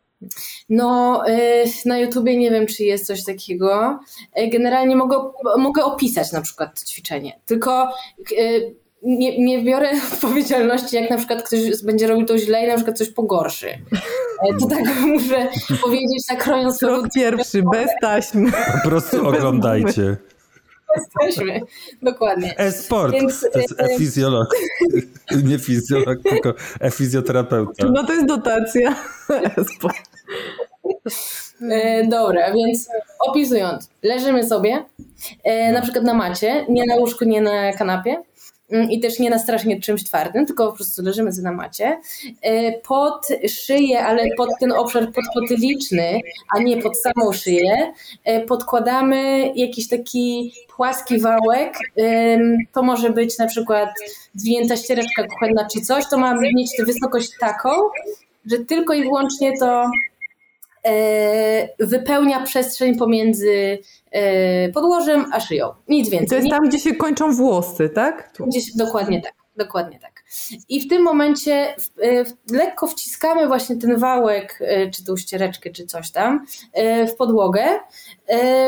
No, 0.70 1.22
e, 1.26 1.64
na 1.86 1.98
YouTubie 1.98 2.36
nie 2.36 2.50
wiem, 2.50 2.66
czy 2.66 2.84
jest 2.84 3.06
coś 3.06 3.24
takiego. 3.24 4.00
E, 4.32 4.48
generalnie 4.48 4.96
mogę, 4.96 5.16
mogę 5.58 5.84
opisać 5.84 6.32
na 6.32 6.40
przykład 6.40 6.80
to 6.80 6.86
ćwiczenie, 6.86 7.40
tylko 7.46 7.82
e, 7.82 8.44
nie, 9.02 9.38
nie 9.38 9.62
biorę 9.62 9.90
odpowiedzialności, 10.12 10.96
jak 10.96 11.10
na 11.10 11.16
przykład 11.16 11.42
ktoś 11.42 11.82
będzie 11.84 12.06
robił 12.06 12.26
to 12.26 12.38
źle 12.38 12.64
i 12.64 12.68
na 12.68 12.74
przykład 12.74 12.98
coś 12.98 13.08
pogorszy. 13.08 13.66
To 14.60 14.66
tak 14.66 14.84
muszę 15.06 15.48
powiedzieć, 15.82 16.26
tak 16.28 16.44
krojąc 16.44 16.78
Krok 16.78 17.06
pierwszy, 17.14 17.62
bez 17.72 17.90
taśmy. 18.00 18.52
Po 18.52 18.88
prostu 18.88 19.28
oglądajcie. 19.28 20.16
Jesteśmy, 20.96 21.60
dokładnie. 22.02 22.58
E-sport, 22.58 23.12
Więc, 23.12 23.46
to 23.52 23.58
jest 23.58 23.80
e-fizjolog. 23.80 24.48
Nie 25.44 25.58
fizjolog, 25.58 26.18
tylko 26.22 26.54
e-fizjoterapeuta. 26.80 27.86
No 27.86 28.06
to 28.06 28.12
jest 28.12 28.26
dotacja. 28.26 28.94
E-sport. 29.30 29.96
E, 31.70 32.06
dobra, 32.06 32.52
więc 32.54 32.88
opisując, 33.18 33.90
leżymy 34.02 34.46
sobie 34.46 34.84
e, 35.44 35.72
na 35.72 35.82
przykład 35.82 36.04
na 36.04 36.14
macie, 36.14 36.66
nie 36.68 36.86
na 36.86 36.96
łóżku, 36.96 37.24
nie 37.24 37.40
na 37.40 37.72
kanapie 37.72 38.22
i 38.90 39.00
też 39.00 39.18
nie 39.18 39.30
na 39.30 39.38
strasznie 39.38 39.80
czymś 39.80 40.04
twardym, 40.04 40.46
tylko 40.46 40.70
po 40.70 40.76
prostu 40.76 41.02
leżymy 41.02 41.32
sobie 41.32 41.44
na 41.44 41.52
macie. 41.52 42.00
E, 42.42 42.72
pod 42.72 43.28
szyję, 43.48 44.04
ale 44.04 44.24
pod 44.36 44.48
ten 44.60 44.72
obszar 44.72 45.12
podpotyliczny, 45.12 46.20
a 46.56 46.62
nie 46.62 46.82
pod 46.82 46.92
samą 46.98 47.32
szyję, 47.32 47.92
e, 48.24 48.40
podkładamy 48.40 49.52
jakiś 49.56 49.88
taki 49.88 50.54
płaski 50.76 51.18
wałek. 51.18 51.78
To 52.72 52.82
może 52.82 53.10
być 53.10 53.38
na 53.38 53.46
przykład 53.46 53.88
zwinięta 54.34 54.76
ściereczka 54.76 55.26
kuchenna 55.26 55.68
czy 55.74 55.80
coś, 55.80 56.04
to 56.10 56.18
ma 56.18 56.34
mieć 56.40 56.76
tę 56.76 56.84
wysokość 56.84 57.30
taką, 57.40 57.70
że 58.50 58.58
tylko 58.58 58.94
i 58.94 59.02
wyłącznie 59.02 59.58
to 59.58 59.90
wypełnia 61.78 62.42
przestrzeń 62.42 62.98
pomiędzy 62.98 63.78
e, 64.10 64.68
podłożem 64.68 65.24
a 65.32 65.40
szyją. 65.40 65.68
Nic 65.88 66.08
więcej. 66.08 66.28
To 66.28 66.34
jest 66.34 66.50
tam, 66.50 66.68
gdzie 66.68 66.78
się 66.78 66.94
kończą 66.94 67.32
włosy, 67.32 67.88
tak? 67.88 68.32
Gdzieś, 68.46 68.76
dokładnie 68.76 69.20
tak. 69.22 69.32
Dokładnie 69.56 69.98
tak. 69.98 70.24
I 70.68 70.80
w 70.80 70.88
tym 70.88 71.02
momencie 71.02 71.52
e, 71.52 71.74
lekko 72.52 72.86
wciskamy 72.86 73.46
właśnie 73.46 73.76
ten 73.76 73.96
wałek, 73.96 74.58
czy 74.94 75.04
tą 75.04 75.16
ściereczkę, 75.16 75.70
czy 75.70 75.86
coś 75.86 76.10
tam, 76.10 76.46
w 77.08 77.14
podłogę, 77.14 77.64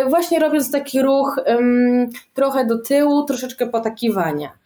właśnie 0.08 0.38
robiąc 0.38 0.70
taki 0.72 1.02
ruch 1.02 1.40
trochę 2.34 2.66
do 2.66 2.78
tyłu, 2.78 3.24
troszeczkę 3.24 3.66
potakiwania. 3.66 4.58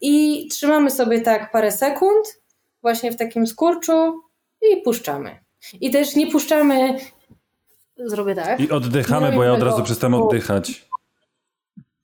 I 0.00 0.48
trzymamy 0.48 0.90
sobie 0.90 1.20
tak 1.20 1.50
parę 1.52 1.72
sekund, 1.72 2.40
właśnie 2.82 3.12
w 3.12 3.16
takim 3.16 3.46
skurczu 3.46 4.22
i 4.62 4.82
puszczamy. 4.82 5.47
I 5.80 5.90
też 5.90 6.16
nie 6.16 6.30
puszczamy. 6.30 6.98
Zrobię 7.96 8.34
tak. 8.34 8.60
I 8.60 8.70
oddychamy, 8.70 9.32
bo 9.32 9.44
ja 9.44 9.52
od 9.52 9.62
razu 9.62 9.82
przestałem 9.82 10.14
oddychać. 10.14 10.88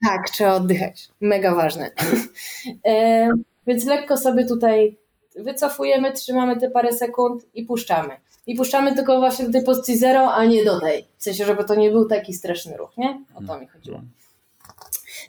Tak, 0.05 0.31
trzeba 0.31 0.55
oddychać. 0.55 1.09
Mega 1.21 1.55
ważne. 1.55 1.91
e, 2.89 3.29
więc 3.67 3.85
lekko 3.85 4.17
sobie 4.17 4.47
tutaj 4.47 4.97
wycofujemy, 5.37 6.13
trzymamy 6.13 6.61
te 6.61 6.71
parę 6.71 6.93
sekund 6.93 7.47
i 7.55 7.65
puszczamy. 7.65 8.17
I 8.47 8.55
puszczamy 8.55 8.95
tylko 8.95 9.19
właśnie 9.19 9.47
do 9.47 9.53
tej 9.53 9.65
pozycji 9.65 9.99
zero, 9.99 10.33
a 10.35 10.45
nie 10.45 10.65
do 10.65 10.81
tej. 10.81 11.07
W 11.19 11.23
sensie, 11.23 11.45
żeby 11.45 11.65
to 11.65 11.75
nie 11.75 11.91
był 11.91 12.09
taki 12.09 12.35
straszny 12.35 12.77
ruch, 12.77 12.97
nie? 12.97 13.25
O 13.35 13.43
to 13.47 13.61
mi 13.61 13.69
chodziło. 13.69 14.01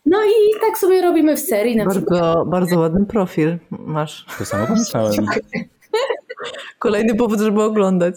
No 0.05 0.23
i 0.23 0.59
tak 0.61 0.77
sobie 0.77 1.01
robimy 1.01 1.35
w 1.35 1.39
serii. 1.39 1.75
Na 1.75 1.85
bardzo, 1.85 1.99
przykład. 1.99 2.49
bardzo 2.49 2.79
ładny 2.79 3.05
profil 3.05 3.57
masz. 3.69 4.25
To 4.37 4.45
samo 4.45 4.67
pomyślałem. 4.67 5.25
Kolejny 6.79 7.15
powód, 7.15 7.39
żeby 7.39 7.63
oglądać, 7.63 8.15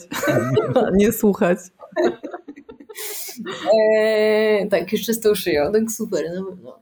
nie 1.00 1.12
słuchać. 1.12 1.58
Eee, 3.74 4.68
tak, 4.68 4.92
jeszcze 4.92 5.12
z 5.14 5.20
tą 5.20 5.34
szyją, 5.34 5.72
tak 5.72 5.90
super, 5.90 6.24
na 6.34 6.50
pewno. 6.50 6.78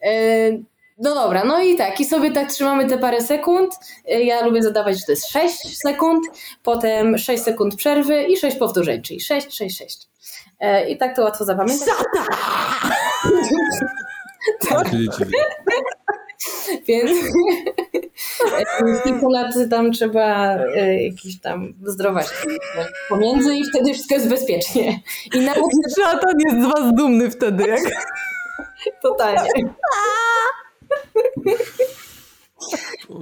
Eee, 0.00 0.64
no 0.98 1.14
dobra, 1.14 1.44
no 1.44 1.62
i 1.62 1.76
tak, 1.76 2.00
i 2.00 2.04
sobie 2.04 2.32
tak 2.32 2.52
trzymamy 2.52 2.88
te 2.88 2.98
parę 2.98 3.20
sekund. 3.20 3.74
Eee, 4.08 4.26
ja 4.26 4.46
lubię 4.46 4.62
zadawać, 4.62 4.98
że 4.98 5.04
to 5.06 5.12
jest 5.12 5.28
6 5.28 5.78
sekund, 5.78 6.24
potem 6.62 7.18
6 7.18 7.42
sekund 7.42 7.76
przerwy 7.76 8.22
i 8.22 8.36
6 8.36 8.56
powtórzeń, 8.56 9.02
czyli 9.02 9.20
6, 9.20 9.56
6, 9.56 9.78
6. 9.78 10.08
Eee, 10.60 10.92
I 10.92 10.98
tak 10.98 11.16
to 11.16 11.22
łatwo 11.22 11.44
zapamiętać. 11.44 11.88
Zata! 11.88 12.26
tak. 14.68 14.86
Więc 16.88 17.10
kilku 19.04 19.28
lat 19.30 19.54
tam 19.70 19.92
trzeba 19.92 20.56
e, 20.56 21.02
jakiś 21.02 21.40
tam 21.40 21.74
zdrować 21.84 22.26
pomiędzy 23.08 23.56
i 23.56 23.64
wtedy 23.64 23.92
wszystko 23.92 24.14
jest 24.14 24.28
bezpiecznie. 24.28 25.00
I 25.34 25.40
nawet... 25.40 25.64
Szatan 25.98 26.34
jest 26.46 26.66
z 26.66 26.72
was 26.72 26.94
dumny 26.94 27.30
wtedy, 27.30 27.68
jak... 27.68 27.80
Totalnie. 29.02 29.50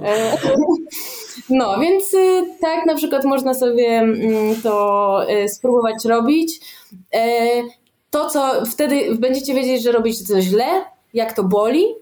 E, 0.03 0.37
no, 1.49 1.79
więc 1.79 2.13
y, 2.13 2.43
tak 2.61 2.85
na 2.85 2.95
przykład 2.95 3.25
można 3.25 3.53
sobie 3.53 3.87
mm, 3.87 4.61
to 4.61 5.21
spróbować 5.47 6.05
robić. 6.05 6.59
E, 7.13 7.47
to, 8.15 8.29
co 8.29 8.65
wtedy 8.65 9.15
będziecie 9.15 9.53
wiedzieć, 9.53 9.83
że 9.83 9.91
robicie 9.91 10.23
coś 10.25 10.43
źle, 10.43 10.65
jak 11.13 11.33
to 11.33 11.43
boli, 11.43 11.85
e, 11.85 11.95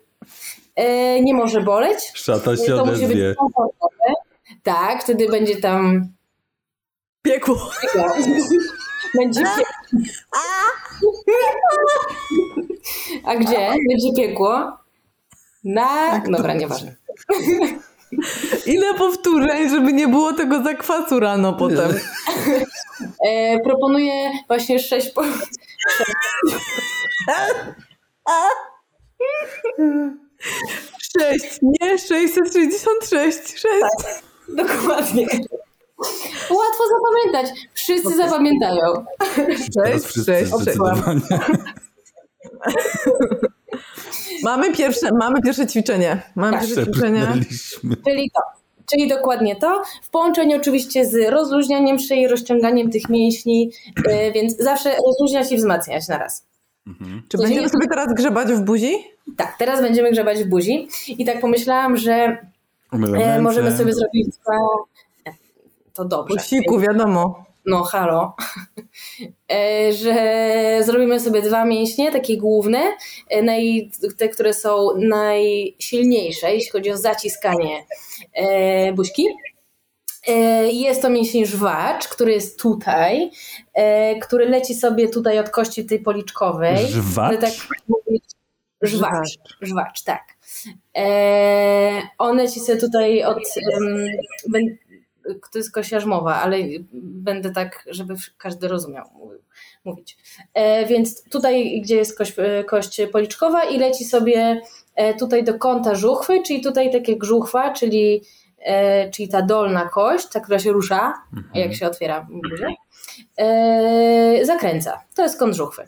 nie 1.21 1.33
może 1.33 1.61
boleć. 1.61 2.11
Szata 2.13 2.57
się 2.57 2.65
to 2.65 2.85
musi 2.85 3.07
być 3.07 3.17
Tak, 4.63 5.03
wtedy 5.03 5.29
będzie 5.29 5.55
tam 5.55 6.07
piekło. 7.21 7.55
Będzie 9.15 9.39
piekło. 9.43 9.63
A 13.23 13.35
gdzie 13.35 13.69
będzie 13.89 14.13
piekło? 14.15 14.77
Na... 15.63 16.19
Dobra, 16.19 16.53
nieważne. 16.53 16.95
Ile 18.65 18.93
powtórzeń, 18.93 19.69
żeby 19.69 19.93
nie 19.93 20.07
było 20.07 20.33
tego 20.33 20.63
zakwasu 20.63 21.19
rano 21.19 21.53
potem? 21.53 21.99
E, 23.25 23.59
proponuję 23.59 24.31
właśnie 24.47 24.79
sześć 24.79 25.09
po... 25.09 25.21
Sześć, 31.19 31.59
nie 31.61 31.97
666. 31.99 33.37
Sześć. 33.47 33.63
Tak, 34.05 34.21
dokładnie. 34.47 35.27
Łatwo 36.49 36.83
zapamiętać. 36.89 37.59
Wszyscy 37.73 38.15
zapamiętają. 38.15 39.05
Sześć, 39.85 40.25
sześć, 40.25 40.51
zdecydowanie. 40.51 41.21
mamy, 44.43 44.73
pierwsze, 44.73 45.09
mamy 45.19 45.41
pierwsze 45.41 45.67
ćwiczenie. 45.67 46.21
Mamy 46.35 46.57
tak. 46.57 46.61
pierwsze 46.65 46.85
ćwiczenie. 46.85 47.27
Czyli 47.81 48.31
to. 48.35 48.41
Czyli 48.91 49.07
dokładnie 49.07 49.55
to, 49.55 49.81
w 50.03 50.09
połączeniu 50.09 50.57
oczywiście 50.57 51.05
z 51.05 51.29
rozluźnianiem 51.29 51.99
szyi, 51.99 52.27
rozciąganiem 52.27 52.91
tych 52.91 53.09
mięśni, 53.09 53.71
yy, 54.07 54.31
więc 54.31 54.57
zawsze 54.57 54.95
rozluźniać 55.07 55.51
i 55.51 55.57
wzmacniać 55.57 56.07
na 56.07 56.17
raz. 56.17 56.45
Mhm. 56.87 57.23
Czy 57.29 57.37
będziemy 57.37 57.69
sobie 57.69 57.87
teraz 57.87 58.13
grzebać 58.13 58.47
w 58.47 58.61
buzi? 58.61 58.93
Tak, 59.37 59.55
teraz 59.59 59.81
będziemy 59.81 60.11
grzebać 60.11 60.43
w 60.43 60.49
buzi. 60.49 60.87
I 61.07 61.25
tak 61.25 61.41
pomyślałam, 61.41 61.97
że 61.97 62.37
e, 63.17 63.41
możemy 63.41 63.77
sobie 63.77 63.93
zrobić 63.93 64.27
dwa. 64.27 64.57
To 65.93 66.05
dobrze. 66.05 66.39
Siku, 66.39 66.79
wiadomo. 66.79 67.45
No, 67.65 67.83
halo. 67.83 68.35
E, 69.51 69.93
że 69.93 70.79
zrobimy 70.83 71.19
sobie 71.19 71.41
dwa 71.41 71.65
mięśnie, 71.65 72.11
takie 72.11 72.37
główne, 72.37 72.79
e, 73.29 73.41
naj, 73.41 73.91
te, 74.17 74.29
które 74.29 74.53
są 74.53 74.87
najsilniejsze, 74.97 76.53
jeśli 76.53 76.71
chodzi 76.71 76.91
o 76.91 76.97
zaciskanie 76.97 77.85
e, 78.33 78.93
buźki. 78.93 79.25
E, 80.27 80.71
jest 80.71 81.01
to 81.01 81.09
mięsień 81.09 81.45
żwacz, 81.45 82.07
który 82.07 82.31
jest 82.31 82.59
tutaj, 82.59 83.31
e, 83.73 84.19
który 84.19 84.45
leci 84.45 84.75
sobie 84.75 85.09
tutaj 85.09 85.39
od 85.39 85.49
kości 85.49 85.85
tej 85.85 85.99
policzkowej. 85.99 86.87
Żwacz? 86.87 87.41
Tak 87.41 87.51
żwacz, 88.81 89.39
żwacz, 89.61 90.03
tak. 90.03 90.21
E, 90.97 92.01
on 92.17 92.37
leci 92.37 92.59
sobie 92.59 92.79
tutaj 92.79 93.23
od... 93.23 93.37
To 95.51 95.57
jest 95.57 95.71
kościarzmowa, 95.71 96.35
ale 96.35 96.57
będę 96.93 97.51
tak, 97.51 97.85
żeby 97.87 98.15
każdy 98.37 98.67
rozumiał 98.67 99.05
mówić. 99.83 100.17
Więc 100.89 101.23
tutaj, 101.23 101.81
gdzie 101.81 101.95
jest 101.95 102.17
kość, 102.17 102.33
kość 102.67 103.01
policzkowa 103.11 103.63
i 103.63 103.77
leci 103.77 104.05
sobie 104.05 104.61
tutaj 105.19 105.43
do 105.43 105.59
kąta 105.59 105.95
żuchwy, 105.95 106.41
czyli 106.41 106.61
tutaj 106.61 106.91
takie 106.91 107.15
żuchwa, 107.21 107.73
czyli 107.73 108.23
czyli 109.13 109.29
ta 109.29 109.41
dolna 109.41 109.89
kość, 109.89 110.27
ta, 110.29 110.39
która 110.39 110.59
się 110.59 110.71
rusza, 110.71 111.13
mhm. 111.33 111.55
jak 111.55 111.73
się 111.73 111.87
otwiera 111.87 112.27
buzię, 112.29 112.75
e, 113.37 114.45
zakręca. 114.45 115.01
To 115.15 115.23
jest 115.23 115.39
kąt 115.39 115.55
żuchwy. 115.55 115.87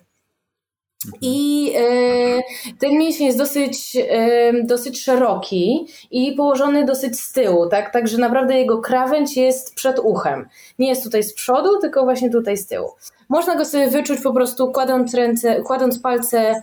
I 1.22 1.72
e, 1.78 2.42
ten 2.80 2.92
mięsień 2.92 3.28
jest 3.28 3.38
dosyć, 3.38 3.98
e, 4.10 4.54
dosyć 4.64 5.04
szeroki 5.04 5.88
i 6.12 6.32
położony 6.32 6.86
dosyć 6.86 7.20
z 7.20 7.32
tyłu, 7.32 7.70
tak? 7.70 7.94
Także 7.94 8.18
naprawdę 8.18 8.58
jego 8.58 8.78
krawędź 8.78 9.38
jest 9.38 9.76
przed 9.76 10.00
uchem. 10.00 10.48
Nie 10.80 10.90
jest 10.90 11.04
tutaj 11.04 11.24
z 11.24 11.34
przodu, 11.34 11.80
tylko 11.82 12.04
właśnie 12.04 12.30
tutaj 12.30 12.58
z 12.58 12.68
tyłu. 12.68 12.90
Można 13.30 13.56
go 13.56 13.66
sobie 13.66 13.88
wyczuć 13.88 14.22
po 14.22 14.34
prostu 14.34 14.72
kładąc 14.72 15.14
ręce, 15.14 15.62
kładąc 15.62 16.00
palce 16.00 16.62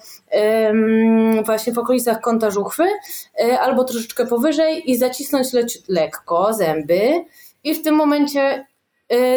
właśnie 1.44 1.72
w 1.72 1.78
okolicach 1.78 2.20
kąta 2.20 2.50
żuchwy 2.50 2.84
e, 3.40 3.60
albo 3.60 3.84
troszeczkę 3.84 4.26
powyżej 4.26 4.90
i 4.90 4.96
zacisnąć 4.96 5.52
le 5.52 5.62
lekko 5.88 6.52
zęby 6.52 7.24
i 7.64 7.74
w 7.74 7.82
tym 7.82 7.94
momencie 7.94 8.66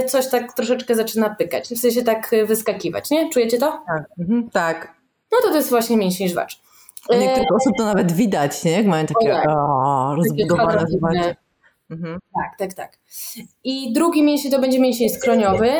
coś 0.07 0.29
tak 0.29 0.53
troszeczkę 0.53 0.95
zaczyna 0.95 1.35
pykać, 1.35 1.69
w 1.69 1.79
sensie 1.79 2.03
tak 2.03 2.31
wyskakiwać, 2.45 3.09
nie? 3.09 3.29
Czujecie 3.29 3.57
to? 3.57 3.83
Tak. 3.87 4.03
Mhm, 4.19 4.49
tak. 4.49 4.94
No 5.35 5.41
to 5.41 5.49
to 5.49 5.55
jest 5.55 5.69
właśnie 5.69 5.97
mięsień 5.97 6.29
żwacz. 6.29 6.61
U 7.09 7.13
niektórych 7.13 7.51
osób 7.55 7.73
to 7.77 7.85
nawet 7.85 8.11
widać, 8.11 8.63
nie? 8.63 8.71
Jak 8.71 8.85
mają 8.85 9.05
takie 9.05 9.29
tak. 9.29 9.49
o, 9.49 10.15
rozbudowane 10.15 10.85
żwacze. 10.97 11.35
Mhm. 11.89 12.19
Tak, 12.33 12.57
tak, 12.57 12.73
tak. 12.73 12.97
I 13.63 13.93
drugi 13.93 14.23
mięsień 14.23 14.51
to 14.51 14.59
będzie 14.59 14.79
mięsień 14.79 15.09
skroniowy. 15.09 15.71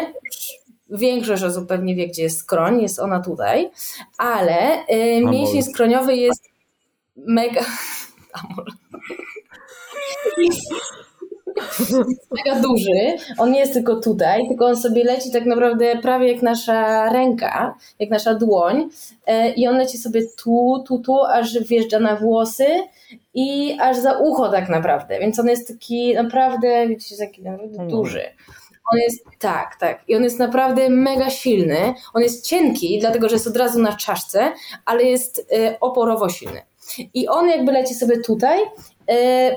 Większość 0.90 1.44
osób 1.44 1.68
pewnie 1.68 1.96
wie, 1.96 2.08
gdzie 2.08 2.24
jest 2.24 2.40
skroń, 2.40 2.82
jest 2.82 3.00
ona 3.00 3.20
tutaj, 3.20 3.72
ale 4.18 4.88
y, 4.90 5.22
mięsień 5.26 5.64
skroniowy 5.64 6.16
jest 6.16 6.44
mega. 7.16 7.62
Amor. 11.90 12.06
mega 12.32 12.62
duży. 12.62 13.18
On 13.38 13.52
nie 13.52 13.60
jest 13.60 13.74
tylko 13.74 13.96
tutaj, 13.96 14.48
tylko 14.48 14.66
on 14.66 14.78
sobie 14.78 15.04
leci 15.04 15.32
tak 15.32 15.46
naprawdę 15.46 15.96
prawie 16.02 16.34
jak 16.34 16.42
nasza 16.42 17.10
ręka, 17.10 17.76
jak 18.00 18.10
nasza 18.10 18.34
dłoń. 18.34 18.90
E, 19.26 19.52
I 19.52 19.68
on 19.68 19.78
leci 19.78 19.98
sobie 19.98 20.22
tu, 20.44 20.84
tu, 20.88 21.00
tu, 21.00 21.24
aż 21.24 21.60
wjeżdża 21.60 22.00
na 22.00 22.16
włosy 22.16 22.68
i 23.34 23.78
aż 23.82 23.98
za 23.98 24.18
ucho 24.18 24.52
tak 24.52 24.70
naprawdę. 24.70 25.20
Więc 25.20 25.40
on 25.40 25.48
jest 25.48 25.68
taki 25.68 26.14
naprawdę, 26.14 26.88
widzicie, 26.88 27.18
taki 27.18 27.42
naprawdę 27.42 27.72
mhm. 27.72 27.90
duży. 27.90 28.24
On 28.94 29.00
jest, 29.00 29.26
tak, 29.40 29.76
tak. 29.80 30.04
I 30.08 30.16
on 30.16 30.24
jest 30.24 30.40
naprawdę 30.40 30.90
mega 30.90 31.30
silny. 31.30 31.94
On 32.14 32.22
jest 32.22 32.48
cienki, 32.48 33.00
dlatego 33.00 33.30
że 33.30 33.36
jest 33.36 33.48
od 33.48 33.58
razu 33.58 33.82
na 33.82 33.94
czaszce, 33.96 34.52
ale 34.86 35.04
jest 35.04 35.48
e, 35.52 35.80
oporowo 35.80 36.30
silny. 36.30 36.62
I 37.14 37.28
on 37.28 37.50
jakby 37.50 37.72
leci 37.72 37.94
sobie 37.94 38.22
tutaj 38.22 38.60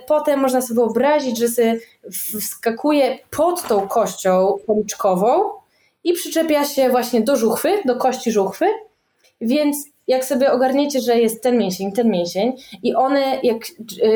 potem 0.07 0.40
można 0.40 0.62
sobie 0.62 0.74
wyobrazić, 0.74 1.38
że 1.38 1.49
sobie 1.49 1.80
wskakuje 2.12 3.18
pod 3.30 3.62
tą 3.62 3.88
kością 3.88 4.57
policzkową 4.66 5.51
i 6.05 6.12
przyczepia 6.12 6.64
się 6.64 6.90
właśnie 6.90 7.20
do 7.20 7.36
żuchwy, 7.36 7.82
do 7.84 7.96
kości 7.96 8.32
żuchwy. 8.32 8.66
Więc 9.40 9.76
jak 10.07 10.24
sobie 10.24 10.53
ogarniecie, 10.53 11.01
że 11.01 11.18
jest 11.18 11.42
ten 11.42 11.59
mięsień, 11.59 11.92
ten 11.92 12.11
mięsień 12.11 12.53
i 12.82 12.94
one 12.94 13.40
jak, 13.42 13.62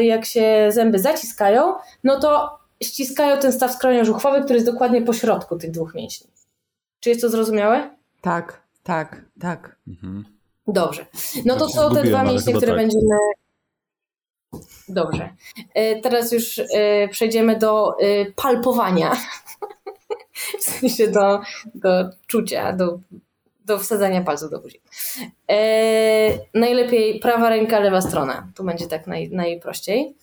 jak 0.02 0.24
się 0.24 0.66
zęby 0.72 0.98
zaciskają, 0.98 1.74
no 2.04 2.20
to 2.20 2.58
ściskają 2.82 3.38
ten 3.38 3.52
staw 3.52 3.72
skronio-żuchwowy, 3.72 4.42
który 4.42 4.54
jest 4.54 4.70
dokładnie 4.70 5.02
po 5.02 5.12
środku 5.12 5.56
tych 5.56 5.70
dwóch 5.70 5.94
mięśni. 5.94 6.30
Czy 7.00 7.08
jest 7.08 7.20
to 7.20 7.28
zrozumiałe? 7.28 7.90
Tak, 8.20 8.62
tak, 8.82 9.24
tak. 9.40 9.76
Mhm. 9.88 10.24
Dobrze. 10.66 11.06
No 11.44 11.56
to 11.56 11.68
są 11.68 11.94
te 11.94 12.02
dwa 12.02 12.24
mięśnie, 12.24 12.54
które 12.54 12.72
tak. 12.72 12.80
będziemy 12.80 13.16
Dobrze. 14.88 15.28
E, 15.74 16.00
teraz 16.00 16.32
już 16.32 16.58
e, 16.58 16.64
przejdziemy 17.08 17.58
do 17.58 17.94
e, 18.00 18.24
palpowania. 18.36 19.12
W 20.60 20.62
sensie 20.62 21.08
do, 21.08 21.40
do 21.74 22.10
czucia, 22.26 22.72
do, 22.72 22.98
do 23.64 23.78
wsadzania 23.78 24.22
palców 24.22 24.50
do 24.50 24.58
buzi. 24.60 24.80
najlepiej 26.54 27.20
prawa 27.20 27.48
ręka, 27.48 27.78
lewa 27.78 28.00
strona. 28.00 28.48
Tu 28.56 28.64
będzie 28.64 28.86
tak 28.86 29.06
naj, 29.06 29.30
najprościej. 29.30 30.16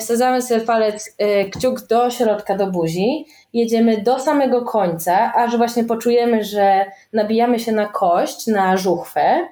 wsadzamy 0.00 0.42
sobie 0.42 0.60
palec, 0.60 1.16
kciuk 1.52 1.86
do 1.86 2.10
środka, 2.10 2.56
do 2.56 2.66
buzi. 2.66 3.26
Jedziemy 3.52 4.02
do 4.02 4.20
samego 4.20 4.62
końca, 4.62 5.34
aż 5.34 5.56
właśnie 5.56 5.84
poczujemy, 5.84 6.44
że 6.44 6.86
nabijamy 7.12 7.60
się 7.60 7.72
na 7.72 7.86
kość, 7.86 8.46
na 8.46 8.76
żuchwę 8.76 9.48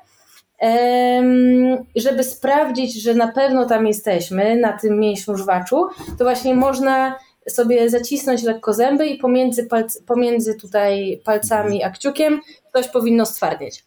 żeby 1.96 2.24
sprawdzić, 2.24 3.02
że 3.02 3.14
na 3.14 3.28
pewno 3.28 3.66
tam 3.66 3.86
jesteśmy, 3.86 4.56
na 4.56 4.72
tym 4.72 5.00
mięśniu 5.00 5.36
żwaczu, 5.36 5.86
to 6.18 6.24
właśnie 6.24 6.54
można 6.54 7.18
sobie 7.48 7.90
zacisnąć 7.90 8.42
lekko 8.42 8.72
zęby 8.72 9.06
i 9.06 9.18
pomiędzy, 9.18 9.66
palc, 9.66 10.02
pomiędzy 10.02 10.54
tutaj 10.54 11.20
palcami 11.24 11.84
a 11.84 11.90
kciukiem 11.90 12.40
coś 12.72 12.88
powinno 12.88 13.26
stwardnieć. 13.26 13.84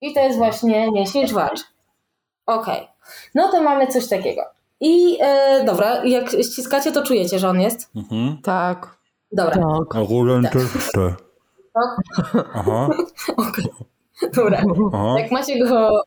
I 0.00 0.14
to 0.14 0.20
jest 0.20 0.38
właśnie 0.38 0.90
mięsień 0.90 1.28
żwacz. 1.28 1.60
Ok. 2.46 2.66
No 3.34 3.48
to 3.48 3.62
mamy 3.62 3.86
coś 3.86 4.08
takiego. 4.08 4.42
I 4.80 5.18
e, 5.20 5.64
dobra, 5.64 6.04
jak 6.04 6.30
ściskacie, 6.30 6.92
to 6.92 7.02
czujecie, 7.02 7.38
że 7.38 7.48
on 7.48 7.60
jest? 7.60 7.90
Mhm. 7.96 8.38
Tak. 8.42 8.96
Dobra. 9.32 9.54
Tak. 9.54 9.96
A 9.96 10.50
też 10.50 10.64
Tak? 11.72 11.96
Aha. 12.54 12.88
okay. 13.36 13.64
Dobra. 14.36 14.62
Aha. 14.92 15.14
Jak 15.18 15.30
macie 15.30 15.64
go, 15.64 16.02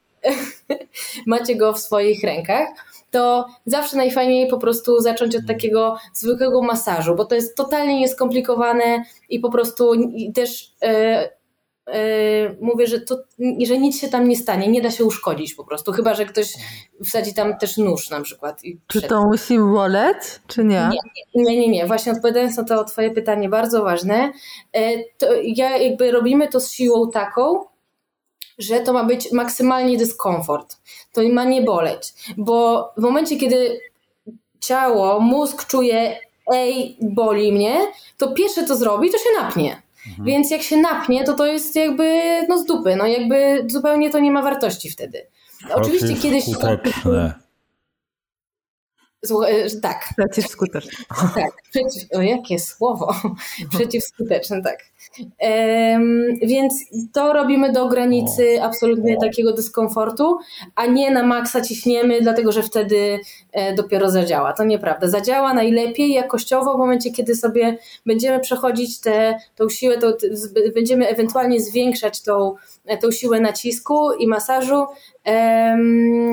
macie 1.27 1.55
go 1.55 1.73
w 1.73 1.79
swoich 1.79 2.23
rękach, 2.23 2.67
to 3.11 3.45
zawsze 3.65 3.97
najfajniej 3.97 4.47
po 4.47 4.57
prostu 4.57 5.01
zacząć 5.01 5.35
od 5.35 5.47
takiego 5.47 5.97
zwykłego 6.13 6.61
masażu, 6.61 7.15
bo 7.15 7.25
to 7.25 7.35
jest 7.35 7.57
totalnie 7.57 7.99
nieskomplikowane 7.99 9.03
i 9.29 9.39
po 9.39 9.51
prostu 9.51 9.91
też 10.33 10.73
e, 10.83 11.29
e, 11.87 12.55
mówię, 12.61 12.87
że, 12.87 13.01
to, 13.01 13.17
że 13.67 13.77
nic 13.77 14.01
się 14.01 14.07
tam 14.07 14.27
nie 14.27 14.35
stanie, 14.35 14.67
nie 14.67 14.81
da 14.81 14.91
się 14.91 15.05
uszkodzić 15.05 15.53
po 15.53 15.63
prostu, 15.63 15.91
chyba 15.91 16.13
że 16.13 16.25
ktoś 16.25 16.53
wsadzi 17.05 17.33
tam 17.33 17.57
też 17.57 17.77
nóż 17.77 18.09
na 18.09 18.21
przykład. 18.21 18.61
czy 18.87 19.01
to 19.01 19.23
musi 19.23 19.59
boleć, 19.59 20.17
czy 20.47 20.63
nie? 20.63 20.89
Nie, 21.35 21.43
nie, 21.43 21.57
nie, 21.57 21.67
nie. 21.67 21.87
Właśnie 21.87 22.11
odpowiadając 22.11 22.57
na 22.57 22.63
to 22.63 22.83
twoje 22.83 23.11
pytanie, 23.11 23.49
bardzo 23.49 23.83
ważne, 23.83 24.31
e, 24.73 25.03
to 25.17 25.27
ja 25.43 25.77
jakby 25.77 26.11
robimy 26.11 26.47
to 26.47 26.59
z 26.59 26.71
siłą 26.71 27.11
taką, 27.11 27.65
że 28.57 28.79
to 28.79 28.93
ma 28.93 29.03
być 29.03 29.31
maksymalnie 29.31 29.97
dyskomfort. 29.97 30.77
To 31.11 31.21
ma 31.33 31.43
nie 31.43 31.61
boleć, 31.61 32.13
bo 32.37 32.85
w 32.97 33.01
momencie, 33.01 33.37
kiedy 33.37 33.79
ciało, 34.59 35.19
mózg 35.19 35.65
czuje, 35.67 36.17
ej, 36.53 36.97
boli 37.01 37.51
mnie, 37.51 37.77
to 38.17 38.31
pierwsze 38.31 38.65
co 38.65 38.75
zrobi, 38.75 39.11
to 39.11 39.17
się 39.17 39.29
napnie. 39.41 39.81
Mhm. 40.07 40.25
Więc 40.25 40.51
jak 40.51 40.61
się 40.61 40.77
napnie, 40.77 41.23
to 41.23 41.33
to 41.33 41.45
jest 41.45 41.75
jakby 41.75 42.21
no 42.49 42.57
z 42.57 42.65
dupy, 42.65 42.95
no 42.95 43.05
jakby 43.05 43.65
zupełnie 43.67 44.09
to 44.09 44.19
nie 44.19 44.31
ma 44.31 44.41
wartości 44.41 44.89
wtedy. 44.89 45.27
Oczywiście 45.73 46.15
kiedyś... 46.15 46.43
Skuteczne. 46.43 47.33
E, 49.47 49.79
tak. 49.81 50.09
Przeciwskuteczne. 50.17 51.05
Tak, 51.35 51.51
przeciw, 51.71 52.11
o 52.13 52.21
jakie 52.21 52.59
słowo. 52.59 53.15
Przeciwskuteczne, 53.73 54.61
tak. 54.61 54.79
Więc 56.41 56.73
to 57.13 57.33
robimy 57.33 57.71
do 57.71 57.87
granicy 57.87 58.61
absolutnie 58.61 59.17
takiego 59.17 59.53
dyskomfortu, 59.53 60.37
a 60.75 60.85
nie 60.85 61.11
na 61.11 61.23
maksa 61.23 61.61
ciśniemy, 61.61 62.21
dlatego 62.21 62.51
że 62.51 62.63
wtedy 62.63 63.19
e, 63.51 63.75
dopiero 63.75 64.09
zadziała. 64.09 64.53
To 64.53 64.63
nieprawda. 64.63 65.07
Zadziała 65.07 65.53
najlepiej 65.53 66.13
jakościowo 66.13 66.73
w 66.73 66.77
momencie, 66.77 67.11
kiedy 67.11 67.35
sobie 67.35 67.77
będziemy 68.05 68.39
przechodzić 68.39 68.99
tę 68.99 69.39
tą 69.55 69.69
siłę, 69.69 69.97
to 69.97 70.13
będziemy 70.75 71.07
ewentualnie 71.07 71.61
zwiększać 71.61 72.21
tą, 72.21 72.55
e, 72.85 72.97
tą 72.97 73.11
siłę 73.11 73.39
nacisku 73.39 74.13
i 74.19 74.27
masażu 74.27 74.85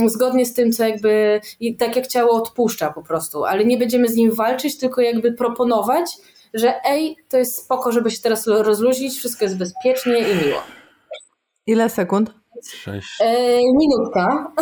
zgodnie 0.07 0.47
z 0.47 0.55
tym, 0.55 0.73
co 0.73 0.85
jakby, 0.85 1.41
tak 1.79 1.97
jak 1.97 2.07
ciało 2.07 2.31
odpuszcza 2.31 2.93
po 2.93 3.03
prostu, 3.03 3.45
ale 3.45 3.65
nie 3.65 3.79
będziemy 3.79 4.09
z 4.09 4.17
nim 4.17 4.33
walczyć, 4.33 4.79
tylko 4.79 5.01
jakby 5.01 5.33
proponować, 5.33 6.11
że 6.55 6.85
ej, 6.85 7.17
to 7.29 7.39
jest 7.39 7.65
spoko, 7.65 7.93
żeby 7.93 8.11
się 8.11 8.23
teraz 8.23 8.47
rozluźnić, 8.47 9.19
wszystko 9.19 9.45
jest 9.45 9.59
bezpiecznie 9.59 10.19
i 10.19 10.47
miło. 10.47 10.63
Ile 11.67 11.91
sekund? 11.91 12.31
Sześć. 12.65 13.21
E, 13.21 13.59
minutka. 13.75 14.53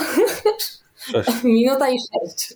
Sześć. 0.96 1.42
Minuta 1.44 1.88
i 1.88 1.96
sześć. 1.98 2.54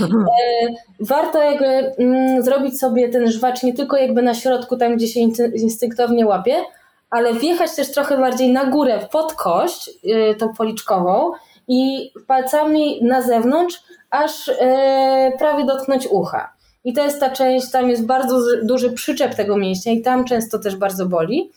E, 0.00 0.68
warto 1.00 1.42
jakby 1.42 1.66
mm, 1.98 2.42
zrobić 2.42 2.80
sobie 2.80 3.08
ten 3.08 3.30
żwacz 3.30 3.62
nie 3.62 3.74
tylko 3.74 3.96
jakby 3.96 4.22
na 4.22 4.34
środku, 4.34 4.76
tam 4.76 4.96
gdzie 4.96 5.08
się 5.08 5.20
instynktownie 5.54 6.26
łapie, 6.26 6.64
ale 7.12 7.34
wjechać 7.34 7.76
też 7.76 7.92
trochę 7.92 8.18
bardziej 8.18 8.52
na 8.52 8.64
górę, 8.64 9.08
pod 9.10 9.32
kość, 9.32 9.90
y, 10.04 10.34
tą 10.34 10.54
policzkową 10.54 11.32
i 11.68 12.10
palcami 12.26 13.04
na 13.04 13.22
zewnątrz, 13.22 13.82
aż 14.10 14.48
y, 14.48 14.54
prawie 15.38 15.64
dotknąć 15.64 16.06
ucha. 16.06 16.52
I 16.84 16.92
to 16.92 17.04
jest 17.04 17.20
ta 17.20 17.30
część, 17.30 17.70
tam 17.70 17.90
jest 17.90 18.06
bardzo 18.06 18.40
duży 18.62 18.92
przyczep 18.92 19.34
tego 19.34 19.56
mięśnia 19.56 19.92
i 19.92 20.02
tam 20.02 20.24
często 20.24 20.58
też 20.58 20.76
bardzo 20.76 21.06
boli. 21.06 21.50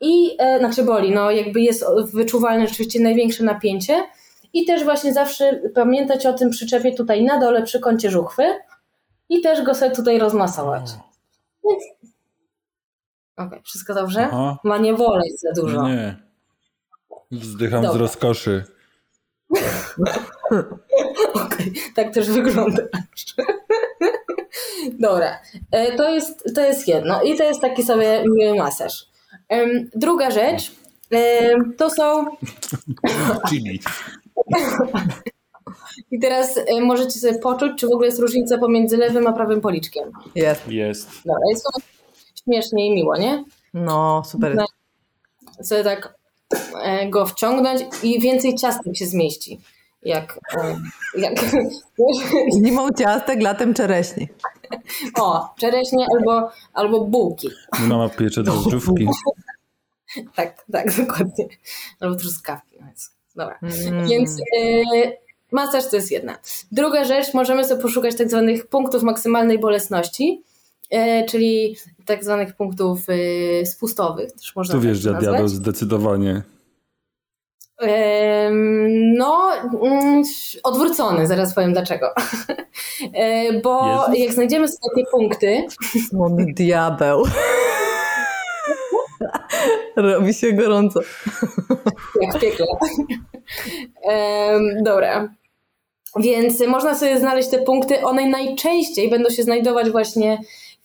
I, 0.00 0.36
e, 0.38 0.58
znaczy 0.58 0.82
boli, 0.82 1.14
no 1.14 1.30
jakby 1.30 1.60
jest 1.60 1.84
wyczuwalne 2.12 2.68
rzeczywiście 2.68 3.00
największe 3.00 3.44
napięcie. 3.44 4.02
I 4.52 4.64
też 4.64 4.84
właśnie 4.84 5.12
zawsze 5.12 5.60
pamiętać 5.74 6.26
o 6.26 6.32
tym 6.32 6.50
przyczepie 6.50 6.92
tutaj 6.92 7.24
na 7.24 7.40
dole 7.40 7.62
przy 7.62 7.80
kącie 7.80 8.10
żuchwy 8.10 8.42
i 9.28 9.40
też 9.40 9.62
go 9.62 9.74
sobie 9.74 9.90
tutaj 9.90 10.18
rozmasować. 10.18 10.90
Więc 11.64 11.82
Okej, 13.36 13.46
okay, 13.46 13.62
wszystko 13.62 13.94
dobrze? 13.94 14.28
Aha. 14.32 14.58
Ma 14.64 14.78
nie 14.78 14.94
boleć 14.94 15.40
za 15.40 15.62
dużo. 15.62 15.88
Nie. 15.88 16.16
Wzdycham 17.30 17.82
Dobra. 17.82 17.98
z 17.98 18.00
rozkoszy. 18.00 18.64
Okej, 21.34 21.70
okay, 21.70 21.72
tak 21.94 22.14
też 22.14 22.30
wygląda. 22.30 22.82
Dobra, 24.98 25.40
e, 25.70 25.96
to 25.96 26.10
jest, 26.10 26.54
to 26.54 26.60
jest 26.60 26.88
jedno 26.88 27.22
i 27.22 27.36
to 27.36 27.44
jest 27.44 27.60
taki 27.60 27.82
sobie 27.82 28.24
miły 28.26 28.58
masaż. 28.58 29.06
Druga 29.94 30.30
rzecz 30.30 30.72
to 31.76 31.90
są... 31.90 32.26
Chili. 33.48 33.80
I 36.10 36.20
teraz 36.20 36.56
y, 36.56 36.80
możecie 36.80 37.20
sobie 37.20 37.38
poczuć, 37.38 37.72
czy 37.78 37.86
w 37.86 37.92
ogóle 37.92 38.06
jest 38.06 38.20
różnica 38.20 38.58
pomiędzy 38.58 38.96
lewym 38.96 39.26
a 39.26 39.32
prawym 39.32 39.60
policzkiem. 39.60 40.12
Jest. 40.34 40.68
Jest. 40.68 41.08
Dobra, 41.24 41.42
jest 41.50 41.64
to 41.64 41.80
śmiesznie 42.44 42.86
i 42.86 42.94
miło, 42.94 43.16
nie? 43.16 43.44
No, 43.74 44.22
super. 44.26 44.54
No, 44.54 44.66
sobie 45.62 45.84
tak 45.84 46.14
e, 46.82 47.08
go 47.08 47.26
wciągnąć 47.26 47.80
i 48.02 48.20
więcej 48.20 48.54
ciastek 48.54 48.96
się 48.96 49.06
zmieści. 49.06 49.60
Jak, 50.02 50.38
jak 51.16 51.34
Zimą 52.64 52.88
ciastek, 52.98 53.42
latem 53.42 53.74
czereśni. 53.74 54.28
o, 55.20 55.54
czereśnie 55.58 56.06
albo, 56.18 56.50
albo 56.74 57.04
bułki. 57.04 57.48
Mama 57.88 58.08
piecze 58.08 58.42
drożdżówki. 58.42 59.08
Tak, 60.34 60.64
tak, 60.72 60.96
dokładnie. 60.96 61.48
Albo 62.00 62.16
truskawki. 62.16 62.78
Więc, 62.86 63.10
dobra. 63.36 63.58
Mm. 63.62 64.08
Więc 64.08 64.40
e, 64.40 64.62
masaż 65.52 65.86
to 65.90 65.96
jest 65.96 66.10
jedna. 66.10 66.38
Druga 66.72 67.04
rzecz, 67.04 67.34
możemy 67.34 67.64
sobie 67.64 67.82
poszukać 67.82 68.16
tak 68.16 68.30
zwanych 68.30 68.66
punktów 68.66 69.02
maksymalnej 69.02 69.58
bolesności, 69.58 70.42
e, 70.90 71.24
czyli 71.24 71.76
tak 72.04 72.24
zwanych 72.24 72.56
punktów 72.56 73.00
e, 73.08 73.66
spustowych. 73.66 74.32
Też 74.32 74.56
można 74.56 74.72
Tu 74.72 74.78
tak 74.80 74.86
wjeżdża 74.86 75.10
nazwać. 75.12 75.30
diabeł 75.30 75.48
zdecydowanie. 75.48 76.42
No, 79.16 79.50
mm, 79.82 80.22
odwrócony, 80.62 81.26
zaraz 81.26 81.54
powiem 81.54 81.72
dlaczego. 81.72 82.06
E, 83.14 83.52
Bo 83.60 84.04
Jezus. 84.08 84.18
jak 84.24 84.32
znajdziemy 84.32 84.68
sobie 84.68 84.80
takie 84.94 85.06
punkty, 85.10 85.64
Słony 86.08 86.46
diabeł. 86.56 87.22
Robi 89.96 90.34
się 90.34 90.52
gorąco. 90.52 91.00
jak 92.20 92.36
w 92.36 92.40
piekle. 92.40 92.66
Dobra. 94.84 95.28
Więc 96.16 96.66
można 96.66 96.94
sobie 96.94 97.18
znaleźć 97.18 97.48
te 97.48 97.58
punkty. 97.58 98.04
One 98.04 98.26
najczęściej 98.26 99.10
będą 99.10 99.30
się 99.30 99.42
znajdować 99.42 99.90
właśnie 99.90 100.38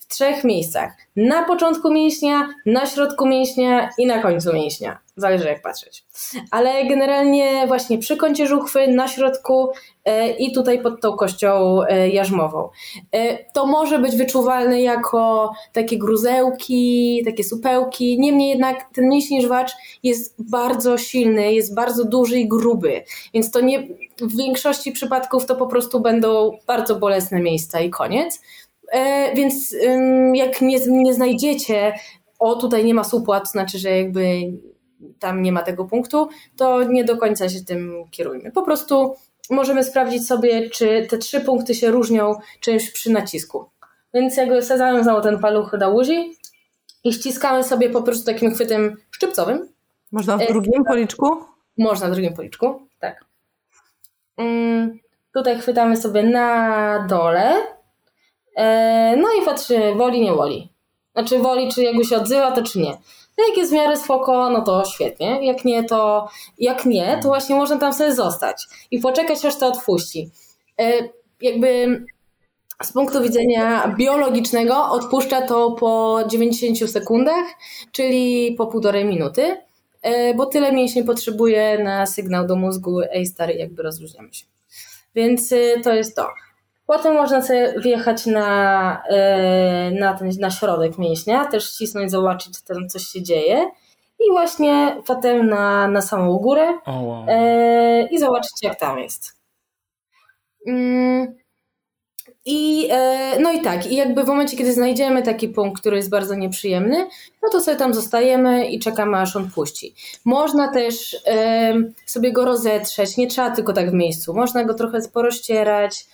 w 0.08 0.14
trzech 0.14 0.44
miejscach. 0.44 0.92
Na 1.16 1.44
początku 1.44 1.90
mięśnia, 1.92 2.48
na 2.66 2.86
środku 2.86 3.26
mięśnia 3.26 3.90
i 3.98 4.06
na 4.06 4.22
końcu 4.22 4.52
mięśnia. 4.52 4.98
Zależy 5.16 5.48
jak 5.48 5.62
patrzeć. 5.62 6.04
Ale 6.50 6.86
generalnie 6.86 7.66
właśnie 7.66 7.98
przy 7.98 8.16
kącie 8.16 8.46
żuchwy, 8.46 8.88
na 8.88 9.08
środku 9.08 9.68
e, 10.04 10.30
i 10.30 10.52
tutaj 10.52 10.82
pod 10.82 11.00
tą 11.00 11.12
kością 11.12 11.82
e, 11.82 12.08
jarzmową. 12.08 12.68
E, 13.12 13.44
To 13.52 13.66
może 13.66 13.98
być 13.98 14.16
wyczuwalne 14.16 14.82
jako 14.82 15.52
takie 15.72 15.98
gruzełki, 15.98 17.22
takie 17.24 17.44
supełki. 17.44 18.20
Niemniej 18.20 18.48
jednak 18.48 18.88
ten 18.94 19.08
mięsień 19.08 19.42
żwacz 19.42 19.72
jest 20.02 20.34
bardzo 20.38 20.98
silny, 20.98 21.52
jest 21.52 21.74
bardzo 21.74 22.04
duży 22.04 22.38
i 22.38 22.48
gruby. 22.48 23.04
Więc 23.34 23.50
to 23.50 23.60
nie, 23.60 23.88
w 24.20 24.36
większości 24.36 24.92
przypadków 24.92 25.46
to 25.46 25.56
po 25.56 25.66
prostu 25.66 26.00
będą 26.00 26.58
bardzo 26.66 26.96
bolesne 26.96 27.40
miejsca 27.40 27.80
i 27.80 27.90
koniec. 27.90 28.40
E, 28.92 29.34
Więc 29.34 29.76
jak 30.34 30.60
nie, 30.60 30.78
nie 30.86 31.14
znajdziecie, 31.14 31.94
o 32.38 32.56
tutaj 32.56 32.84
nie 32.84 32.94
ma 32.94 33.04
supłat, 33.04 33.50
znaczy, 33.50 33.78
że 33.78 33.98
jakby 33.98 34.52
tam 35.18 35.42
nie 35.42 35.52
ma 35.52 35.62
tego 35.62 35.84
punktu, 35.84 36.28
to 36.56 36.82
nie 36.82 37.04
do 37.04 37.16
końca 37.16 37.48
się 37.48 37.64
tym 37.64 38.04
kierujmy. 38.10 38.52
Po 38.52 38.62
prostu 38.62 39.14
możemy 39.50 39.84
sprawdzić 39.84 40.26
sobie, 40.26 40.70
czy 40.70 41.06
te 41.10 41.18
trzy 41.18 41.40
punkty 41.40 41.74
się 41.74 41.90
różnią 41.90 42.34
czymś 42.60 42.90
przy 42.90 43.12
nacisku. 43.12 43.70
Więc 44.14 44.36
jakby 44.36 44.62
sadzamy 44.62 45.02
znowu 45.02 45.22
ten 45.22 45.38
paluch 45.38 45.78
do 45.78 45.90
łuzi 45.90 46.32
i 47.04 47.12
ściskamy 47.12 47.64
sobie 47.64 47.90
po 47.90 48.02
prostu 48.02 48.26
takim 48.26 48.54
chwytem 48.54 48.96
szczypcowym. 49.10 49.68
Można 50.12 50.38
w 50.38 50.40
E, 50.40 50.46
drugim 50.46 50.84
policzku? 50.84 51.26
Można 51.78 52.08
w 52.08 52.10
drugim 52.10 52.34
policzku, 52.34 52.82
tak. 53.00 53.24
Mm, 54.36 54.98
tutaj 55.34 55.58
chwytamy 55.58 55.96
sobie 55.96 56.22
na 56.22 57.06
dole. 57.08 57.77
E, 58.58 59.16
no 59.16 59.28
i 59.42 59.44
patrzy, 59.44 59.94
woli, 59.96 60.20
nie 60.20 60.32
woli. 60.32 60.72
Znaczy 61.12 61.38
woli, 61.38 61.72
czy 61.72 61.82
jakby 61.82 62.04
się 62.04 62.16
odzywa, 62.16 62.52
to 62.52 62.62
czy 62.62 62.78
nie. 62.78 62.98
No 63.38 63.44
jak 63.48 63.56
jest 63.56 63.70
w 63.70 63.74
miarę 63.74 63.96
spoko, 63.96 64.50
no 64.50 64.62
to 64.62 64.84
świetnie. 64.84 65.46
Jak 65.46 65.64
nie, 65.64 65.84
to 65.84 66.28
jak 66.58 66.86
nie, 66.86 67.18
to 67.22 67.28
właśnie 67.28 67.56
można 67.56 67.78
tam 67.78 67.92
sobie 67.92 68.14
zostać 68.14 68.66
i 68.90 68.98
poczekać, 68.98 69.44
aż 69.44 69.56
to 69.56 69.66
odpuści. 69.66 70.30
E, 70.80 70.92
jakby 71.40 72.00
z 72.82 72.92
punktu 72.92 73.22
widzenia 73.22 73.94
biologicznego 73.98 74.90
odpuszcza 74.90 75.42
to 75.42 75.70
po 75.70 76.20
90 76.26 76.90
sekundach, 76.90 77.44
czyli 77.92 78.54
po 78.58 78.66
półtorej 78.66 79.04
minuty, 79.04 79.56
e, 80.02 80.34
bo 80.34 80.46
tyle 80.46 80.72
mięśnie 80.72 81.04
potrzebuje 81.04 81.78
na 81.84 82.06
sygnał 82.06 82.46
do 82.46 82.56
mózgu, 82.56 83.00
ej 83.00 83.26
stary, 83.26 83.54
jakby 83.54 83.82
rozluźniamy 83.82 84.34
się. 84.34 84.44
Więc 85.14 85.54
to 85.84 85.94
jest 85.94 86.16
to. 86.16 86.28
Potem 86.88 87.14
można 87.14 87.42
sobie 87.42 87.74
wjechać 87.80 88.26
na, 88.26 89.02
e, 89.10 89.90
na, 89.90 90.14
ten, 90.14 90.30
na 90.40 90.50
środek 90.50 90.98
mięśnia, 90.98 91.44
też 91.44 91.70
ścisnąć, 91.70 92.10
zobaczyć, 92.10 92.54
czy 92.58 92.64
tam 92.64 92.88
coś 92.88 93.02
się 93.02 93.22
dzieje. 93.22 93.70
I 94.20 94.30
właśnie 94.30 94.96
potem 95.06 95.48
na, 95.48 95.88
na 95.88 96.02
samą 96.02 96.38
górę 96.38 96.78
O, 96.86 97.00
wow. 97.00 97.24
e, 97.28 98.06
i 98.10 98.18
zobaczyć, 98.18 98.52
jak 98.62 98.78
tam 98.78 98.98
jest. 98.98 99.36
Mm, 100.66 101.34
I, 102.44 102.88
e, 102.90 103.38
no 103.40 103.52
i 103.52 103.60
tak, 103.60 103.86
i 103.86 103.96
jakby 103.96 104.24
w 104.24 104.28
momencie, 104.28 104.56
kiedy 104.56 104.72
znajdziemy 104.72 105.22
taki 105.22 105.48
punkt, 105.48 105.80
który 105.80 105.96
jest 105.96 106.10
bardzo 106.10 106.34
nieprzyjemny, 106.34 107.08
no 107.42 107.48
to 107.52 107.60
sobie 107.60 107.76
tam 107.76 107.94
zostajemy 107.94 108.66
i 108.66 108.78
czekamy, 108.78 109.16
aż 109.16 109.36
on 109.36 109.50
puści. 109.50 109.94
Można 110.24 110.72
też 110.72 111.16
sobie 112.06 112.32
go 112.32 112.44
rozetrzeć, 112.44 113.16
nie 113.16 113.26
trzeba 113.26 113.50
tylko 113.50 113.72
tak 113.72 113.90
w 113.90 113.94
miejscu, 113.94 114.34
można 114.34 114.64
go 114.64 114.74
trochę 114.74 114.98
porozcierać. 115.12 116.06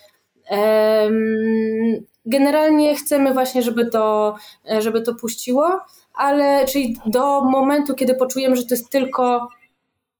Generalnie 2.25 2.95
chcemy 2.95 3.33
właśnie, 3.33 3.61
żeby 3.61 3.89
to, 3.89 4.35
żeby 4.79 5.01
to 5.01 5.15
puściło, 5.15 5.79
ale 6.13 6.65
czyli 6.65 6.97
do 7.05 7.41
momentu, 7.41 7.95
kiedy 7.95 8.15
poczujemy, 8.15 8.55
że 8.55 8.63
to 8.63 8.75
jest 8.75 8.89
tylko 8.89 9.49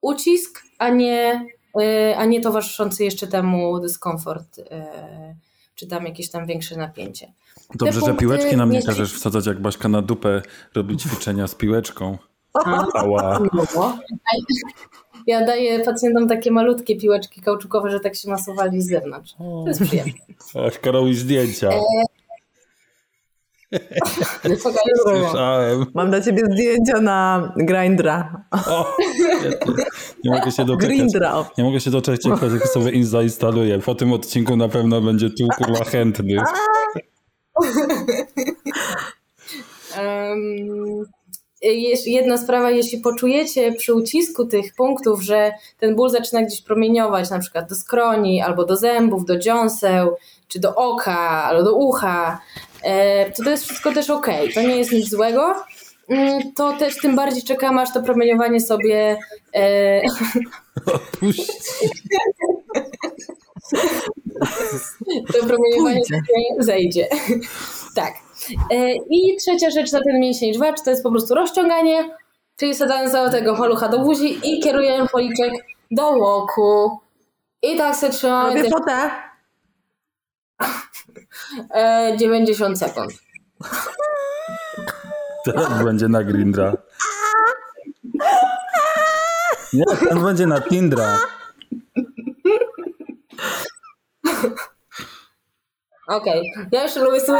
ucisk, 0.02 0.64
a 0.78 0.90
nie, 0.90 1.46
e, 1.82 2.18
a 2.18 2.26
nie 2.26 2.42
towarzyszący 2.42 3.04
jeszcze 3.04 3.28
temu 3.28 3.80
dyskomfort, 3.80 4.60
e, 4.60 5.36
czy 5.76 5.88
tam 5.88 6.06
jakieś 6.06 6.30
tam 6.30 6.46
większe 6.46 6.78
napięcie. 6.78 7.34
Dobrze, 7.76 7.94
że 7.94 8.00
punkty 8.00 8.20
piłeczki 8.20 8.58
nam 8.58 8.72
nie 8.72 8.84
każesz 8.84 9.14
wsadzać 9.14 9.46
jak 9.46 9.62
Baśka 9.62 9.90
na 9.90 10.02
dupę, 10.02 10.42
robić 10.76 11.02
ćwiczenia 11.02 11.48
z 11.48 11.56
piłeczką. 11.56 12.18
Ała. 12.94 13.40
Ja 15.28 15.46
daję 15.46 15.80
pacjentom 15.80 16.28
takie 16.28 16.52
malutkie 16.52 16.96
piłeczki 16.96 17.42
kauczukowe, 17.42 17.92
że 17.92 18.00
tak 18.00 18.16
się 18.16 18.30
masowali 18.30 18.82
z 18.82 18.88
zewnątrz. 18.90 19.34
To 19.38 19.64
jest 19.68 19.84
przyjemne. 19.84 20.14
Baśka 20.54 20.92
robi 20.92 21.16
zdjęcia. 21.16 21.70
Słyszałem. 25.04 25.86
Mam 25.94 26.10
dla 26.10 26.22
ciebie 26.22 26.44
zdjęcia 26.52 27.02
na 27.02 27.52
Grindra. 27.58 28.46
O, 28.52 28.96
nie 30.24 30.32
mogę 30.32 30.52
się 30.52 30.66
doczekać. 30.66 30.88
Grindra. 30.88 31.46
Nie 31.58 31.64
mogę 31.64 31.80
się 31.80 31.92
doczekać, 31.92 32.26
jak 32.54 32.68
sobie 32.68 32.92
in- 32.92 33.06
zainstaluję. 33.06 33.80
Po 33.80 33.96
tym 33.96 34.14
odcinku 34.14 34.56
na 34.58 34.70
pewno 34.70 35.02
będzie 35.02 35.30
tu 35.30 35.48
kurwa 35.58 35.84
chętny. 35.84 36.36
Um, 39.98 41.06
jedna 42.06 42.38
sprawa, 42.38 42.72
jeśli 42.72 42.98
poczujecie 43.00 43.72
przy 43.74 43.94
ucisku 43.94 44.46
tych 44.46 44.74
punktów, 44.76 45.22
że 45.22 45.52
ten 45.80 45.96
ból 45.96 46.10
zaczyna 46.10 46.42
gdzieś 46.44 46.62
promieniować, 46.62 47.30
na 47.30 47.40
przykład 47.40 47.70
do 47.70 47.76
skroni, 47.76 48.42
albo 48.42 48.66
do 48.66 48.76
zębów, 48.76 49.26
do 49.26 49.38
dziąseł, 49.38 50.16
czy 50.48 50.60
do 50.60 50.76
oka, 50.76 51.20
albo 51.44 51.64
do 51.64 51.76
ucha, 51.76 52.42
e, 52.84 53.32
to 53.32 53.44
to 53.44 53.50
jest 53.50 53.64
wszystko 53.64 53.92
też 53.94 54.10
ok. 54.10 54.28
To 54.54 54.62
nie 54.62 54.78
jest 54.78 54.92
nic 54.92 55.10
złego. 55.10 55.56
Mm, 56.10 56.54
To 56.54 56.74
też 56.78 56.98
tym 57.02 57.16
bardziej 57.16 57.44
czekam, 57.44 57.78
aż 57.80 57.94
to 57.94 58.04
promieniowanie 58.04 58.60
sobie 58.62 59.18
e, 59.56 60.02
to 65.34 65.46
promieniowanie 65.48 66.00
Pójdzie. 66.00 66.16
sobie 66.16 66.64
zejdzie. 66.64 67.08
tak. 67.96 68.25
E, 68.72 68.96
I 69.10 69.38
trzecia 69.40 69.70
rzecz 69.70 69.92
na 69.92 70.02
ten 70.04 70.20
mięsień 70.20 70.54
żwacz 70.54 70.82
to 70.82 70.90
jest 70.90 71.04
po 71.04 71.12
prostu 71.12 71.36
rozciąganie, 71.36 72.10
czyli 72.58 72.76
sadanie 72.76 73.10
całego 73.10 73.56
palucha 73.56 73.88
do 73.90 74.00
buzi 74.00 74.40
i 74.44 74.60
kierujemy 74.60 75.08
policzek 75.08 75.52
do 75.92 76.10
łoku. 76.10 77.00
I 77.62 77.78
tak 77.78 77.96
sobie 77.96 78.14
trzymamy 78.14 78.50
Robię 78.50 78.62
też, 78.64 78.72
fotę. 78.72 79.12
e, 81.74 82.18
90 82.18 82.80
sekund. 82.80 83.12
Teraz 85.46 85.84
będzie 85.84 86.08
na 86.08 86.24
Grindra. 86.24 86.74
Nie, 89.74 89.86
ten 90.10 90.24
będzie 90.24 90.48
na 90.48 90.62
Tindra. 90.62 91.20
Okej, 96.08 96.54
ja 96.72 96.84
jeszcze 96.84 97.04
lubię 97.04 97.20
sobie... 97.20 97.40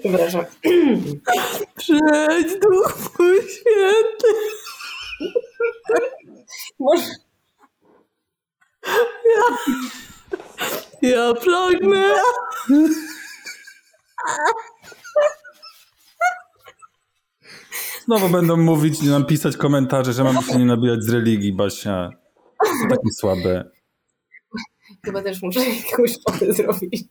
Przepraszam. 0.00 0.44
Przejdź 1.76 2.60
duchu 2.60 3.24
święty. 3.48 4.32
Może... 6.78 7.06
Ja, 9.36 9.58
ja 11.02 11.34
pragnę. 11.34 12.14
Znowu 18.04 18.28
będą 18.28 18.56
mówić, 18.56 19.02
nam 19.02 19.26
pisać 19.26 19.56
komentarze, 19.56 20.12
że 20.12 20.24
mamy 20.24 20.42
się 20.42 20.58
nie 20.58 20.64
nabijać 20.64 21.04
z 21.04 21.08
religii, 21.08 21.52
Basia. 21.52 22.10
To 22.58 22.96
takie 22.96 23.10
słabe. 23.12 23.70
Chyba 25.04 25.22
też 25.22 25.42
muszę 25.42 25.60
jakąś 25.90 26.22
fotę 26.22 26.52
zrobić. 26.52 27.04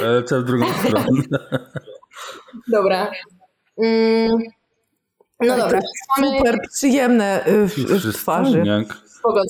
Lecę 0.00 0.40
w 0.40 0.44
drugą 0.44 0.66
stronę. 0.72 1.22
Dobra. 2.68 3.10
Mm. 3.78 4.38
No 5.40 5.56
dobra. 5.56 5.80
Super 6.16 6.58
przyjemne 6.72 7.46
y, 7.46 7.68
w, 7.68 7.74
w 7.76 8.14
twarzy. 8.14 8.62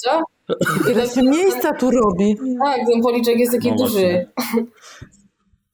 Co? 0.05 0.23
Ile 0.91 1.09
się 1.09 1.23
miejsca 1.23 1.75
tu 1.75 1.91
robi. 1.91 2.37
Tak, 2.65 2.81
ten 2.93 3.03
policzek 3.03 3.39
jest 3.39 3.53
taki 3.53 3.71
No 3.71 3.77
duży. 3.77 4.31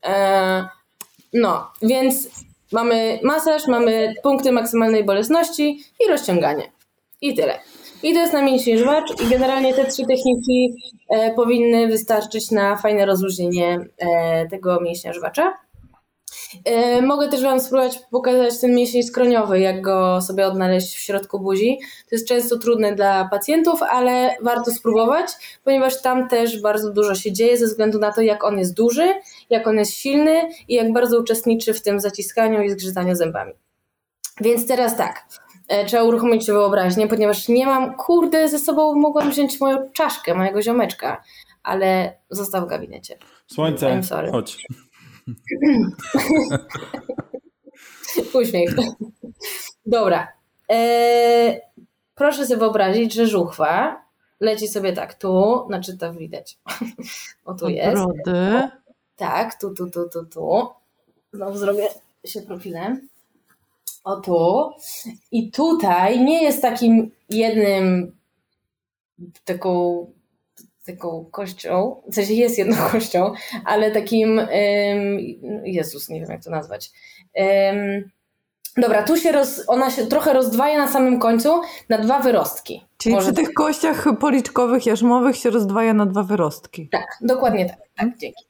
E, 0.04 0.68
no, 1.32 1.70
więc 1.82 2.28
mamy 2.72 3.20
masaż, 3.22 3.66
mamy 3.66 4.14
punkty 4.22 4.52
maksymalnej 4.52 5.04
bolesności 5.04 5.84
i 6.06 6.08
rozciąganie. 6.08 6.72
I 7.20 7.34
tyle. 7.34 7.58
I 8.02 8.14
to 8.14 8.20
jest 8.20 8.32
na 8.32 8.42
mięsień 8.42 8.78
żwacz 8.78 9.22
i 9.22 9.30
generalnie 9.30 9.74
te 9.74 9.84
trzy 9.84 10.06
techniki 10.06 10.74
e, 11.08 11.34
powinny 11.34 11.88
wystarczyć 11.88 12.50
na 12.50 12.76
fajne 12.76 13.06
rozluźnienie 13.06 13.78
e, 13.98 14.48
tego 14.48 14.80
mięśnia 14.80 15.12
żwacza. 15.12 15.54
E, 16.64 17.02
mogę 17.02 17.28
też 17.28 17.42
Wam 17.42 17.60
spróbować 17.60 17.98
pokazać 18.10 18.60
ten 18.60 18.74
mięsień 18.74 19.02
skroniowy, 19.02 19.60
jak 19.60 19.80
go 19.80 20.20
sobie 20.22 20.46
odnaleźć 20.46 20.96
w 20.96 21.00
środku 21.00 21.40
buzi. 21.40 21.78
To 21.80 22.14
jest 22.14 22.28
często 22.28 22.58
trudne 22.58 22.94
dla 22.94 23.28
pacjentów, 23.28 23.82
ale 23.82 24.36
warto 24.42 24.70
spróbować, 24.70 25.30
ponieważ 25.64 26.02
tam 26.02 26.28
też 26.28 26.60
bardzo 26.60 26.92
dużo 26.92 27.14
się 27.14 27.32
dzieje 27.32 27.58
ze 27.58 27.66
względu 27.66 27.98
na 27.98 28.12
to, 28.12 28.20
jak 28.20 28.44
on 28.44 28.58
jest 28.58 28.74
duży, 28.74 29.14
jak 29.50 29.66
on 29.66 29.78
jest 29.78 29.92
silny 29.92 30.48
i 30.68 30.74
jak 30.74 30.92
bardzo 30.92 31.20
uczestniczy 31.20 31.74
w 31.74 31.82
tym 31.82 32.00
zaciskaniu 32.00 32.62
i 32.62 32.70
zgrzytaniu 32.70 33.14
zębami. 33.14 33.52
Więc 34.40 34.66
teraz 34.66 34.96
tak, 34.96 35.24
trzeba 35.86 36.02
uruchomić 36.02 36.46
wyobraźnię, 36.46 37.08
ponieważ 37.08 37.48
nie 37.48 37.66
mam, 37.66 37.96
kurde, 37.96 38.48
ze 38.48 38.58
sobą 38.58 38.94
mogłam 38.94 39.30
wziąć 39.30 39.60
moją 39.60 39.90
czaszkę, 39.92 40.34
mojego 40.34 40.62
ziomeczka, 40.62 41.22
ale 41.62 42.18
został 42.30 42.66
w 42.66 42.68
gabinecie. 42.68 43.18
Słońce, 43.46 43.86
I'm 43.86 44.02
sorry. 44.02 44.30
chodź. 44.30 44.66
Uśmiech. 48.34 48.70
Dobra. 49.86 50.28
Eee, 50.68 51.60
proszę 52.14 52.46
sobie 52.46 52.60
wyobrazić, 52.60 53.14
że 53.14 53.26
żuchwa 53.26 54.02
leci 54.40 54.68
sobie 54.68 54.92
tak 54.92 55.14
tu, 55.14 55.64
znaczy 55.66 55.98
to 55.98 56.12
widać. 56.14 56.58
O 57.44 57.54
tu 57.54 57.68
jest. 57.68 58.02
Tak, 59.16 59.60
tu, 59.60 59.74
tu, 59.74 59.90
tu, 59.90 60.08
tu, 60.08 60.26
tu. 60.26 60.66
Znowu 61.32 61.58
zrobię 61.58 61.88
się 62.24 62.42
profilem. 62.42 63.07
O 64.04 64.16
tu. 64.20 64.70
I 65.32 65.50
tutaj 65.50 66.24
nie 66.24 66.42
jest 66.42 66.62
takim 66.62 67.10
jednym 67.30 68.16
taką 69.44 70.06
taką 70.86 71.24
kością, 71.30 72.02
w 72.06 72.14
sensie 72.14 72.34
jest 72.34 72.58
jedną 72.58 72.76
kością, 72.92 73.32
ale 73.64 73.90
takim, 73.90 74.38
um, 74.38 75.18
Jezus, 75.64 76.08
nie 76.08 76.20
wiem 76.20 76.30
jak 76.30 76.44
to 76.44 76.50
nazwać. 76.50 76.90
Um, 77.34 78.10
dobra, 78.76 79.02
tu 79.02 79.16
się 79.16 79.32
roz, 79.32 79.64
ona 79.66 79.90
się 79.90 80.06
trochę 80.06 80.32
rozdwaja 80.32 80.78
na 80.78 80.88
samym 80.88 81.20
końcu 81.20 81.60
na 81.88 81.98
dwa 81.98 82.20
wyrostki. 82.20 82.87
Czyli 82.98 83.14
Może... 83.14 83.26
przy 83.26 83.42
tych 83.42 83.54
kościach 83.54 84.06
policzkowych, 84.20 84.86
jarzmowych 84.86 85.36
się 85.36 85.50
rozdwaja 85.50 85.94
na 85.94 86.06
dwa 86.06 86.22
wyrostki. 86.22 86.88
Tak, 86.88 87.18
dokładnie 87.20 87.66
tak, 87.66 87.78
tak 87.96 88.18
dzięki. 88.18 88.44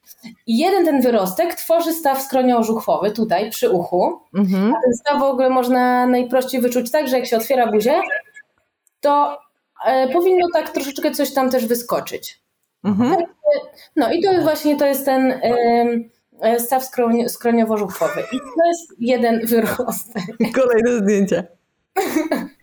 I 0.46 0.58
jeden 0.58 0.84
ten 0.84 1.00
wyrostek 1.00 1.54
tworzy 1.54 1.92
staw 1.92 2.22
skroniożuchwowy 2.22 3.10
tutaj 3.10 3.50
przy 3.50 3.70
uchu, 3.70 4.20
mhm. 4.34 4.74
a 4.74 4.82
ten 4.84 4.94
staw 4.94 5.20
w 5.20 5.22
ogóle 5.22 5.50
można 5.50 6.06
najprościej 6.06 6.60
wyczuć 6.60 6.90
tak, 6.90 7.08
że 7.08 7.18
jak 7.18 7.26
się 7.26 7.36
otwiera 7.36 7.72
buzię, 7.72 8.00
to 9.00 9.38
e, 9.86 10.08
powinno 10.08 10.46
tak 10.54 10.70
troszeczkę 10.70 11.10
coś 11.10 11.34
tam 11.34 11.50
też 11.50 11.66
wyskoczyć. 11.66 12.40
Mhm. 12.84 13.16
Tak, 13.16 13.26
no 13.96 14.12
i 14.12 14.22
to 14.22 14.42
właśnie 14.42 14.76
to 14.76 14.86
jest 14.86 15.04
ten 15.04 15.40
e, 16.40 16.60
staw 16.60 16.84
skroń, 16.84 17.28
skroniowo-żuchwowy. 17.28 18.20
I 18.32 18.38
to 18.38 18.66
jest 18.68 18.94
jeden 18.98 19.46
wyrostek. 19.46 20.24
Kolejne 20.60 20.98
zdjęcie. 20.98 21.46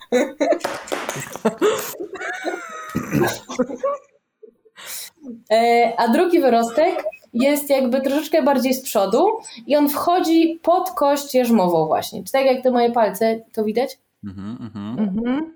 E, 5.51 5.93
a 5.97 6.08
drugi 6.08 6.39
wyrostek 6.39 7.03
jest 7.34 7.70
jakby 7.70 8.01
troszeczkę 8.01 8.43
bardziej 8.43 8.74
z 8.74 8.84
przodu 8.84 9.28
i 9.68 9.76
on 9.76 9.89
wchodzi 9.89 10.60
pod 10.64 10.91
kość 10.91 11.36
jeżmową 11.36 11.86
właśnie. 11.86 12.24
Czy 12.24 12.32
tak 12.32 12.45
jak 12.45 12.64
te 12.64 12.72
moje 12.72 12.91
palce, 12.91 13.39
to 13.53 13.64
widać? 13.64 13.97
Mhm, 14.24 14.58
mhm. 14.62 14.99
mhm. 14.99 15.56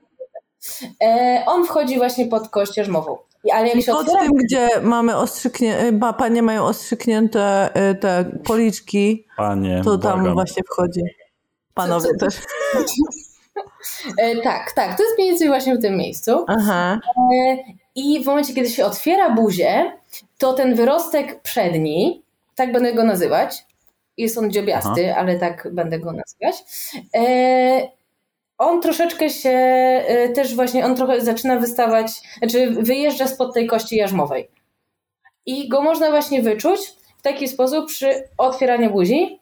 E, 1.03 1.43
on 1.45 1.65
wchodzi 1.65 1.97
właśnie 1.97 2.25
pod 2.25 2.49
kość 2.49 2.77
jarzmową. 2.77 3.17
Ale 3.53 3.67
jak 3.67 3.81
się 3.81 3.91
pod 3.91 4.01
otwiera... 4.01 4.19
tym, 4.21 4.31
gdzie 4.33 4.69
mamy 4.81 5.17
ostrzyknięte, 5.17 6.13
panie 6.17 6.41
mają 6.41 6.63
ostrzyknięte 6.63 7.73
e, 7.73 7.95
te 7.95 8.25
policzki, 8.43 9.25
panie, 9.37 9.81
to 9.83 9.97
tam 9.97 10.19
błagam. 10.19 10.33
właśnie 10.33 10.63
wchodzi. 10.63 11.01
Panowie 11.73 12.09
co, 12.09 12.17
co? 12.17 12.25
też. 12.25 12.39
E, 14.17 14.41
tak, 14.41 14.71
tak, 14.71 14.97
to 14.97 15.03
jest 15.03 15.17
mniej 15.17 15.29
więcej 15.29 15.47
właśnie 15.47 15.75
w 15.75 15.81
tym 15.81 15.97
miejscu. 15.97 16.45
Aha. 16.47 16.99
I 17.95 18.23
w 18.23 18.25
momencie, 18.25 18.53
kiedy 18.53 18.69
się 18.69 18.85
otwiera 18.85 19.29
buzię, 19.29 19.91
to 20.37 20.53
ten 20.53 20.75
wyrostek 20.75 21.41
przedni, 21.41 22.23
tak 22.55 22.71
będę 22.71 22.93
go 22.93 23.03
nazywać, 23.03 23.65
jest 24.17 24.37
on 24.37 24.51
dziobiasty, 24.51 25.11
Aha. 25.11 25.19
ale 25.19 25.39
tak 25.39 25.67
będę 25.71 25.99
go 25.99 26.11
nazywać, 26.11 26.63
on 28.57 28.81
troszeczkę 28.81 29.29
się 29.29 29.59
też 30.35 30.55
właśnie, 30.55 30.85
on 30.85 30.95
trochę 30.95 31.21
zaczyna 31.21 31.59
wystawać, 31.59 32.11
znaczy 32.37 32.69
wyjeżdża 32.69 33.27
spod 33.27 33.53
tej 33.53 33.67
kości 33.67 33.95
jarzmowej. 33.95 34.49
I 35.45 35.69
go 35.69 35.81
można 35.81 36.09
właśnie 36.09 36.41
wyczuć 36.41 36.79
w 37.17 37.21
taki 37.21 37.47
sposób 37.47 37.87
przy 37.87 38.23
otwieraniu 38.37 38.91
buzi, 38.91 39.39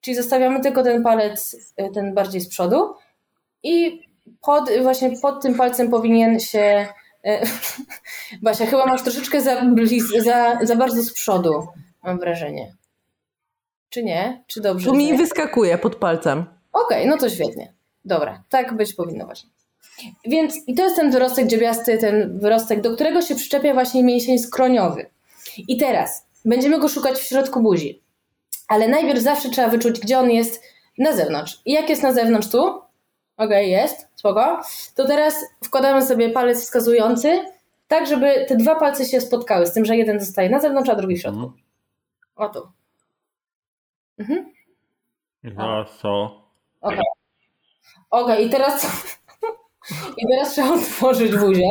czyli 0.00 0.14
zostawiamy 0.14 0.60
tylko 0.60 0.82
ten 0.82 1.02
palec, 1.02 1.56
ten 1.94 2.14
bardziej 2.14 2.40
z 2.40 2.48
przodu 2.48 2.94
i 3.64 4.02
pod, 4.42 4.70
właśnie 4.82 5.10
pod 5.22 5.42
tym 5.42 5.54
palcem 5.54 5.90
powinien 5.90 6.40
się 6.40 6.86
Basia, 8.42 8.66
chyba 8.66 8.86
masz 8.86 9.02
troszeczkę 9.02 9.40
za, 9.40 9.62
za, 10.18 10.58
za 10.62 10.76
bardzo 10.76 11.02
z 11.02 11.12
przodu, 11.12 11.66
mam 12.02 12.18
wrażenie. 12.18 12.74
Czy 13.88 14.04
nie? 14.04 14.44
Czy 14.46 14.60
dobrze? 14.60 14.86
Tu 14.86 14.96
mi 14.96 15.16
wyskakuje 15.16 15.78
pod 15.78 15.96
palcem. 15.96 16.44
Okej, 16.72 16.98
okay, 16.98 17.06
no 17.06 17.18
to 17.18 17.30
świetnie. 17.30 17.72
Dobra, 18.04 18.42
tak 18.48 18.76
być 18.76 18.94
powinno 18.94 19.24
właśnie. 19.26 19.50
Więc 20.24 20.54
i 20.66 20.74
to 20.74 20.82
jest 20.82 20.96
ten 20.96 21.10
wyrostek 21.10 21.46
dziobiasty, 21.46 21.98
ten 21.98 22.38
wyrostek, 22.38 22.80
do 22.80 22.94
którego 22.94 23.22
się 23.22 23.34
przyczepia 23.34 23.74
właśnie 23.74 24.04
mięsień 24.04 24.38
skroniowy. 24.38 25.10
I 25.68 25.76
teraz 25.76 26.26
będziemy 26.44 26.78
go 26.78 26.88
szukać 26.88 27.18
w 27.18 27.22
środku 27.22 27.62
buzi. 27.62 28.02
Ale 28.68 28.88
najpierw 28.88 29.20
zawsze 29.20 29.50
trzeba 29.50 29.68
wyczuć, 29.68 30.00
gdzie 30.00 30.18
on 30.18 30.30
jest 30.30 30.62
na 30.98 31.12
zewnątrz. 31.12 31.60
I 31.64 31.72
jak 31.72 31.88
jest 31.88 32.02
na 32.02 32.12
zewnątrz 32.12 32.48
tu? 32.48 32.80
Okej, 33.36 33.46
okay, 33.46 33.64
jest, 33.66 34.08
spoko. 34.14 34.60
To 34.94 35.06
teraz 35.06 35.34
wkładamy 35.64 36.06
sobie 36.06 36.30
palec 36.30 36.62
wskazujący, 36.62 37.44
tak 37.88 38.06
żeby 38.06 38.46
te 38.48 38.56
dwa 38.56 38.74
palce 38.74 39.04
się 39.04 39.20
spotkały, 39.20 39.66
z 39.66 39.72
tym, 39.72 39.84
że 39.84 39.96
jeden 39.96 40.20
zostaje 40.20 40.50
na 40.50 40.60
zewnątrz, 40.60 40.90
a 40.90 40.94
drugi 40.94 41.16
w 41.16 41.20
środku. 41.20 41.40
Mhm. 41.40 41.62
O 42.36 42.48
tu. 42.48 42.68
Mhm. 44.18 44.52
Za 45.44 45.84
co? 46.02 46.24
Okej. 46.80 46.98
Okay. 46.98 47.04
Okej, 48.10 48.34
okay, 48.34 48.42
i 48.42 48.50
teraz 48.50 48.86
i 50.18 50.28
teraz 50.30 50.52
trzeba 50.52 50.70
otworzyć 50.74 51.36
buzię. 51.36 51.68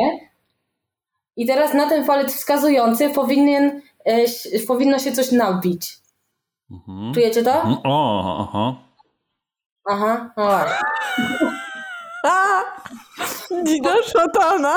I 1.36 1.46
teraz 1.46 1.74
na 1.74 1.88
ten 1.88 2.06
palec 2.06 2.34
wskazujący 2.34 3.10
powinien, 3.10 3.82
e, 4.04 4.24
powinno 4.66 4.98
się 4.98 5.12
coś 5.12 5.32
nabić. 5.32 5.98
Mhm. 6.70 7.14
Czujecie 7.14 7.42
to? 7.42 7.54
Mhm. 7.54 7.78
O, 7.84 8.48
aha. 8.48 8.83
Aha, 9.84 10.30
no 10.36 10.44
właśnie. 10.48 10.78
Dzida 13.64 13.94
szatana. 14.02 14.74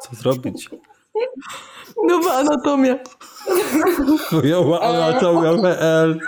Co 0.00 0.16
zrobić? 0.16 0.70
Nowa 2.08 2.32
anatomia. 2.32 2.94
Chujowa 4.30 4.80
anatomia.pl 4.80 6.18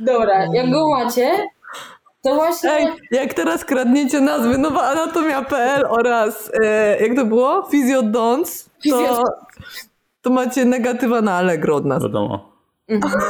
Dobra, 0.00 0.46
jak 0.52 0.70
go 0.70 0.88
macie, 0.90 1.48
to 2.22 2.34
właśnie... 2.34 2.72
Ej, 2.72 2.86
jak 3.10 3.34
teraz 3.34 3.64
kradniecie 3.64 4.20
nazwy 4.20 4.58
Nowa 4.58 4.82
Anatomia.pl 4.82 5.86
oraz 5.88 6.50
e, 6.64 6.96
jak 7.06 7.16
to 7.16 7.24
było? 7.24 7.62
Fizjodons, 7.70 8.67
to, 8.90 9.24
to 10.22 10.30
macie 10.30 10.64
negatywa 10.64 11.20
na 11.20 11.34
Allegro 11.34 11.76
od 11.76 11.84
nas. 11.84 12.02
Wiadomo. 12.02 12.52
Mhm. 12.88 13.20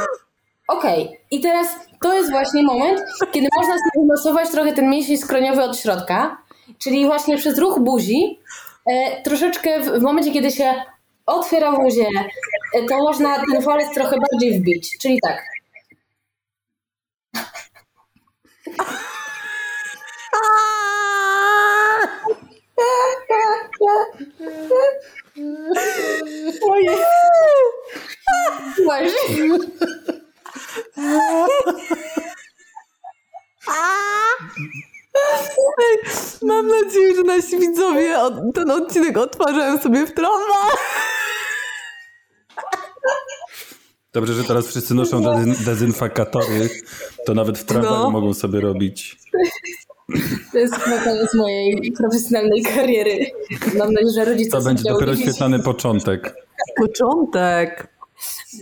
Okej, 0.68 1.04
okay. 1.04 1.16
i 1.30 1.40
teraz 1.40 1.68
to 2.00 2.14
jest 2.14 2.30
właśnie 2.30 2.62
moment, 2.62 3.00
kiedy 3.32 3.48
można 3.56 3.72
sobie 3.72 4.06
wymasować 4.06 4.50
trochę 4.50 4.72
ten 4.72 4.90
mięsień 4.90 5.16
skroniowy 5.16 5.62
od 5.62 5.78
środka, 5.78 6.42
czyli 6.78 7.06
właśnie 7.06 7.36
przez 7.36 7.58
ruch 7.58 7.80
buzi, 7.80 8.40
e, 8.86 9.22
troszeczkę 9.22 9.80
w, 9.80 9.84
w, 9.84 10.02
momencie, 10.02 10.32
kiedy 10.32 10.50
się 10.50 10.74
otwiera 11.26 11.72
buzię, 11.72 12.06
e, 12.74 12.82
to 12.82 12.98
można 12.98 13.36
ten 13.52 13.62
palec 13.62 13.94
trochę 13.94 14.16
bardziej 14.30 14.60
wbić, 14.60 14.98
czyli 14.98 15.18
tak. 15.22 15.44
Moje. 26.66 26.96
Właśnie. 28.84 29.58
Mam 36.42 36.66
nadzieję, 36.68 37.14
że 37.14 37.22
nasi 37.22 37.58
widzowie 37.58 38.16
ten 38.54 38.70
odcinek 38.70 39.18
odtwarzają 39.18 39.78
sobie 39.78 40.06
w 40.06 40.14
tramwaj. 40.14 40.76
Dobrze, 44.12 44.34
że 44.34 44.44
teraz 44.44 44.66
wszyscy 44.66 44.94
noszą 44.94 45.44
dezynfekatory, 45.64 46.70
to 47.26 47.34
nawet 47.34 47.58
w 47.58 47.64
tramwaju 47.64 47.94
no. 47.94 48.10
mogą 48.10 48.34
sobie 48.34 48.60
robić. 48.60 49.18
To 50.52 50.58
jest 50.58 50.74
chyba 50.74 51.04
koniec 51.04 51.34
mojej 51.34 51.92
profesjonalnej 51.92 52.62
kariery. 52.62 53.30
Mam 53.78 53.92
nadzieję, 53.92 54.12
że 54.14 54.24
rodzice 54.24 54.50
To 54.50 54.64
będzie 54.64 54.84
dopiero 54.84 55.16
świetlany 55.16 55.58
początek. 55.58 56.34
Początek. 56.76 57.88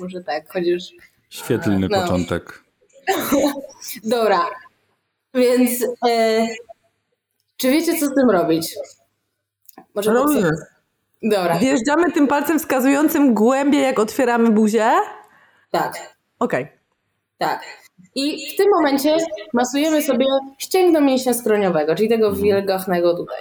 Może 0.01 0.25
tak, 0.25 0.53
chociaż... 0.53 0.83
Świetlny 1.31 1.89
no. 1.89 2.03
początek. 2.03 2.65
Dobra, 4.05 4.47
więc 5.35 5.85
e, 6.09 6.47
czy 7.57 7.71
wiecie, 7.71 7.99
co 7.99 8.07
z 8.07 8.15
tym 8.15 8.31
robić? 8.31 8.75
Może 9.95 10.13
Robimy. 10.13 10.51
Dobra. 11.23 11.59
Wjeżdżamy 11.59 12.13
tym 12.13 12.27
palcem 12.27 12.59
wskazującym 12.59 13.35
głębiej, 13.35 13.83
jak 13.83 13.99
otwieramy 13.99 14.51
buzię? 14.51 14.91
Tak. 15.71 16.17
Okej. 16.39 16.65
Okay. 16.65 16.79
Tak. 17.39 17.86
I 18.17 18.55
w 18.55 18.57
tym 18.57 18.67
momencie 18.71 19.17
masujemy 19.53 20.03
sobie 20.03 20.27
ścięgno 20.59 21.01
mięśnia 21.01 21.35
skroniowego, 21.35 21.95
czyli 21.95 22.09
tego 22.09 22.27
mhm. 22.27 22.45
wilgotnego 22.45 23.17
tutaj. 23.17 23.39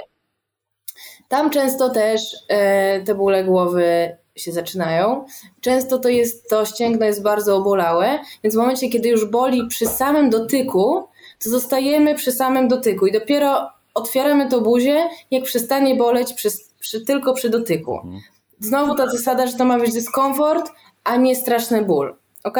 Tam 1.27 1.49
często 1.49 1.89
też 1.89 2.21
e, 2.47 3.01
te 3.01 3.15
bóle 3.15 3.43
głowy 3.43 4.17
się 4.35 4.51
zaczynają. 4.51 5.25
Często 5.61 5.99
to 5.99 6.09
jest 6.09 6.49
to 6.49 6.65
ścięgno 6.65 7.05
jest 7.05 7.23
bardzo 7.23 7.55
obolałe, 7.55 8.19
więc 8.43 8.55
w 8.55 8.57
momencie, 8.57 8.89
kiedy 8.89 9.09
już 9.09 9.25
boli 9.25 9.67
przy 9.67 9.85
samym 9.85 10.29
dotyku, 10.29 11.07
to 11.43 11.49
zostajemy 11.49 12.15
przy 12.15 12.31
samym 12.31 12.67
dotyku 12.67 13.07
i 13.07 13.11
dopiero 13.11 13.69
otwieramy 13.93 14.49
to 14.49 14.61
buzię, 14.61 15.09
jak 15.31 15.43
przestanie 15.43 15.95
boleć 15.95 16.33
przy, 16.33 16.49
przy, 16.79 17.05
tylko 17.05 17.33
przy 17.33 17.49
dotyku. 17.49 17.95
Mhm. 17.95 18.21
Znowu 18.59 18.95
ta 18.95 19.09
zasada, 19.09 19.47
że 19.47 19.57
to 19.57 19.65
ma 19.65 19.79
być 19.79 19.93
dyskomfort, 19.93 20.71
a 21.03 21.15
nie 21.15 21.35
straszny 21.35 21.81
ból. 21.81 22.15
Ok? 22.43 22.57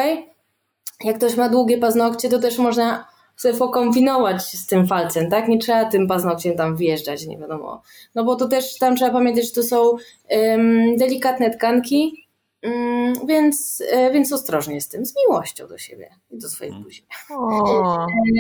Jak 1.04 1.18
ktoś 1.18 1.36
ma 1.36 1.50
długie 1.50 1.78
paznokcie, 1.78 2.30
to 2.30 2.40
też 2.40 2.58
można 2.58 3.06
sobie 3.36 3.58
pokombinować 3.58 4.44
z 4.44 4.68
tym 4.68 4.88
falcem, 4.88 5.30
tak? 5.30 5.48
Nie 5.48 5.58
trzeba 5.58 5.86
tym 5.86 6.08
paznokciem 6.08 6.56
tam 6.56 6.78
wjeżdżać, 6.78 7.28
nie 7.28 7.38
wiadomo. 7.38 7.82
No 8.16 8.24
bo 8.24 8.36
to 8.36 8.48
też 8.48 8.78
tam 8.78 8.96
trzeba 8.96 9.12
pamiętać, 9.12 9.46
że 9.46 9.52
to 9.52 9.64
są 9.64 9.90
um, 10.30 10.98
delikatne 10.98 11.50
tkanki, 11.50 12.28
um, 12.64 13.14
więc, 13.28 13.84
e, 13.92 14.12
więc 14.12 14.34
ostrożnie 14.34 14.82
z 14.82 14.88
tym, 14.88 15.06
z 15.06 15.14
miłością 15.18 15.68
do 15.68 15.78
siebie 15.78 16.10
i 16.32 16.38
do 16.38 16.50
swojej 16.50 16.74
buzi. 16.74 17.06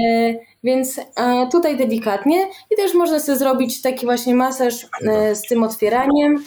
E, 0.08 0.34
więc 0.64 1.00
e, 1.16 1.48
tutaj 1.52 1.78
delikatnie 1.78 2.48
i 2.72 2.76
też 2.76 2.94
można 2.94 3.20
sobie 3.20 3.38
zrobić 3.38 3.82
taki 3.82 4.06
właśnie 4.06 4.36
masaż 4.36 4.88
z 5.34 5.42
tym 5.42 5.64
otwieraniem, 5.64 6.44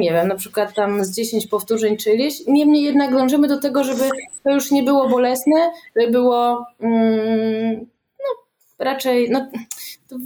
nie 0.00 0.12
wiem, 0.12 0.28
na 0.28 0.34
przykład 0.34 0.74
tam 0.74 1.04
z 1.04 1.16
10 1.16 1.46
powtórzeń 1.46 1.96
czy 1.96 2.14
ileś. 2.14 2.46
Niemniej 2.46 2.82
jednak 2.82 3.12
dążymy 3.12 3.48
do 3.48 3.60
tego, 3.60 3.84
żeby 3.84 4.04
to 4.44 4.50
już 4.50 4.70
nie 4.70 4.82
było 4.82 5.08
bolesne, 5.08 5.72
żeby 5.96 6.12
było 6.12 6.66
mm, 6.80 7.86
no, 8.18 8.44
raczej, 8.78 9.30
no, 9.30 9.48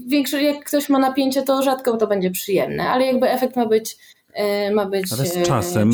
większe, 0.07 0.43
jak 0.43 0.65
ktoś 0.65 0.89
ma 0.89 0.99
napięcie, 0.99 1.43
to 1.43 1.63
rzadko 1.63 1.97
to 1.97 2.07
będzie 2.07 2.31
przyjemne, 2.31 2.91
ale 2.91 3.07
jakby 3.07 3.31
efekt 3.31 3.57
ma 3.57 3.67
być 3.67 3.97
e, 4.33 4.71
ma 4.71 4.87
być... 4.87 5.13
Ale 5.13 5.27
z 5.27 5.37
e, 5.37 5.43
czasem 5.43 5.91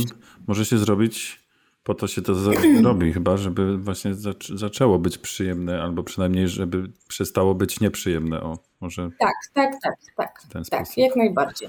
może 0.47 0.64
się 0.64 0.78
zrobić 0.78 1.45
po 1.85 1.95
to 1.95 2.07
się 2.07 2.22
to 2.22 2.32
robi 2.85 3.12
chyba, 3.12 3.37
żeby 3.37 3.78
właśnie 3.78 4.11
zaczęło 4.55 4.99
być 4.99 5.18
przyjemne, 5.18 5.82
albo 5.82 6.03
przynajmniej, 6.03 6.49
żeby 6.49 6.91
przestało 7.09 7.55
być 7.55 7.80
nieprzyjemne. 7.80 8.43
O, 8.43 8.59
może 8.80 9.11
tak, 9.18 9.35
tak, 9.55 9.72
tak, 9.82 9.95
tak, 10.53 10.68
tak, 10.70 10.99
jak 10.99 11.16
najbardziej. 11.16 11.68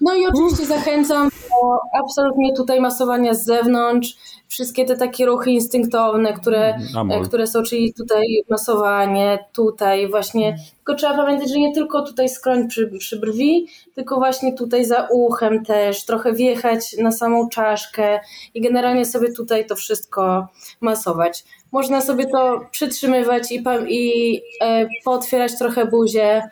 No 0.00 0.14
i 0.14 0.26
oczywiście 0.26 0.66
zachęcam 0.66 1.28
do 1.28 1.78
absolutnie 2.04 2.54
tutaj 2.56 2.80
masowania 2.80 3.34
z 3.34 3.44
zewnątrz. 3.44 4.16
Wszystkie 4.48 4.84
te 4.84 4.96
takie 4.96 5.26
ruchy 5.26 5.50
instynktowne, 5.50 6.32
które, 6.32 6.78
które 7.24 7.46
są, 7.46 7.62
czyli 7.62 7.94
tutaj 7.94 8.24
masowanie, 8.50 9.38
tutaj 9.52 10.08
właśnie. 10.10 10.56
Tylko 10.76 10.94
trzeba 10.94 11.14
pamiętać, 11.16 11.50
że 11.50 11.58
nie 11.58 11.74
tylko 11.74 12.02
tutaj 12.02 12.28
skroń 12.28 12.68
przy, 12.68 12.86
przy 12.98 13.20
brwi, 13.20 13.66
tylko 13.94 14.16
właśnie 14.16 14.52
tutaj 14.52 14.84
za 14.84 15.08
uchem 15.10 15.64
też, 15.64 16.04
trochę 16.04 16.32
wjechać 16.32 16.96
na 16.98 17.12
samą 17.12 17.48
czaszkę 17.48 18.20
i 18.54 18.60
generalnie 18.60 19.04
sobie 19.04 19.32
tutaj 19.32 19.66
to 19.66 19.76
wszystko 19.76 20.48
masować. 20.80 21.44
Można 21.72 22.00
sobie 22.00 22.26
to 22.26 22.60
przytrzymywać 22.70 23.52
i, 23.52 23.64
i 23.88 24.40
e, 24.60 24.86
pootwierać 25.04 25.58
trochę 25.58 25.86
buzię, 25.86 26.42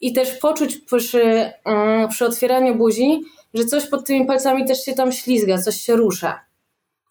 i 0.00 0.12
też 0.12 0.38
poczuć 0.38 0.78
przy, 0.78 1.52
mm, 1.64 2.08
przy 2.08 2.26
otwieraniu 2.26 2.74
buzi, 2.74 3.20
że 3.54 3.64
coś 3.64 3.86
pod 3.86 4.06
tymi 4.06 4.26
palcami 4.26 4.66
też 4.66 4.84
się 4.84 4.92
tam 4.92 5.12
ślizga, 5.12 5.58
coś 5.58 5.76
się 5.76 5.96
rusza. 5.96 6.40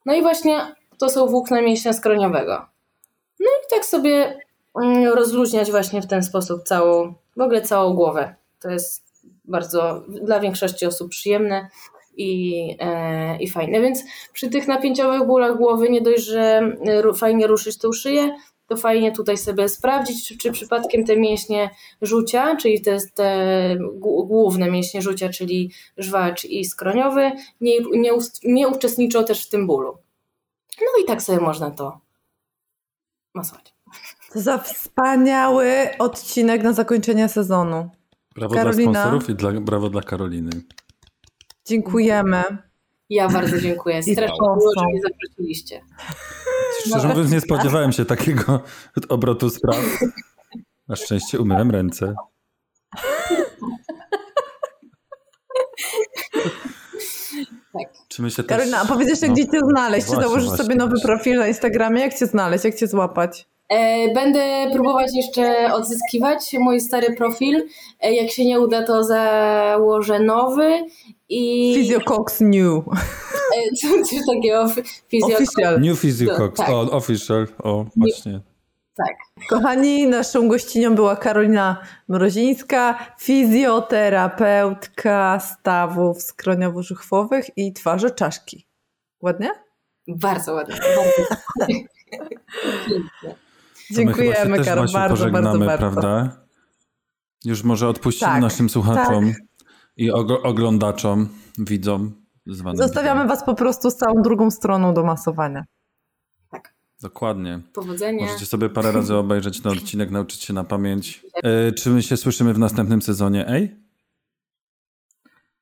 No 0.05 0.13
i 0.13 0.21
właśnie 0.21 0.75
to 0.97 1.09
są 1.09 1.27
włókna 1.27 1.61
mięśnia 1.61 1.93
skroniowego. 1.93 2.65
No 3.39 3.47
i 3.47 3.75
tak 3.75 3.85
sobie 3.85 4.39
mm, 4.81 5.13
rozluźniać 5.13 5.71
właśnie 5.71 6.01
w 6.01 6.07
ten 6.07 6.23
sposób 6.23 6.63
całą, 6.63 7.13
w 7.37 7.41
ogóle 7.41 7.61
całą 7.61 7.93
głowę. 7.93 8.35
To 8.61 8.69
jest 8.69 9.03
bardzo 9.45 10.03
dla 10.07 10.39
większości 10.39 10.85
osób 10.85 11.09
przyjemne 11.09 11.69
i, 12.17 12.75
e, 12.79 13.37
i 13.37 13.49
fajne. 13.49 13.81
Więc 13.81 14.03
przy 14.33 14.49
tych 14.49 14.67
napięciowych 14.67 15.27
bólach 15.27 15.57
głowy 15.57 15.89
nie 15.89 16.01
dość, 16.01 16.23
że 16.23 16.61
fajnie 17.15 17.47
ruszyć 17.47 17.77
tą 17.77 17.91
szyję, 17.91 18.35
to 18.69 18.77
fajnie 18.77 19.11
tutaj 19.11 19.37
sobie 19.37 19.69
sprawdzić, 19.69 20.27
czy, 20.27 20.37
czy 20.37 20.51
przypadkiem 20.51 21.05
te 21.05 21.17
mięśnie 21.17 21.69
rzucia, 22.01 22.55
czyli 22.55 22.81
te, 22.81 22.97
te 23.13 23.77
główne 24.25 24.71
mięśnie 24.71 25.01
rzucia, 25.01 25.29
czyli 25.29 25.71
żwacz 25.97 26.45
i 26.45 26.65
skroniowy, 26.65 27.31
nie, 27.61 27.79
nie, 27.91 28.11
nie 28.43 28.67
uczestniczą 28.67 29.25
też 29.25 29.45
w 29.45 29.49
tym 29.49 29.67
bólu. 29.67 29.97
No 30.81 31.03
i 31.03 31.05
tak 31.05 31.21
sobie 31.21 31.39
można 31.39 31.71
to 31.71 32.01
masować. 33.33 33.73
To 34.33 34.39
za 34.39 34.57
wspaniały 34.57 35.89
odcinek 35.99 36.63
na 36.63 36.73
zakończenie 36.73 37.29
sezonu. 37.29 37.89
Brawo 38.35 38.55
Karolina. 38.55 38.91
dla 38.91 39.01
sponsorów 39.01 39.29
i 39.29 39.35
dla, 39.35 39.51
brawo 39.51 39.89
dla 39.89 40.01
Karoliny. 40.01 40.51
Dziękujemy. 41.65 42.68
Ja 43.09 43.29
bardzo 43.29 43.61
dziękuję. 43.61 44.03
Strasznie 44.03 44.37
miło, 44.41 44.71
że 44.79 44.85
mnie 44.85 45.01
zaprosiliście. 45.01 45.81
Szczerze 46.85 47.07
mówiąc, 47.07 47.31
nie 47.31 47.41
spodziewałem 47.41 47.91
się 47.91 48.05
takiego 48.05 48.59
obrotu 49.09 49.49
spraw. 49.49 49.77
Na 50.87 50.95
szczęście 50.95 51.39
umyłem 51.39 51.71
ręce. 51.71 52.15
Tak. 57.73 57.93
Czy 58.07 58.21
my 58.21 58.31
się 58.31 58.43
Karolina, 58.43 58.79
też... 58.79 58.89
a 58.89 58.93
powiedz 58.93 59.09
jeszcze, 59.09 59.27
no, 59.27 59.33
gdzie 59.33 59.45
cię 59.45 59.59
znaleźć? 59.69 60.07
Czy 60.07 60.15
założysz 60.15 60.47
właśnie, 60.47 60.63
sobie 60.63 60.75
nowy 60.75 60.89
właśnie. 60.89 61.07
profil 61.07 61.37
na 61.37 61.47
Instagramie? 61.47 62.01
Jak 62.01 62.13
cię 62.13 62.25
znaleźć? 62.25 62.65
Jak 62.65 62.75
cię 62.75 62.87
złapać? 62.87 63.47
E, 63.69 64.13
będę 64.13 64.71
próbować 64.73 65.15
jeszcze 65.15 65.73
odzyskiwać 65.73 66.55
mój 66.59 66.81
stary 66.81 67.15
profil. 67.15 67.63
E, 68.01 68.13
jak 68.13 68.31
się 68.31 68.45
nie 68.45 68.59
uda, 68.59 68.83
to 68.83 69.03
założę 69.03 70.19
nowy 70.19 70.85
i... 71.29 71.73
Physiocox 71.75 72.41
New. 72.41 72.83
E, 73.57 73.75
coś 73.75 74.09
takiego. 74.35 74.65
Official. 75.23 75.81
New 75.81 75.99
Physiocox. 75.99 76.57
Tak. 76.57 76.69
O, 76.69 76.81
official. 76.81 77.47
O, 77.63 77.85
właśnie. 77.95 78.41
Tak. 78.95 79.15
Kochani, 79.49 80.07
naszą 80.07 80.47
gościnią 80.47 80.95
była 80.95 81.15
Karolina 81.15 81.81
Mrozińska, 82.07 82.99
fizjoterapeutka 83.19 85.39
stawów 85.39 86.17
skroniowo-żuchwowych 86.17 87.45
i 87.55 87.73
twarzy 87.73 88.11
czaszki. 88.11 88.67
Ładnie? 89.21 89.49
Bardzo 90.07 90.53
ładnie. 90.53 90.75
Bardzo. 90.95 91.35
Dziękujemy, 93.91 94.63
Karol, 94.63 94.87
bardzo, 94.93 95.29
bardzo, 95.29 95.59
bardzo. 95.59 95.77
prawda? 95.77 96.41
Już 97.45 97.63
może 97.63 97.87
odpuścimy 97.87 98.31
tak, 98.31 98.41
naszym 98.41 98.69
słuchaczom 98.69 99.33
tak. 99.33 99.48
I 99.99 100.11
oglądaczom, 100.43 101.29
widzom. 101.57 102.11
Zostawiamy 102.73 103.27
Was 103.27 103.43
po 103.43 103.55
prostu 103.55 103.91
z 103.91 103.95
całą 103.95 104.21
drugą 104.21 104.51
stroną 104.51 104.93
do 104.93 105.03
masowania. 105.03 105.63
Dokładnie. 107.01 107.59
Powodzenia. 107.73 108.25
Możecie 108.25 108.45
sobie 108.45 108.69
parę 108.69 108.91
razy 108.91 109.15
obejrzeć 109.15 109.61
ten 109.61 109.71
odcinek, 109.71 110.11
nauczyć 110.11 110.43
się 110.43 110.53
na 110.53 110.63
pamięć. 110.63 111.21
E, 111.43 111.71
czy 111.71 111.89
my 111.89 112.01
się 112.01 112.17
słyszymy 112.17 112.53
w 112.53 112.59
następnym 112.59 113.01
sezonie? 113.01 113.47
Ej? 113.47 113.75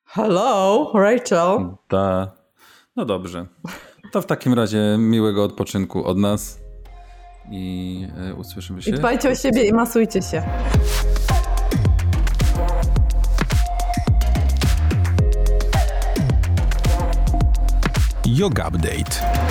Hello, 0.04 0.92
Rachel. 0.94 1.76
Ta. 1.88 2.32
No 2.96 3.06
dobrze. 3.06 3.46
To 4.12 4.22
w 4.22 4.26
takim 4.26 4.54
razie 4.54 4.96
miłego 5.00 5.44
odpoczynku 5.44 6.06
od 6.06 6.18
nas 6.18 6.60
i 7.52 8.08
e, 8.18 8.36
usłyszymy 8.36 8.82
się. 8.82 8.92
I 8.92 8.94
dbajcie 8.94 9.30
o 9.30 9.36
siebie 9.36 9.68
i 9.68 9.74
masujcie 9.74 10.22
się. 10.22 10.44
Yoga 18.38 18.70
Update. 18.70 19.47